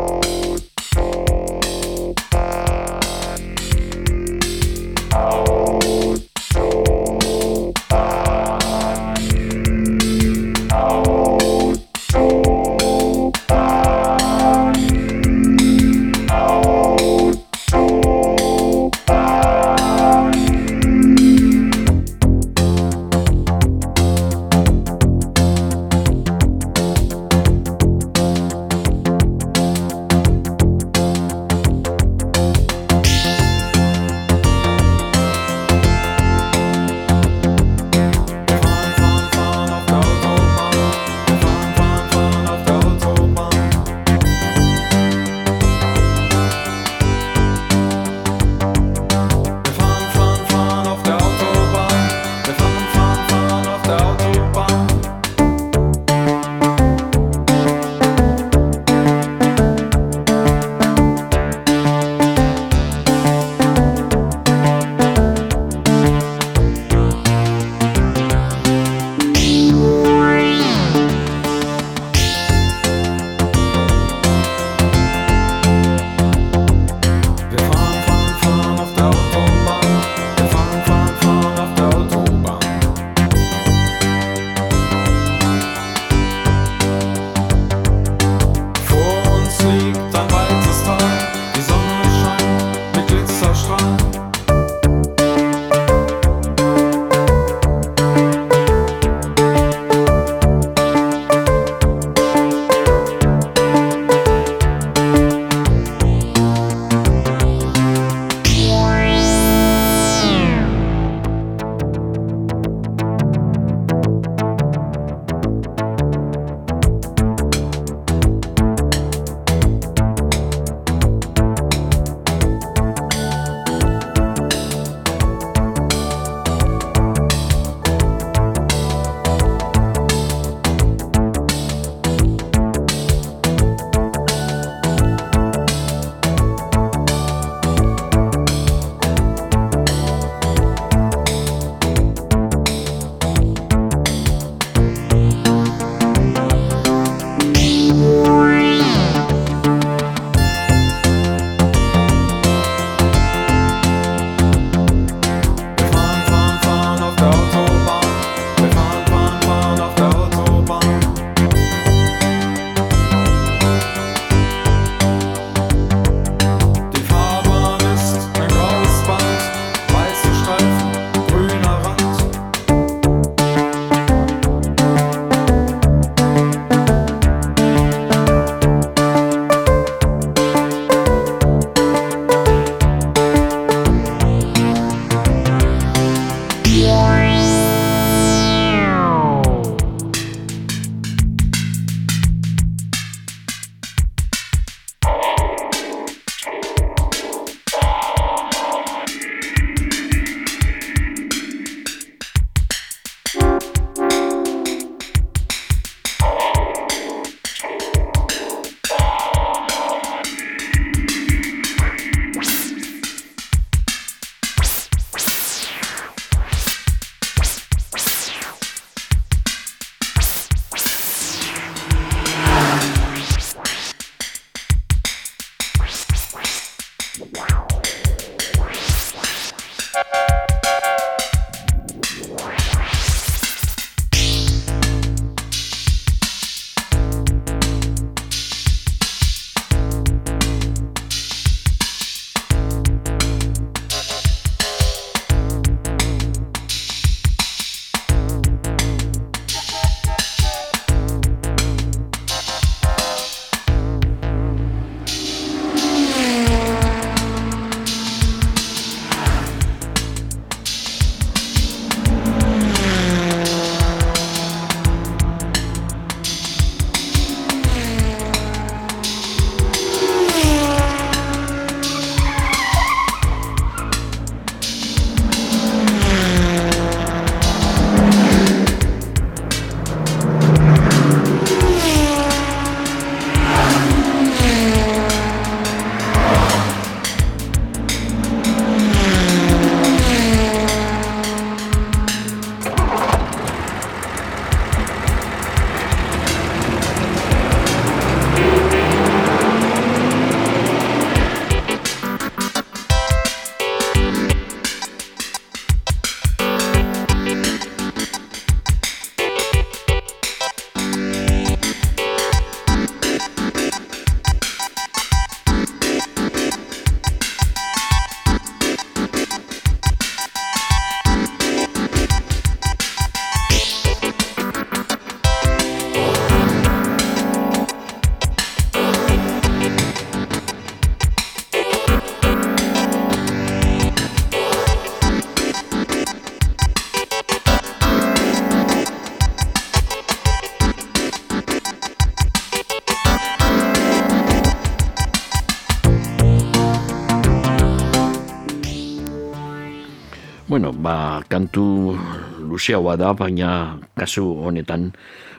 Luzeagoa 352.56 352.96
da, 352.96 353.12
baina 353.14 353.78
kasu 354.00 354.24
honetan 354.48 354.94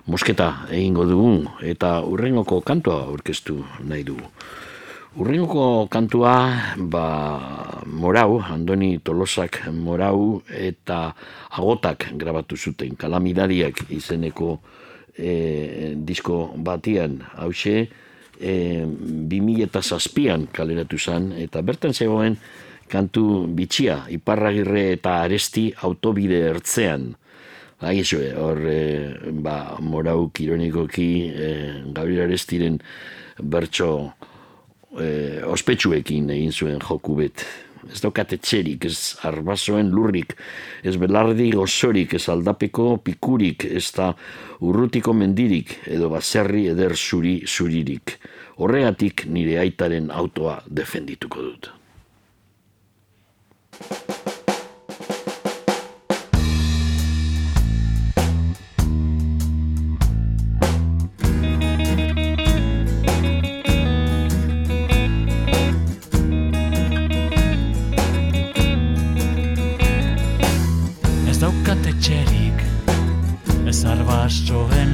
mosketa 0.06 0.68
egingo 0.68 1.06
dugu 1.08 1.48
eta 1.64 2.02
urrengoko 2.04 2.60
kantua 2.60 3.06
aurkeztu 3.08 3.62
nahi 3.88 4.04
dugu. 4.04 4.28
Urrengoko 5.16 5.88
kantua, 5.88 6.34
ba, 6.76 7.06
Morau, 7.88 8.42
Andoni 8.52 8.98
Tolosak 9.00 9.62
Morau 9.72 10.42
eta 10.52 11.14
Agotak 11.56 12.10
grabatu 12.20 12.58
zuten, 12.60 12.98
kalamidariak 13.00 13.86
izeneko 13.96 14.58
e, 15.16 15.94
disko 15.96 16.52
batian, 16.60 17.22
hause, 17.40 17.88
e, 18.36 18.52
2007an 18.84 20.50
kaleratu 20.52 21.00
zen, 21.00 21.32
eta 21.40 21.64
bertan 21.64 21.96
zegoen 21.96 22.36
kantu 22.90 23.46
bitxia, 23.52 24.04
iparragirre 24.14 24.92
eta 24.96 25.20
aresti 25.26 25.68
autobide 25.86 26.40
ertzean. 26.50 27.12
Aizu, 27.84 28.22
hor, 28.40 28.62
e, 28.64 28.80
ba, 29.44 29.76
morau 29.84 30.30
kironikoki 30.32 31.10
e, 31.28 31.50
Gabriel 31.92 32.24
Arestiren 32.24 32.78
bertso 33.42 33.90
e, 34.96 35.42
ospetsuekin 35.44 36.30
egin 36.32 36.52
zuen 36.52 36.80
joku 36.80 37.18
bet. 37.20 37.44
Ez 37.92 38.00
daukat 38.02 38.32
etxerik, 38.34 38.88
ez 38.88 39.14
arbasoen 39.28 39.92
lurrik, 39.94 40.32
ez 40.82 40.96
belardi 40.98 41.50
gozorik, 41.52 42.16
ez 42.16 42.24
aldapeko 42.32 42.96
pikurik, 43.04 43.68
ez 43.68 43.84
da 43.94 44.10
urrutiko 44.64 45.12
mendirik, 45.14 45.76
edo 45.86 46.08
baserri 46.10 46.66
eder 46.72 46.96
zuri 46.96 47.42
zuririk. 47.46 48.16
Horregatik 48.56 49.26
nire 49.28 49.60
aitaren 49.60 50.08
autoa 50.10 50.62
defendituko 50.66 51.44
dut. 51.44 51.68
Ez 51.68 51.74
daukat 51.74 51.74
etxerik, 51.74 51.74
ez 51.74 51.74
arbasoen 53.36 53.65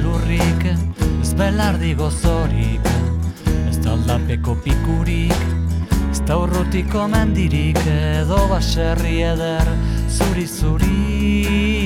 lurrik, 0.03 0.65
ez 1.21 1.33
belardi 1.33 1.93
gozorik, 1.93 2.87
ez 3.69 3.77
taldapeko 3.83 4.55
pikurik, 4.63 5.39
ez 5.67 5.72
da 6.27 6.37
urrutiko 6.39 7.07
mendirik, 7.11 7.79
edo 7.87 8.47
baserri 8.49 9.21
eder 9.27 9.67
zuri 10.07 10.45
zuririk. 10.47 11.79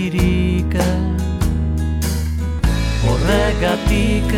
Horregatik, 3.05 4.30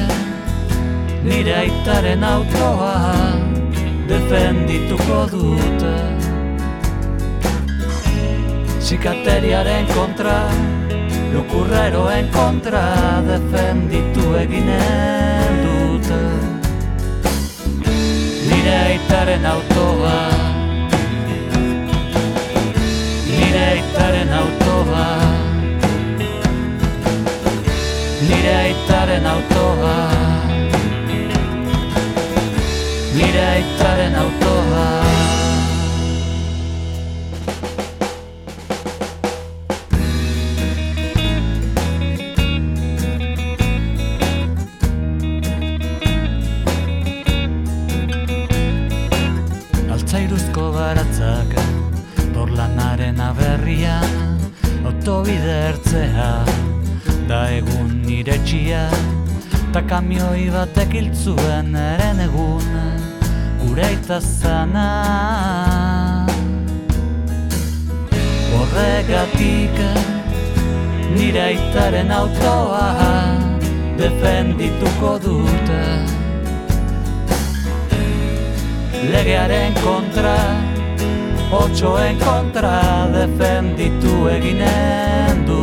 nire 1.26 1.56
aitaren 1.64 2.24
autoa 2.24 2.94
defendituko 4.08 5.20
dute. 5.34 5.96
Sikateriaren 8.90 9.86
kontra, 9.94 10.38
lukurreroen 11.34 12.32
kontra 12.34 12.86
defenditu 13.28 14.26
eginen 14.46 15.62
dute. 15.66 15.79
Nire 18.70 18.82
aitaren 18.86 19.46
autoa, 19.46 20.18
nire 23.26 23.64
aitaren 23.66 24.34
autoa, 24.40 25.08
nire 28.22 28.54
aitaren 28.56 29.26
autoa, 29.26 29.98
nire 33.16 33.44
aitaren 33.56 34.16
autoa. 34.16 34.99
Baratzak 50.90 51.52
Porlanaren 52.34 53.20
aberria 53.22 54.00
Autobide 54.90 55.56
ertzea. 55.70 56.30
Da 57.30 57.42
egun 57.54 57.92
nire 58.08 58.38
txia 58.46 58.88
Ta 59.74 59.84
kamioi 59.90 60.48
batek 60.54 60.96
hiltzuen 60.98 61.76
eren 61.78 62.24
egun 62.26 62.72
Gure 63.62 63.86
aita 63.90 64.18
zana 64.22 64.88
Horregatik 68.56 69.84
Nire 71.14 71.44
aitaren 71.52 72.12
autoa 72.16 72.88
Defendituko 74.00 75.18
dute. 75.20 75.84
Legearen 79.12 79.74
kontra 79.84 80.36
Otxoen 81.52 82.20
kontra 82.22 83.10
defenditu 83.10 84.28
eginen 84.30 85.48
dute 85.48 85.59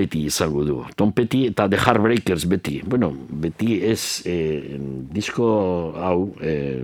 tompeti 0.00 0.24
izango 0.24 0.64
du. 0.64 0.84
Tompeti 0.96 1.46
eta 1.50 1.68
The 1.68 1.76
Heartbreakers 1.76 2.46
beti. 2.48 2.80
Bueno, 2.84 3.12
beti 3.12 3.80
ez 3.84 4.22
e, 4.24 4.78
disko 5.12 5.92
hau 5.96 6.34
e, 6.40 6.82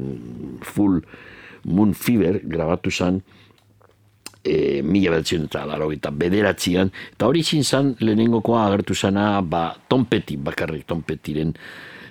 Full 0.63 1.01
Moon 1.65 1.95
Fever 1.95 2.43
grabatu 2.45 2.91
zen 2.91 3.23
e, 4.45 4.83
mila 4.83 5.15
behatzen 5.15 5.47
eta 5.49 5.65
laro 5.65 5.91
eta 5.93 6.11
bederatzean. 6.11 6.93
Eta 7.17 7.27
hori 7.27 7.41
izin 7.41 7.65
zen 7.65 7.95
lehenengokoa 8.01 8.67
agertu 8.67 8.95
zana 8.95 9.41
ba, 9.41 9.75
tompeti, 9.89 10.37
bakarrik 10.37 10.85
tompetiren 10.87 11.55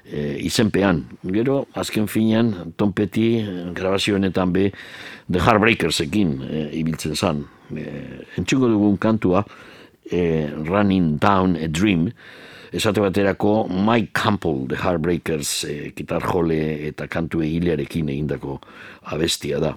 e, 0.09 0.39
izenpean. 0.41 1.03
Gero, 1.21 1.67
azken 1.75 2.07
finean, 2.07 2.73
tompeti 2.77 3.45
grabazioenetan 3.75 4.51
be 4.51 4.71
The 5.29 5.39
Heartbreakersekin 5.39 6.35
e, 6.49 6.67
ibiltzen 6.81 7.15
zen. 7.15 7.45
E, 7.77 7.87
entxuko 8.41 8.73
dugun 8.73 8.97
kantua, 8.97 9.45
e, 10.11 10.47
Running 10.47 11.17
Down 11.17 11.55
a 11.55 11.67
Dream, 11.67 12.09
esate 12.75 13.01
baterako 13.01 13.67
Mike 13.69 14.11
Campbell, 14.13 14.65
The 14.69 14.79
Heartbreakers, 14.81 15.63
e, 15.69 15.91
gitarjole 15.95 16.59
eta 16.89 17.07
kantu 17.07 17.43
egilearekin 17.45 18.09
egindako 18.13 18.59
abestia 19.13 19.59
da. 19.63 19.75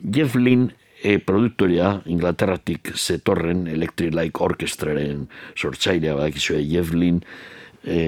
Jeff 0.00 0.34
Lynne 0.34 0.74
e, 1.02 1.18
produktorea 1.18 2.02
Inglaterratik 2.06 2.94
zetorren 2.96 3.66
Electric 3.66 4.14
Light 4.14 4.40
Orchestraren 4.40 5.26
sortzailea 5.54 6.16
badakizue 6.16 6.62
Jeff 6.68 6.92
Lynne 6.92 7.22
e, 7.86 7.98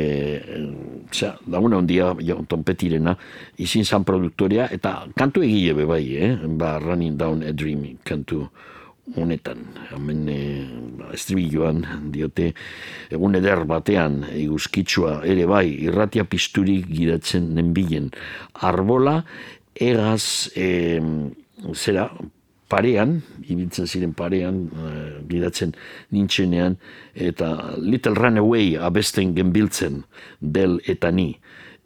osea, 1.10 1.36
laguna 1.46 1.78
ondia 1.78 2.12
tonpetirena 2.48 3.14
izin 3.58 3.84
zan 3.84 4.04
produktorea 4.04 4.68
eta 4.74 5.06
kantu 5.16 5.44
egile 5.46 5.76
be 5.78 5.86
bai, 5.88 6.04
eh? 6.16 6.34
ba, 6.58 6.78
Running 6.82 7.18
Down 7.18 7.44
a 7.46 7.52
Dream 7.52 7.84
kantu 8.04 8.48
honetan, 9.16 9.64
hemen 9.92 10.28
e, 10.28 10.38
estribilloan 11.14 11.84
diote 12.12 12.50
egun 13.14 13.38
eder 13.38 13.64
batean 13.68 14.22
eguzkitsua 14.30 15.22
ere 15.24 15.46
bai 15.48 15.66
irratia 15.88 16.26
pisturik 16.28 16.90
gidatzen 16.92 17.54
nenbilen. 17.56 18.10
Arbola 18.68 19.22
egaz 19.78 20.50
e, 20.56 20.98
zera 21.74 22.10
parean, 22.68 23.18
ibiltzen 23.48 23.88
ziren 23.88 24.12
parean, 24.16 24.66
uh, 24.76 25.20
gidatzen 25.28 25.72
nintzenean, 26.12 26.76
eta 27.16 27.74
Little 27.80 28.14
Runaway 28.18 28.76
abesten 28.76 29.32
genbiltzen 29.36 30.02
del 30.40 30.78
eta 30.86 31.10
ni, 31.10 31.32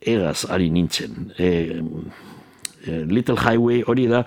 egaz 0.02 0.42
ari 0.50 0.70
nintzen. 0.74 1.30
E, 1.38 1.46
e, 1.46 1.80
Little 2.86 3.36
Highway 3.38 3.82
hori 3.86 4.08
da 4.10 4.22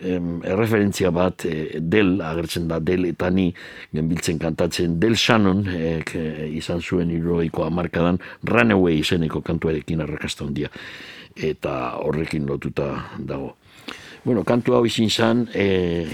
em, 0.00 0.42
erreferentzia 0.44 1.10
bat 1.14 1.46
e, 1.48 1.80
del, 1.80 2.16
agertzen 2.24 2.68
da 2.68 2.80
del 2.80 3.08
eta 3.10 3.30
ni 3.30 3.48
genbiltzen 3.94 4.38
kantatzen 4.42 4.98
del 5.00 5.16
Shannon 5.16 5.64
e, 5.68 5.82
ke, 6.06 6.22
izan 6.58 6.82
zuen 6.82 7.12
irroiko 7.14 7.64
amarkadan 7.64 8.20
Runaway 8.44 9.00
izeneko 9.00 9.42
kantuarekin 9.44 10.04
arrakasta 10.04 10.44
handia 10.44 10.72
eta 11.34 11.98
horrekin 12.04 12.46
lotuta 12.46 12.92
dago. 13.18 13.56
Bueno, 14.24 14.40
kantu 14.48 14.72
hau 14.72 14.86
izin 14.88 15.10
zan, 15.12 15.42
e, 15.52 16.06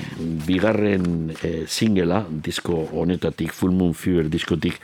bigarren 0.46 1.30
e, 1.46 1.50
singela, 1.70 2.24
disko 2.26 2.74
honetatik, 2.98 3.52
Full 3.54 3.70
Moon 3.70 3.94
Fever 3.94 4.26
diskotik, 4.26 4.80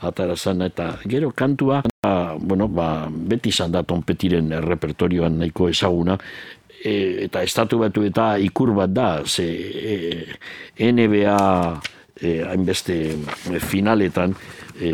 atara 0.00 0.36
zan, 0.36 0.62
eta 0.62 0.94
gero 1.04 1.30
kantua, 1.36 1.82
ba, 2.02 2.34
bueno, 2.38 2.68
ba, 2.68 3.08
beti 3.10 3.52
izan 3.52 3.72
da 3.72 3.82
tonpetiren 3.82 4.52
repertorioan 4.64 5.38
nahiko 5.42 5.68
ezaguna, 5.68 6.18
e, 6.84 7.26
eta 7.26 7.42
estatu 7.44 7.80
batu 7.84 8.04
eta 8.08 8.34
ikur 8.40 8.72
bat 8.76 8.92
da, 8.92 9.08
ze 9.26 9.46
e, 9.46 10.92
NBA 10.92 11.36
e, 12.20 12.42
hainbeste 12.44 12.96
finaletan 13.60 14.34
e, 14.80 14.92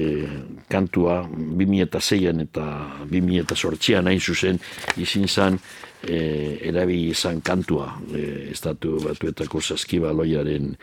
kantua 0.68 1.22
2006an 1.30 2.42
eta 2.46 2.66
2008an 3.10 4.10
hain 4.10 4.20
zuzen 4.20 4.58
izin 4.96 5.28
zan 5.28 5.58
e, 6.02 6.58
erabili 6.68 7.10
izan 7.14 7.40
kantua 7.40 7.92
e, 8.14 8.50
estatu 8.50 8.98
batuetako 9.04 9.60
saskibaloiaren 9.60 10.74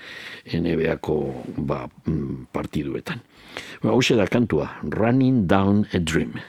NBA-ko 0.54 1.20
ba, 1.58 1.84
mm, 2.08 2.48
partiduetan. 2.52 3.20
Ba, 3.82 3.90
Hauxe 3.92 4.16
da 4.16 4.28
kantua, 4.28 4.70
Running 4.84 5.46
Down 5.48 5.86
a 5.94 6.00
Dream. 6.00 6.40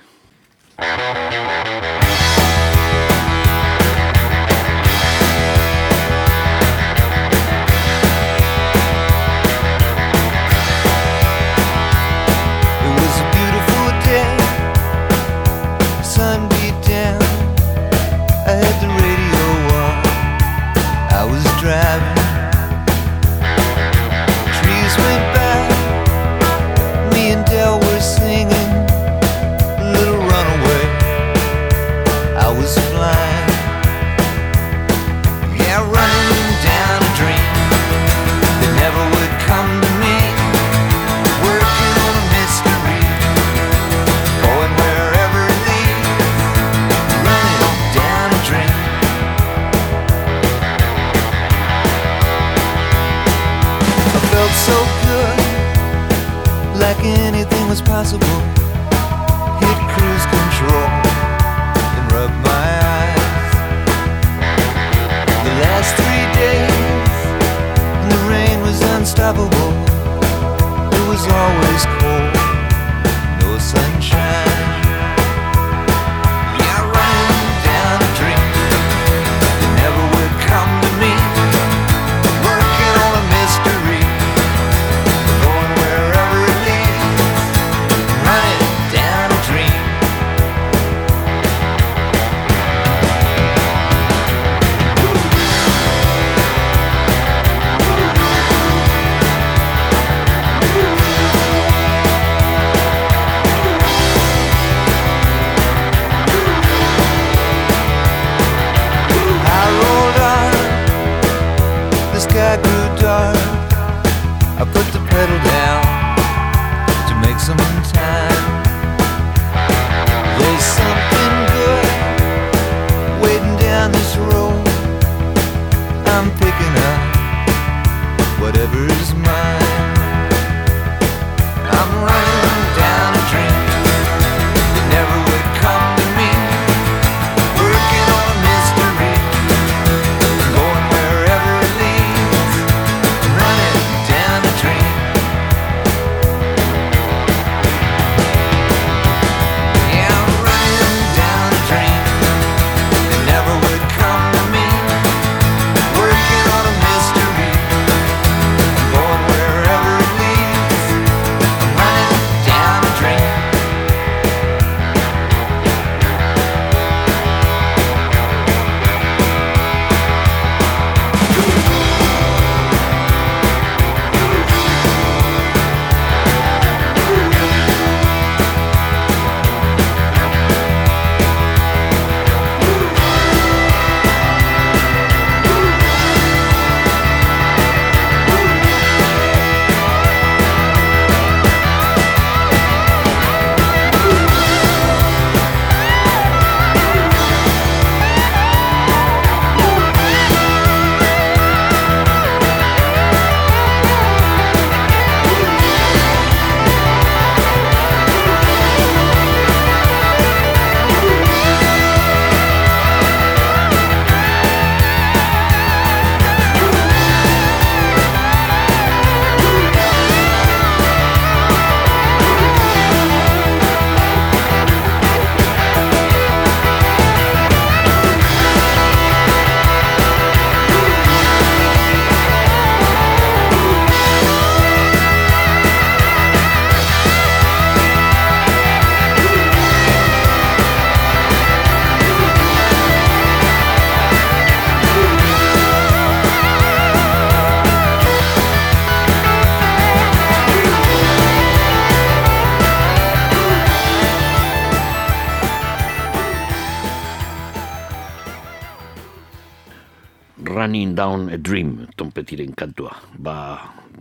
Down 260.95 261.29
a 261.35 261.39
Dream 261.39 261.87
trompetiren 261.97 262.55
kantua. 262.57 262.95
Ba, 263.19 263.37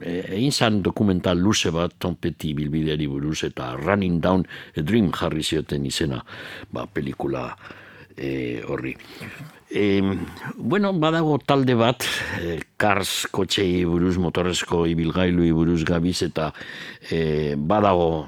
e- 0.01 0.23
egin 0.37 0.51
zan 0.51 0.81
dokumental 0.85 1.37
luze 1.37 1.71
bat 1.73 1.95
trompeti 1.99 2.53
bilbideari 2.57 3.07
buruz 3.07 3.43
eta 3.49 3.73
Running 3.79 4.21
Down 4.21 4.45
a 4.77 4.81
Dream 4.81 5.11
jarri 5.11 5.43
zioten 5.43 5.85
izena 5.85 6.23
ba, 6.71 6.85
pelikula 6.85 7.49
e, 8.17 8.61
horri. 8.67 8.95
E, 9.75 10.01
bueno, 10.55 10.93
badago 10.93 11.39
talde 11.41 11.73
bat, 11.73 12.05
e, 12.37 12.59
Cars 12.77 13.25
kotxei 13.33 13.81
buruz, 13.89 14.19
motorrezko 14.21 14.83
ibilgailu 14.85 15.47
buruz 15.57 15.81
gabiz, 15.87 16.19
eta 16.21 16.51
e, 17.09 17.55
badago, 17.57 18.27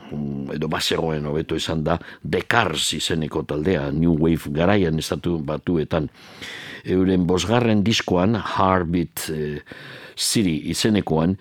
edo 0.55 0.69
bazegoen 0.71 1.27
hobeto 1.29 1.55
esan 1.55 1.83
da, 1.85 1.99
The 2.23 2.41
Cars 2.49 2.93
izeneko 2.97 3.43
taldea, 3.45 3.91
New 3.93 4.17
Wave 4.17 4.49
garaian 4.57 4.97
estatu 4.97 5.37
batuetan. 5.45 6.09
Euren 6.85 7.25
bosgarren 7.27 7.83
diskoan, 7.85 8.35
Heartbeat 8.35 9.29
e, 9.33 9.39
City 10.15 10.57
izenekoan, 10.71 11.35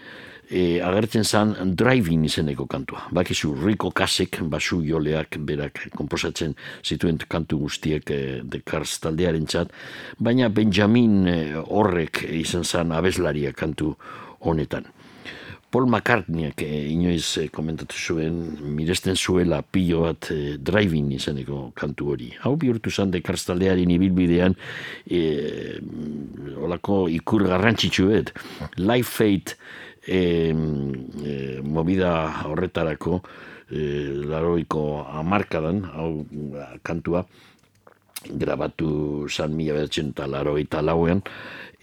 e, 0.49 0.81
agertzen 0.85 1.25
zan 1.25 1.55
driving 1.77 2.25
izeneko 2.29 2.67
kantua. 2.71 3.07
Bakizu, 3.15 3.55
Rico 3.65 3.91
Kasek, 3.91 4.41
basu 4.51 4.81
joleak 4.85 5.39
berak 5.47 5.87
komposatzen 5.97 6.55
zituen 6.85 7.19
kantu 7.29 7.65
guztiek 7.65 8.11
e, 8.11 8.21
The 8.43 8.63
Cars 8.67 8.99
taldearen 9.05 9.47
txat, 9.47 9.73
baina 10.19 10.49
Benjamin 10.49 11.25
e, 11.29 11.39
horrek 11.65 12.25
izan 12.31 12.65
zan 12.65 12.93
abeslaria 12.93 13.53
kantu 13.53 13.95
honetan. 14.45 14.89
Paul 15.75 15.89
McCartneyek 15.91 16.63
inoiz 16.63 17.33
e, 17.43 17.49
komentatu 17.51 17.99
zuen, 17.99 18.37
miresten 18.77 19.17
zuela 19.19 19.59
pilo 19.67 20.05
bat 20.05 20.29
e, 20.31 20.55
driving 20.63 21.09
izeneko 21.17 21.73
kantu 21.75 22.13
hori. 22.13 22.29
Hau 22.45 22.53
bihurtu 22.63 22.93
zan 22.95 23.11
taldearen 23.11 23.91
ibilbidean, 23.91 24.55
e, 25.11 25.81
olako 26.63 27.09
ikur 27.11 27.49
garrantzitsuet, 27.51 28.31
Life 28.79 29.11
Fate 29.11 29.57
e, 30.07 30.21
e, 30.55 31.59
movida 31.67 32.13
horretarako 32.47 33.19
e, 33.69 34.15
laroiko 34.31 35.03
amarkadan, 35.11 35.83
hau 35.91 36.25
kantua, 36.87 37.25
grabatu 38.31 39.27
zan 39.29 39.57
mila 39.57 39.75
behatzen 39.75 40.15
eta 40.15 40.83
lauean, 40.83 41.21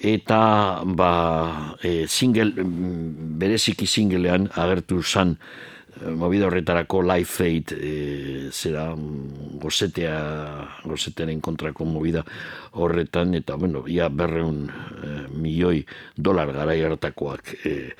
eta 0.02 0.82
ba, 0.84 1.78
e, 1.82 2.08
single, 2.08 2.52
mm, 2.58 3.38
bereziki 3.38 3.86
singlean 3.86 4.50
agertu 4.58 5.04
zan 5.04 5.36
e, 6.02 6.10
movida 6.10 6.48
horretarako 6.48 7.04
Life 7.06 7.30
Fate 7.38 7.78
e, 7.78 8.50
zera 8.50 8.96
mm, 8.96 9.60
gozetea 9.62 10.18
gozetearen 10.90 11.40
kontrako 11.40 11.86
movida 11.86 12.24
horretan 12.82 13.36
eta 13.38 13.56
bueno, 13.56 13.84
ia 13.88 14.10
berreun 14.10 14.66
e, 14.66 15.12
milioi 15.38 15.86
dolar 16.18 16.50
garai 16.52 16.82
hartakoak 16.82 17.54
e, 17.64 17.94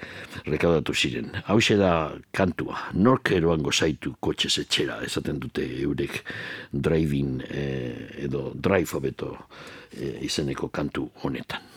rekaudatu 0.50 0.96
ziren. 0.98 1.30
Hau 1.46 1.60
da 1.78 2.12
kantua, 2.34 2.90
nork 2.94 3.32
eroan 3.32 3.62
gozaitu 3.62 4.16
kotxez 4.20 4.58
etxera, 4.66 5.04
esaten 5.06 5.40
dute 5.40 5.62
eurek 5.84 6.24
driving 6.74 7.44
e, 7.46 7.68
edo 8.26 8.52
drive 8.56 8.90
hobeto 8.98 9.38
e, 9.94 10.18
izeneko 10.26 10.70
kantu 10.70 11.12
honetan. 11.22 11.71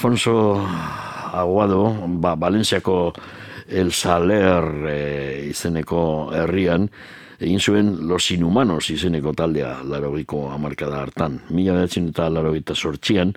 Alfonso 0.00 0.56
Aguado, 1.34 1.94
ba, 2.08 2.34
Valenciako 2.34 3.12
El 3.68 3.92
Saler 3.92 4.64
e, 4.88 5.48
izeneko 5.50 6.32
herrian, 6.32 6.86
egin 7.36 7.60
zuen 7.60 7.90
Los 8.08 8.30
Inhumanos 8.32 8.88
izeneko 8.88 9.34
taldea 9.36 9.82
larogiko 9.84 10.46
amarkada 10.54 11.02
hartan. 11.02 11.42
Mila 11.52 11.76
behatzen 11.76 12.08
eta 12.14 12.30
larogita 12.32 12.72
sortxian, 12.72 13.34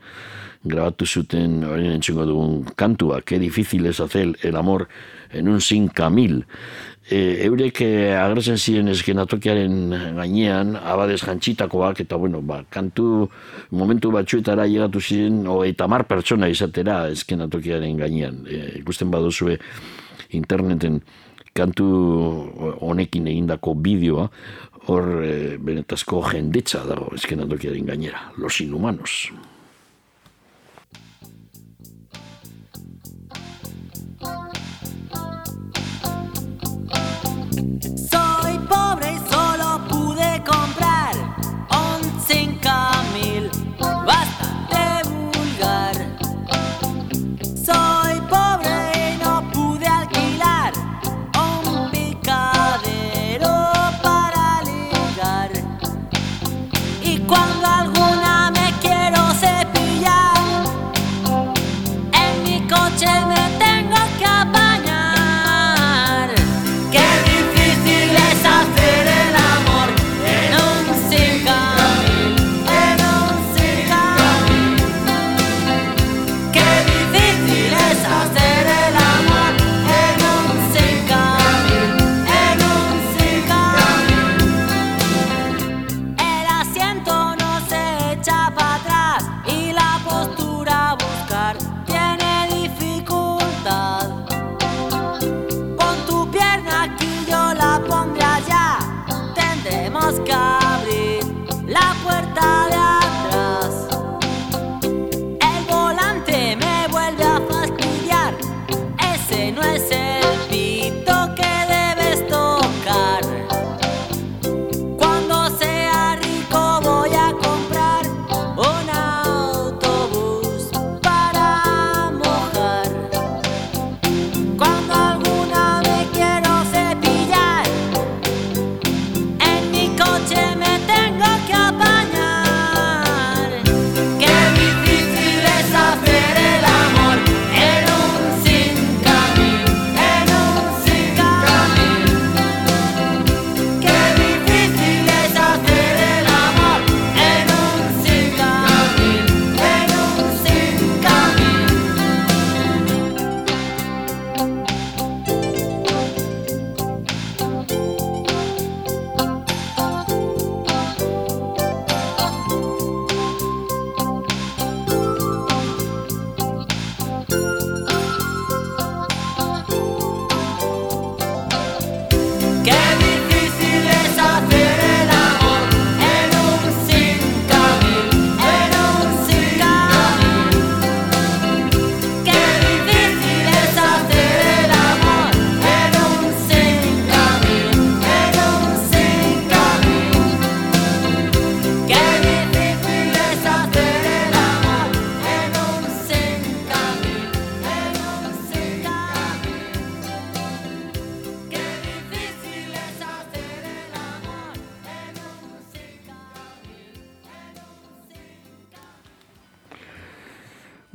grabatu 0.63 1.03
zuten 1.03 1.65
horien 1.67 1.97
entzungo 1.97 2.23
dugun 2.31 2.63
kantua, 2.79 3.19
que 3.27 3.43
difícil 3.43 3.85
es 3.85 3.99
hacer 3.99 4.37
el 4.41 4.55
amor 4.55 4.87
en 5.33 5.49
un 5.49 5.59
cinca 5.59 6.09
mil. 6.09 6.45
E, 7.03 7.17
eurek 7.43 7.81
e, 7.83 7.89
agertzen 8.15 8.55
ziren 8.55 8.87
eskenatokiaren 8.87 9.73
gainean, 10.15 10.77
abadez 10.79 11.19
jantzitakoak, 11.25 11.99
eta 12.05 12.15
bueno, 12.15 12.39
ba, 12.41 12.61
kantu 12.71 13.27
momentu 13.75 14.11
batzuetara 14.13 14.69
llegatu 14.71 15.01
ziren, 15.03 15.41
o 15.51 15.63
eta 15.67 15.87
mar 15.91 16.05
pertsona 16.07 16.47
izatera 16.47 17.01
eskenatokiaren 17.11 17.99
gainean. 17.99 18.45
E, 18.47 18.61
ikusten 18.79 19.11
baduzue 19.11 19.57
interneten 20.31 21.01
kantu 21.53 21.87
honekin 22.81 23.27
egindako 23.29 23.75
bideoa, 23.83 24.29
hor 24.87 25.09
e, 25.23 25.33
benetazko 25.59 26.23
jendetza 26.31 26.85
dago 26.87 27.11
eskenatokiaren 27.19 27.91
gainera, 27.91 28.29
los 28.37 28.61
inhumanos. 28.63 29.27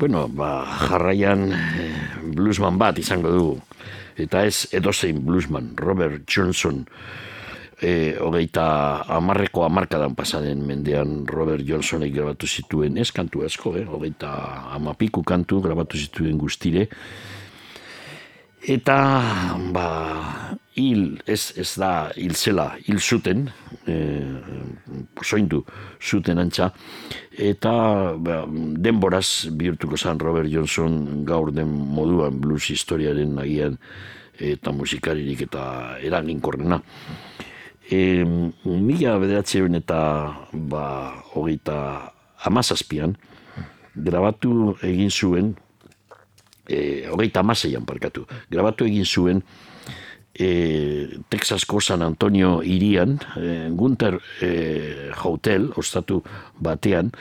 Bueno, 0.09 0.25
ba, 0.33 0.65
jarraian 0.65 1.53
eh, 1.53 1.93
bluesman 2.33 2.79
bat 2.81 2.97
izango 2.97 3.29
dugu. 3.29 3.57
Eta 4.17 4.41
ez 4.49 4.65
edozein 4.73 5.19
bluesman, 5.21 5.75
Robert 5.77 6.23
Johnson. 6.25 6.79
E, 7.77 8.17
hogeita 8.17 9.05
amarreko 9.19 9.67
amarkadan 9.67 10.17
pasaden 10.17 10.63
mendean 10.65 11.27
Robert 11.29 11.61
Johnsonek 11.61 12.15
grabatu 12.15 12.49
zituen, 12.49 12.97
ez 12.97 13.11
kantu 13.13 13.45
asko, 13.45 13.75
eh? 13.77 13.85
hogeita 13.85 14.31
amapiku 14.79 15.21
kantu 15.29 15.61
grabatu 15.67 16.01
zituen 16.01 16.41
guztire. 16.41 16.87
Eta, 18.65 18.97
ba, 19.77 19.89
hil, 20.73 21.19
ez, 21.29 21.53
ez 21.61 21.69
da 21.77 21.93
hil 22.17 22.33
zela, 22.33 22.71
hil 22.89 22.97
zuten, 22.97 23.45
e, 23.85 23.99
soindu 25.21 25.67
zuten 26.01 26.41
antza, 26.41 26.73
eta 27.39 27.73
ba, 28.19 28.43
denboraz 28.83 29.47
bihurtuko 29.55 29.97
zen 29.97 30.19
Robert 30.19 30.51
Johnson 30.51 31.25
gaur 31.25 31.53
den 31.55 31.71
moduan 31.71 32.41
blues 32.43 32.67
historiaren 32.67 33.39
agian 33.39 33.79
eta 34.39 34.73
musikaririk 34.75 35.47
eta 35.47 35.99
eraginkorrena. 36.03 36.81
E, 37.89 38.23
mila 38.67 39.17
bederatzen 39.23 39.79
eta 39.79 40.01
ba, 40.53 40.85
hogeita 41.35 41.79
amazazpian, 42.45 43.17
grabatu 43.95 44.77
egin 44.87 45.11
zuen, 45.11 45.55
e, 46.69 47.07
hogeita 47.09 47.41
amaseian 47.41 47.87
parkatu, 47.87 48.27
grabatu 48.51 48.87
egin 48.87 49.07
zuen 49.07 49.43
e, 50.35 51.21
Texasko 51.29 51.81
San 51.81 52.03
Antonio 52.03 52.63
irian, 52.63 53.19
e, 53.37 53.69
Gunter 53.71 54.19
e, 54.41 55.11
Hotel, 55.23 55.71
ostatu 55.77 56.23
batean, 56.59 57.13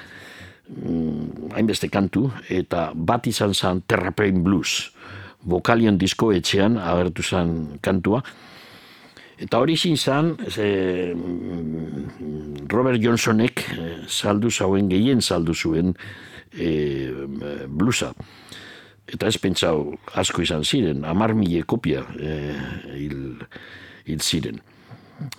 mm, 0.69 1.53
hainbeste 1.55 1.89
kantu, 1.89 2.31
eta 2.49 2.91
bat 2.93 3.27
izan 3.27 3.53
zen 3.53 3.81
Terraplane 3.87 4.43
Blues, 4.43 4.91
vokalion 5.47 5.97
disko 5.97 6.31
etxean 6.35 6.77
agertu 6.77 7.23
zen 7.23 7.79
kantua, 7.81 8.23
Eta 9.37 9.59
hori 9.61 9.75
zin 9.77 9.97
zan, 9.97 10.31
ze, 10.49 11.13
mm, 11.13 12.65
Robert 12.73 12.97
Johnsonek 12.97 13.61
eh, 13.69 13.91
saldu 14.09 14.49
zauen, 14.49 14.89
gehien 14.89 15.21
saldu 15.21 15.53
zuen 15.53 15.93
e, 16.57 17.11
blusa. 17.69 18.13
Eta 19.07 19.29
ez 19.29 19.37
pentsau 19.39 19.93
asko 20.19 20.43
izan 20.43 20.65
ziren, 20.67 21.05
amar 21.07 21.33
mile 21.37 21.63
kopia 21.63 22.03
e, 22.19 22.33
hil, 22.97 23.21
hil 24.07 24.19
ziren, 24.19 24.59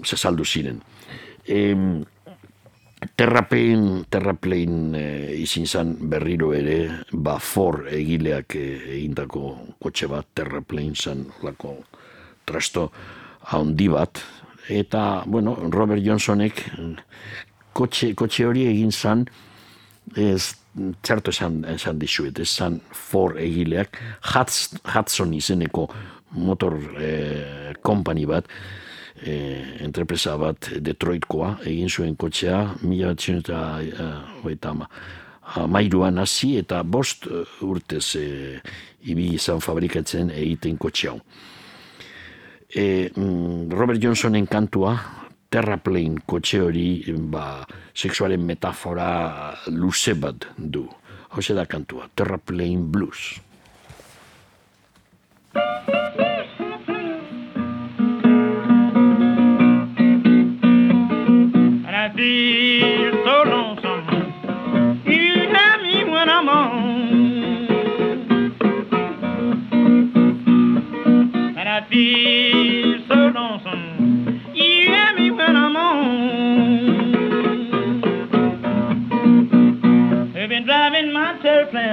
ze 0.04 0.16
saldu 0.16 0.46
ziren. 0.48 0.80
E, 1.44 1.74
terrapein, 3.18 4.04
terrapein 4.10 4.94
e, 4.96 5.04
izin 5.42 5.66
zan 5.66 5.94
berriro 6.10 6.52
ere, 6.56 7.04
ba 7.12 7.36
for 7.38 7.84
egileak 7.92 8.56
e, 8.56 8.66
egindako 8.96 9.52
kotxe 9.82 10.08
bat, 10.10 10.32
terrapein 10.34 10.96
zan 10.96 11.26
lako 11.44 11.76
trasto 12.48 12.88
handi 13.52 13.88
bat, 13.92 14.22
eta, 14.68 15.24
bueno, 15.26 15.54
Robert 15.68 16.02
Johnsonek 16.04 16.64
kotxe, 17.76 18.14
kotxe 18.18 18.48
hori 18.48 18.66
egin 18.68 18.92
zan, 18.92 19.26
ez 20.16 20.54
txarto 21.02 21.32
esan, 21.34 21.62
esan 21.74 21.98
dizuet, 21.98 22.38
esan 22.38 22.80
for 22.92 23.38
egileak, 23.40 23.98
Hudson, 24.32 24.80
Hudson 24.84 25.34
izeneko 25.34 25.88
motor 26.36 26.76
eh, 27.00 27.72
company 27.84 28.26
bat, 28.28 28.48
eh, 29.22 29.78
entrepresa 29.84 30.36
bat 30.40 30.70
Detroitkoa, 30.84 31.58
egin 31.66 31.88
zuen 31.88 32.16
kotxea, 32.16 32.60
mila 32.82 33.14
batzion 33.14 33.40
eta 33.42 33.62
eh, 33.82 34.68
ama, 34.68 34.88
amairuan 35.56 36.18
hasi 36.18 36.56
eta 36.60 36.82
bost 36.82 37.26
eh, 37.26 37.44
urtez 37.64 38.16
eh, 38.20 38.58
ibi 39.08 39.32
izan 39.38 39.62
fabrikatzen 39.64 40.32
egiten 40.34 40.76
kotxe 40.80 41.08
hau. 41.12 41.20
E, 42.68 43.08
Robert 43.72 44.02
Johnsonen 44.02 44.44
kantua, 44.46 44.92
terraplane 45.48 46.22
kotxe 46.28 46.60
hori 46.60 47.02
ba, 47.32 47.66
sexualen 47.94 48.44
metafora 48.44 49.54
luze 49.72 50.14
bat 50.14 50.48
du. 50.56 50.86
Hau 51.28 51.42
da 51.54 51.66
kantua, 51.66 52.08
terraplane 52.14 52.84
blues. 52.88 53.40
And 55.54 56.27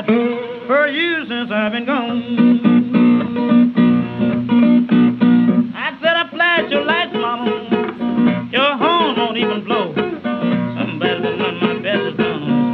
for 0.04 0.88
you 0.88 1.26
since 1.28 1.50
I've 1.52 1.72
been 1.72 1.86
gone. 1.86 2.22
I 5.74 5.98
said 6.02 6.18
I 6.18 6.30
your 6.70 6.84
lights, 6.84 7.14
mama. 7.14 8.50
Your 8.52 8.78
horn 8.78 9.16
won't 9.16 9.38
even 9.38 9.64
blow. 9.64 9.94
My 9.94 11.00
best 11.00 11.24
down 11.24 11.42
on 11.42 11.60
this 11.62 12.12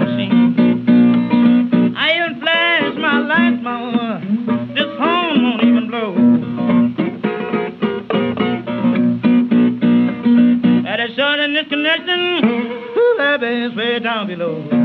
machine. 0.07 1.93
I 1.95 2.11
even 2.13 2.97
my 2.97 3.19
lights, 3.19 3.61
mama. 3.61 4.21
This 4.73 4.89
horn 4.97 5.43
won't 5.43 5.63
even 5.63 5.87
blow. 5.89 6.15
That 10.83 10.99
is 11.01 11.15
short 11.15 11.39
connection. 11.69 12.19
Ooh, 12.97 13.15
that 13.17 13.39
bass 13.41 13.75
way 13.75 13.99
down 13.99 14.25
below. 14.25 14.80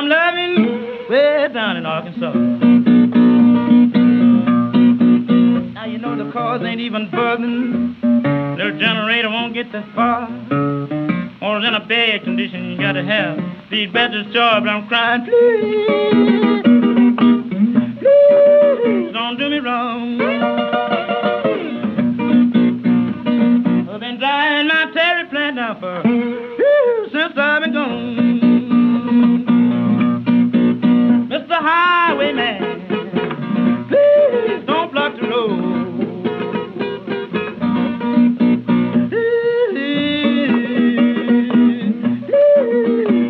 I'm 0.00 0.08
loving 0.08 0.54
way 1.10 1.46
down 1.52 1.76
in 1.76 1.84
Arkansas. 1.84 2.32
Now 5.74 5.84
you 5.84 5.98
know 5.98 6.16
the 6.16 6.32
cars 6.32 6.62
ain't 6.64 6.80
even 6.80 7.10
buzzing. 7.10 7.96
Little 8.56 8.78
generator 8.78 9.28
won't 9.28 9.52
get 9.52 9.70
that 9.72 9.84
far. 9.94 10.22
Or 11.42 11.58
in 11.58 11.74
a 11.74 11.84
bad 11.86 12.24
condition 12.24 12.70
you 12.70 12.78
gotta 12.78 13.04
have. 13.04 13.70
These 13.70 13.92
batteries 13.92 14.32
charged, 14.32 14.64
but 14.64 14.70
I'm 14.70 14.88
crying, 14.88 15.26
please. 15.26 16.62
Please 18.00 19.12
don't 19.12 19.36
do 19.36 19.50
me 19.50 19.58
wrong. 19.58 20.18
I've 23.86 24.00
been 24.00 24.16
driving 24.18 24.66
my 24.66 24.90
terry 24.94 25.28
plant 25.28 25.56
now 25.56 25.78
for 25.78 26.02
since 27.12 27.36
I've 27.36 27.60
been 27.60 27.74
gone. 27.74 28.19
Highwayman, 31.62 32.58
please 33.88 34.66
don't 34.66 34.90
block 34.92 35.14
the 35.16 35.28
road. 35.28 35.50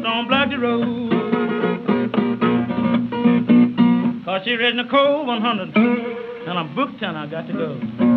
Don't 0.02 0.28
block 0.28 0.51
the 0.51 0.59
road. 0.59 1.11
Cause 4.24 4.43
she 4.44 4.55
read 4.55 4.77
Nicole 4.77 5.27
100 5.27 5.77
and 5.77 6.59
I'm 6.59 6.74
booked 6.74 7.02
and 7.02 7.19
I 7.19 7.27
got 7.27 7.47
to 7.48 7.52
go. 7.52 8.10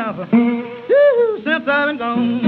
For 0.00 0.24
whew, 0.24 1.42
since 1.44 1.68
I've 1.68 1.88
been 1.88 1.98
gone. 1.98 2.40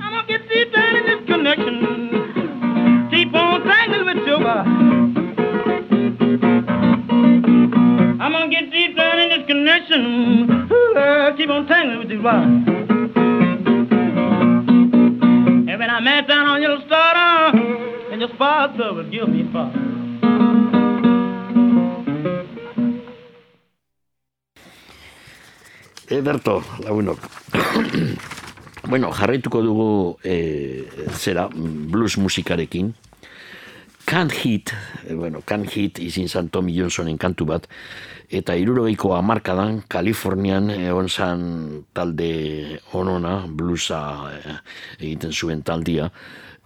I'm 0.00 0.10
gonna 0.12 0.26
get 0.28 0.48
deep 0.48 0.72
down 0.72 0.96
in 0.96 1.06
this 1.06 1.26
connection. 1.26 3.08
Keep 3.10 3.34
on 3.34 3.62
tangling 3.64 4.06
with 4.06 4.24
wife. 4.44 4.66
I'm 8.20 8.32
gonna 8.32 8.48
get 8.48 8.70
deep 8.70 8.96
down 8.96 9.18
in 9.18 9.28
this 9.30 9.46
connection. 9.48 10.70
Ooh, 10.70 10.92
Lord, 10.94 11.36
keep 11.36 11.50
on 11.50 11.66
tangling 11.66 11.98
with 11.98 12.10
your 12.10 12.22
Ederto, 26.24 26.62
lagunok. 26.80 27.18
bueno, 28.90 29.10
jarraituko 29.12 29.60
dugu 29.60 29.88
e, 30.24 30.86
zera, 31.12 31.50
blues 31.52 32.16
musikarekin. 32.16 32.94
Can't 34.08 34.32
Hit, 34.32 34.72
e, 35.04 35.12
bueno, 35.12 35.42
Can't 35.44 35.68
Hit 35.68 36.00
izin 36.00 36.30
zan 36.32 36.48
Tommy 36.48 36.72
Johnsonen 36.78 37.20
kantu 37.20 37.44
bat, 37.50 37.68
eta 38.32 38.56
irurogeiko 38.56 39.12
amarkadan, 39.18 39.82
Kalifornian 39.84 40.72
egon 40.72 41.12
zan 41.12 41.44
talde 41.92 42.80
onona, 42.96 43.42
bluesa 43.44 44.00
e, 44.32 44.56
egiten 45.02 45.36
zuen 45.36 45.60
taldia, 45.60 46.08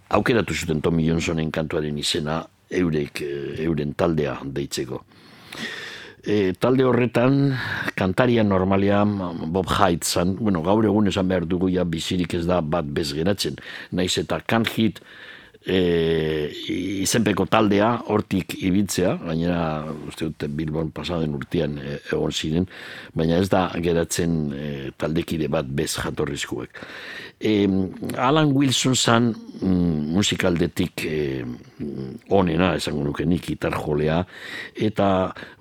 aukeratu 0.07 0.55
zuten 0.55 0.79
Tommy 0.79 1.03
Johnsonen 1.09 1.51
kantuaren 1.51 1.99
izena 1.99 2.45
eurek, 2.71 3.25
euren 3.67 3.91
taldea 3.91 4.39
deitzeko. 4.45 5.03
E, 6.19 6.51
talde 6.59 6.83
horretan, 6.83 7.53
kantaria 7.95 8.43
normalia 8.43 9.05
Bob 9.05 9.69
Hyde 9.71 10.03
zan, 10.03 10.35
bueno, 10.35 10.59
gaur 10.65 10.83
egun 10.83 11.07
esan 11.07 11.29
behar 11.31 11.45
dugu 11.47 11.69
ja 11.71 11.85
bizirik 11.87 12.33
ez 12.35 12.43
da 12.49 12.59
bat 12.59 12.87
bez 12.91 13.13
geratzen, 13.15 13.55
naiz 13.95 14.17
eta 14.19 14.41
Can't 14.43 14.67
Hit 14.75 14.99
e, 15.69 16.49
izenpeko 17.03 17.45
taldea 17.49 17.89
hortik 18.09 18.55
ibiltzea, 18.57 19.13
gainera 19.21 19.61
uste 20.09 20.29
dute 20.31 20.49
Bilbon 20.51 20.91
pasaden 20.95 21.35
urtean 21.37 21.77
e, 21.81 21.99
egon 22.11 22.33
ziren, 22.33 22.67
baina 23.15 23.37
ez 23.39 23.49
da 23.51 23.67
geratzen 23.77 24.37
e, 24.53 24.67
taldekide 24.97 25.49
bat 25.51 25.69
bez 25.69 25.91
jatorrizkuek. 25.99 26.81
E, 27.39 27.53
Alan 28.17 28.51
Wilson 28.55 28.97
zan 28.97 29.29
mm, 29.31 30.09
musikaldetik 30.15 31.05
e, 31.07 31.19
onena, 32.35 32.73
esango 32.79 33.05
nuke 33.05 33.27
nik 33.29 33.45
gitar 33.51 33.77
jolea, 33.79 34.23
eta 34.75 35.09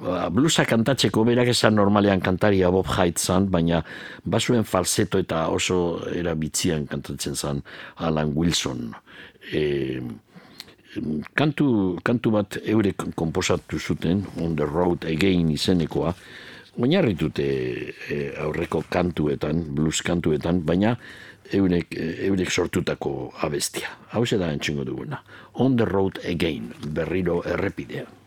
ba, 0.01 0.29
bluesa 0.35 0.67
kantatzeko 0.69 1.27
berak 1.29 1.53
esan 1.53 1.77
normalean 1.79 2.25
kantaria 2.25 2.73
Bob 2.75 2.89
Hyde 2.97 3.21
zan, 3.21 3.51
baina 3.53 3.83
basuen 4.25 4.65
falseto 4.65 5.21
eta 5.23 5.47
oso 5.55 6.01
erabitzian 6.15 6.89
kantatzen 6.91 7.37
zan 7.39 7.63
Alan 8.09 8.33
Wilson 8.35 8.89
e, 9.53 10.01
kantu, 11.35 11.99
kantu 12.05 12.35
bat 12.35 12.59
eurek 12.65 13.09
komposatu 13.15 13.79
zuten, 13.79 14.25
On 14.43 14.57
the 14.57 14.67
Road 14.67 15.05
Again 15.05 15.51
izenekoa, 15.55 16.15
oinarritute 16.79 17.47
e, 17.47 18.21
aurreko 18.39 18.85
kantuetan, 18.91 19.65
blues 19.75 20.03
kantuetan, 20.03 20.63
baina 20.67 20.97
eurek, 21.53 21.97
eurek 22.29 22.51
sortutako 22.51 23.33
abestia. 23.43 23.89
Hau 24.13 24.25
da 24.25 24.53
entxingo 24.53 24.85
duguna. 24.85 25.23
On 25.55 25.77
the 25.77 25.85
Road 25.85 26.21
Again, 26.25 26.73
berriro 26.95 27.43
errepidea. 27.45 28.18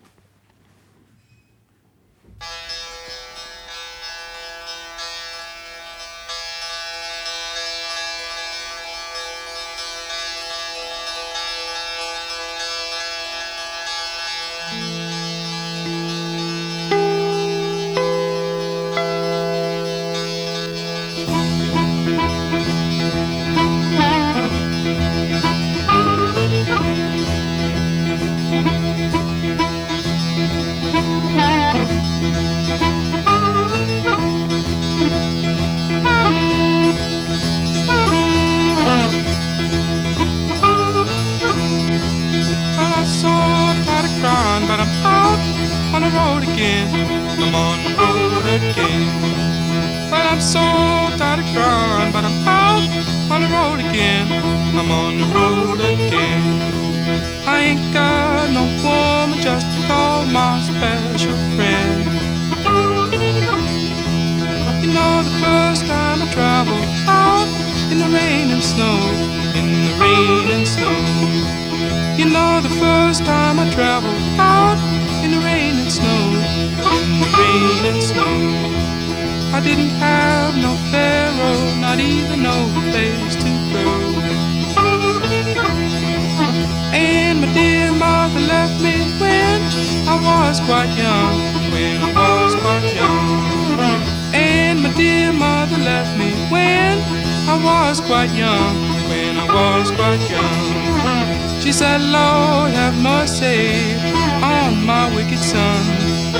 Was 99.53 99.91
quite 99.91 100.21
young. 100.29 101.61
She 101.61 101.71
said, 101.71 102.01
Lord, 102.01 102.71
have 102.71 102.95
mercy 103.01 103.95
on 104.41 104.85
my 104.85 105.13
wicked 105.15 105.39
son. 105.39 106.31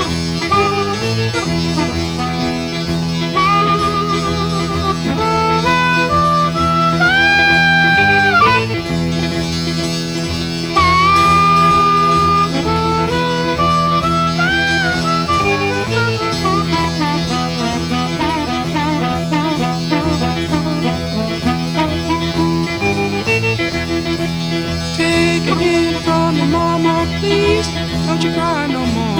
Don't 28.22 28.30
you 28.30 28.40
cry 28.40 28.66
no 28.68 28.86
more. 28.86 29.16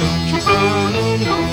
Don't 0.00 0.28
you 0.32 0.40
cry 0.40 0.90
no 0.96 1.04
more. 1.18 1.48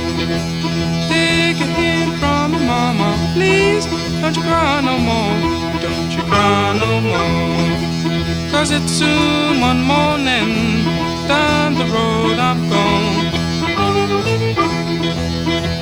Take 1.09 1.59
a 1.59 1.67
hint 1.75 2.17
from 2.21 2.53
your 2.53 2.61
mama, 2.61 3.09
please. 3.33 3.85
Don't 4.21 4.33
you 4.33 4.41
cry 4.41 4.79
no 4.79 4.97
more. 4.97 5.35
Don't 5.81 6.11
you 6.15 6.23
cry 6.23 6.71
no 6.79 7.01
more. 7.01 8.49
Cause 8.49 8.71
it's 8.71 8.89
soon 8.93 9.59
one 9.59 9.81
morning. 9.81 10.85
Down 11.27 11.73
the 11.73 11.83
road 11.83 12.39
I'm 12.39 12.69
gone. 12.69 13.25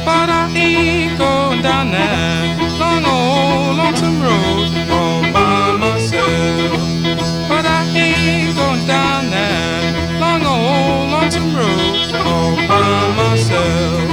But 0.03 0.29
I 0.41 0.51
ain't 0.55 1.19
going 1.19 1.61
down 1.61 1.91
that 1.91 2.57
long 2.79 3.05
old 3.05 3.77
lonesome 3.77 4.19
road 4.19 4.89
all 4.89 5.21
by 5.31 5.77
myself. 5.77 6.73
But 7.47 7.67
I 7.67 7.85
ain't 7.93 8.55
going 8.57 8.87
down 8.87 9.29
that 9.29 9.72
myself. 13.15 14.09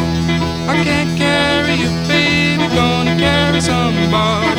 I 0.68 0.74
can't 0.84 1.12
carry 1.18 1.74
you, 1.82 1.90
baby, 2.08 2.66
gonna 2.74 3.16
carry 3.18 3.60
somebody 3.60 4.49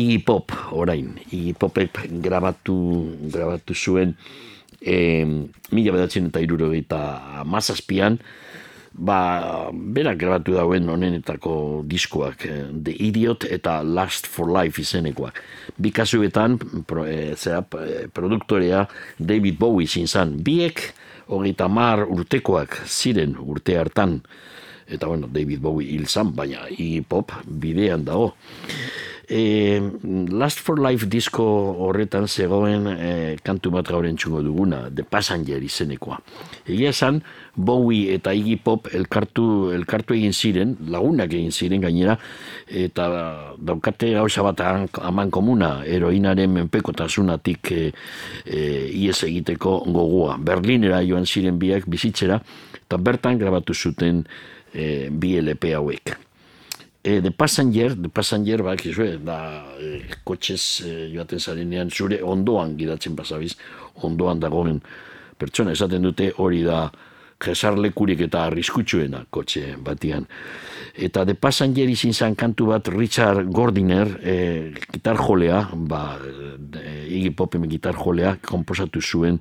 Iggy 0.00 0.20
Pop, 0.24 0.54
orain, 0.72 1.18
Iggy 1.28 1.52
Popek 1.60 1.98
grabatu, 2.24 2.76
grabatu 3.28 3.76
zuen 3.76 4.16
e, 4.80 5.24
mila 5.74 5.92
bedatzen 5.96 6.30
eta 6.30 6.40
irurogeita 6.40 7.00
mazazpian, 7.48 8.16
ba, 8.92 9.70
berak 9.70 10.18
grabatu 10.20 10.56
dauen 10.56 10.88
honenetako 10.90 11.82
diskoak, 11.88 12.46
eh, 12.46 12.64
The 12.72 12.94
Idiot 12.96 13.46
eta 13.50 13.80
Last 13.84 14.26
for 14.26 14.50
Life 14.50 14.80
izenekoak. 14.80 15.42
Bi 15.76 15.92
kasuetan, 15.94 16.58
pro, 16.86 17.04
e, 17.06 17.34
zera, 17.36 17.64
eh, 17.80 18.08
produktorea 18.12 18.86
David 19.18 19.58
Bowie 19.58 19.84
izin 19.84 20.08
zan, 20.08 20.38
biek 20.42 20.92
hogeita 21.30 21.68
mar 21.68 22.06
urtekoak 22.08 22.82
ziren 22.86 23.36
urte 23.38 23.76
hartan, 23.78 24.20
eta 24.90 25.06
bueno, 25.06 25.28
David 25.30 25.60
Bowie 25.60 25.92
hil 25.92 26.08
zan, 26.08 26.34
baina 26.34 26.66
Iggy 26.70 27.04
Pop 27.06 27.32
bidean 27.46 28.04
dago. 28.04 28.34
E, 29.30 29.78
Last 30.34 30.58
for 30.58 30.80
Life 30.82 31.06
disko 31.06 31.44
horretan 31.86 32.26
zegoen 32.26 32.88
e, 32.90 33.10
kantu 33.46 33.70
bat 33.76 33.86
gaur 33.86 34.08
entxungo 34.08 34.40
duguna, 34.42 34.88
The 34.90 35.04
Passenger 35.06 35.62
izenekoa. 35.62 36.18
Egia 36.66 36.90
esan, 36.90 37.20
Bowie 37.54 38.16
eta 38.16 38.34
Iggy 38.34 38.56
Pop 38.64 38.88
elkartu, 38.90 39.70
elkartu 39.76 40.16
egin 40.16 40.34
ziren, 40.34 40.72
lagunak 40.90 41.30
egin 41.30 41.54
ziren 41.54 41.84
gainera, 41.84 42.16
eta 42.66 43.06
daukate 43.54 44.10
gauza 44.16 44.42
bat 44.42 44.64
aman 44.98 45.30
komuna, 45.30 45.76
heroinaren 45.86 46.50
menpekotasunatik 46.56 47.70
e, 47.76 47.84
e, 48.46 48.64
ies 48.98 49.20
egiteko 49.28 49.76
gogoa. 49.86 50.40
Berlinera 50.42 51.04
joan 51.06 51.28
ziren 51.30 51.60
biak 51.62 51.86
bizitzera, 51.86 52.40
eta 52.82 52.98
bertan 52.98 53.38
grabatu 53.38 53.78
zuten 53.78 54.24
e, 54.74 55.06
bi 55.06 55.36
LP 55.38 55.76
hauek. 55.78 56.16
E, 57.02 57.20
the 57.22 57.30
Passenger, 57.30 57.96
The 57.96 58.08
Passenger, 58.08 58.62
bak, 58.62 58.84
izue, 58.84 59.14
da, 59.24 59.64
e, 59.80 60.02
kotxez 60.24 60.82
e, 60.84 60.90
joaten 61.14 61.40
zarenean, 61.40 61.88
zure 61.88 62.18
ondoan 62.20 62.74
gidatzen 62.76 63.16
pasabiz, 63.16 63.54
ondoan 64.04 64.40
dagoen 64.42 64.82
pertsona, 65.40 65.72
esaten 65.72 66.04
dute 66.04 66.28
hori 66.36 66.60
da 66.66 66.90
jesarlekurik 67.40 68.20
eta 68.26 68.44
arriskutsuena 68.50 69.22
kotxe 69.32 69.78
batian. 69.80 70.26
Eta 70.92 71.24
The 71.24 71.38
Passenger 71.40 71.88
izin 71.88 72.12
zan 72.12 72.36
kantu 72.36 72.68
bat 72.74 72.92
Richard 72.92 73.48
Gordiner, 73.48 74.18
e, 74.20 74.36
gitar 74.92 75.16
jolea, 75.16 75.62
ba, 75.72 76.18
e, 76.20 77.06
Iggy 77.08 77.32
Popen 77.32 77.64
gitar 77.70 77.96
jolea, 77.96 78.36
komposatu 78.44 79.00
zuen 79.00 79.40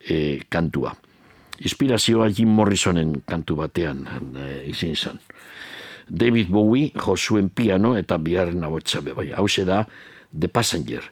e, 0.00 0.40
kantua. 0.48 0.94
Inspirazioa 1.60 2.30
Jim 2.32 2.56
Morrisonen 2.56 3.18
kantu 3.28 3.60
batean 3.60 4.06
e, 4.32 4.48
izin 4.72 4.96
zan. 4.96 5.20
David 6.08 6.48
Bowie 6.48 6.92
jo 6.94 7.16
zuen 7.16 7.48
piano 7.50 7.96
eta 7.98 8.18
biharren 8.18 8.64
abotsa 8.64 9.00
bai. 9.00 9.32
Hau 9.34 9.46
da 9.66 9.86
The 10.38 10.48
Passenger, 10.48 11.02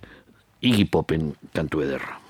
Iggy 0.61 0.85
Popen 0.91 1.35
kantu 1.53 1.83
ederra. 1.83 2.21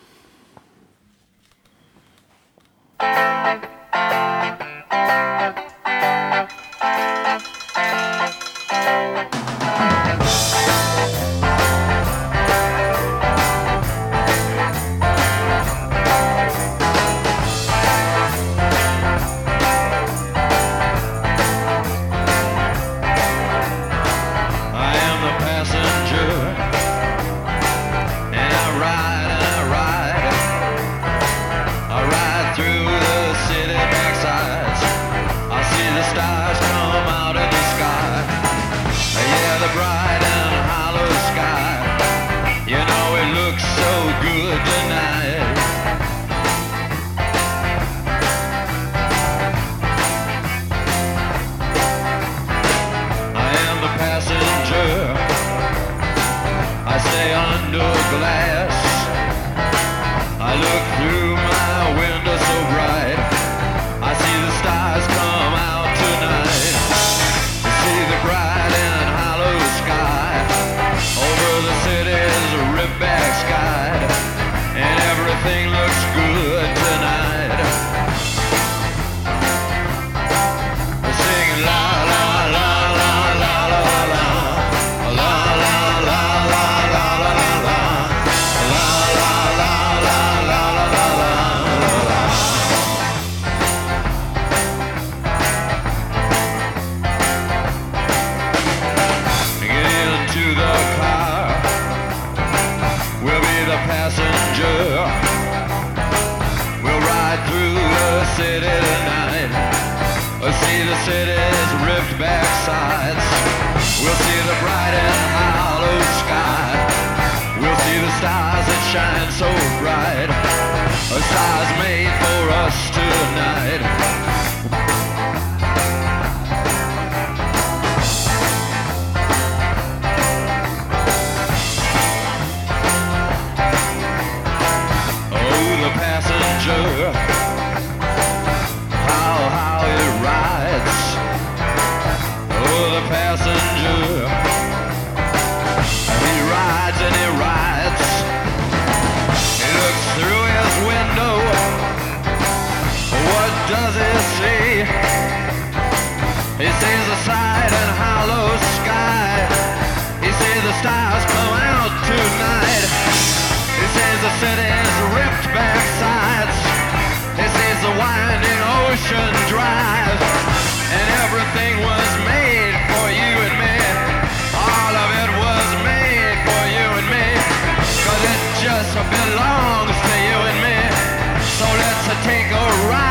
Take 182.25 182.51
a 182.51 182.65
ride 182.89 183.04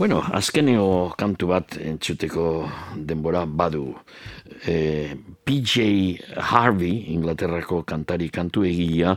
Bueno, 0.00 0.22
azkeneo 0.32 1.12
kantu 1.12 1.50
bat 1.50 1.74
entzuteko 1.76 2.44
denbora 2.96 3.42
badu. 3.44 3.82
E, 4.64 5.12
PJ 5.44 5.74
Harvey, 6.40 7.12
Inglaterrako 7.12 7.82
kantari 7.84 8.30
kantu 8.32 8.64
egia, 8.64 9.12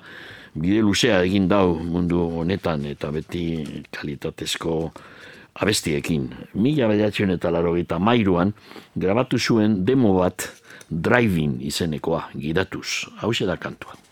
bide 0.52 0.84
luzea 0.84 1.22
egin 1.24 1.48
dau 1.48 1.78
mundu 1.80 2.20
honetan 2.42 2.84
eta 2.92 3.14
beti 3.16 3.64
kalitatezko 3.96 4.76
abestiekin. 5.64 6.28
Mila 6.60 6.92
bederatzion 6.92 7.32
eta 7.32 7.48
laro 7.50 7.78
mairuan, 8.00 8.52
grabatu 8.94 9.40
zuen 9.40 9.86
demo 9.86 10.20
bat 10.20 10.52
driving 10.92 11.62
izenekoa, 11.64 12.28
gidatuz. 12.36 13.08
Hau 13.22 13.32
da 13.32 13.56
kantua. 13.56 14.03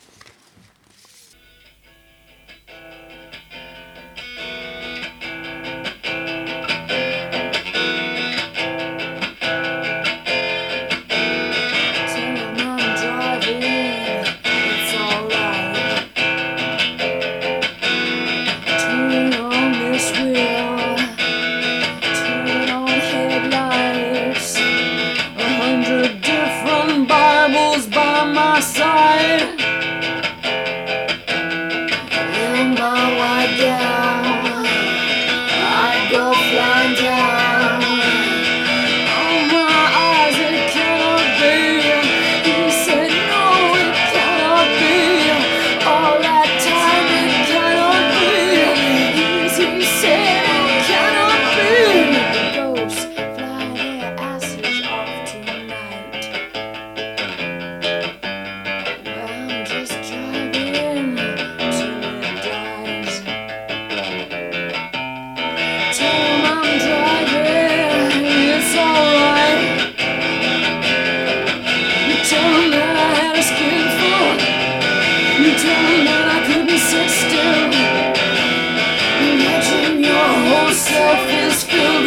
yourself 80.72 81.28
is 81.28 81.64
filled. 81.66 82.01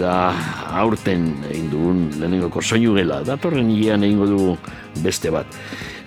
Da 0.00 0.32
aurten 0.80 1.28
egin 1.50 1.68
dugun 1.70 2.04
lehenengoko 2.16 2.62
soinu 2.64 2.96
gela, 2.96 3.20
datorren 3.26 3.68
hilean 3.70 4.04
egingo 4.06 4.28
du 4.30 5.02
beste 5.04 5.32
bat. 5.34 5.58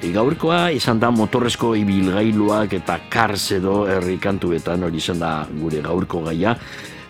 E, 0.01 0.09
gaurkoa 0.11 0.65
izan 0.75 0.99
da 0.99 1.11
motorrezko 1.13 1.75
ibilgailuak 1.79 2.73
eta 2.81 2.97
kars 3.13 3.51
edo 3.55 3.83
herri 3.87 4.17
kantuetan 4.19 4.83
hori 4.83 4.99
izan 4.99 5.21
da 5.21 5.35
gure 5.61 5.83
gaurko 5.85 6.25
gaia. 6.25 6.57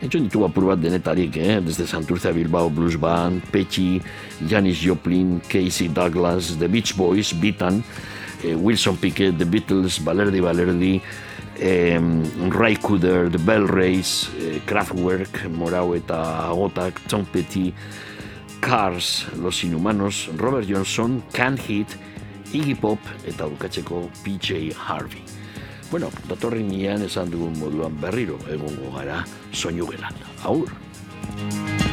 Entzun 0.03 0.27
ditu 0.27 0.43
apur 0.43 0.67
bat 0.67 0.81
denetarik, 0.83 1.37
eh? 1.39 1.61
desde 1.63 1.87
Santurce 1.87 2.27
a 2.27 2.35
Bilbao 2.35 2.67
Blues 2.69 2.97
Band, 2.99 3.39
Petty, 3.53 4.01
Janis 4.51 4.81
Joplin, 4.83 5.39
Casey 5.47 5.87
Douglas, 5.87 6.57
The 6.59 6.67
Beach 6.67 6.91
Boys, 6.99 7.31
Bitan, 7.31 7.79
eh, 8.43 8.51
Wilson 8.53 8.97
Pickett, 8.99 9.37
The 9.39 9.47
Beatles, 9.47 10.01
Balerdi 10.03 10.43
Balerdi, 10.43 10.99
eh, 11.55 12.01
Ray 12.51 12.75
Cooder, 12.83 13.31
The 13.31 13.39
Bell 13.39 13.63
eh, 13.79 14.03
Kraftwerk, 14.65 15.45
Morau 15.51 15.93
eta 15.95 16.47
Agotak, 16.49 17.01
Tom 17.07 17.25
Petty, 17.25 17.73
Cars, 18.59 19.27
Los 19.37 19.63
Inhumanos, 19.63 20.29
Robert 20.37 20.67
Johnson, 20.69 21.21
Can 21.33 21.57
Hit, 21.57 21.97
Iggy 22.53 22.75
Pop 22.75 22.99
eta 23.27 23.47
bukatzeko 23.49 24.09
PJ 24.23 24.73
Harvey. 24.77 25.23
Bueno, 25.91 26.09
datorren 26.29 26.71
esan 27.05 27.29
dugun 27.29 27.53
moduan 27.59 27.99
berriro 28.01 28.39
egongo 28.49 28.95
gara 28.95 29.23
soinu 29.51 29.85
gelan. 29.85 30.13
Aur! 30.43 31.92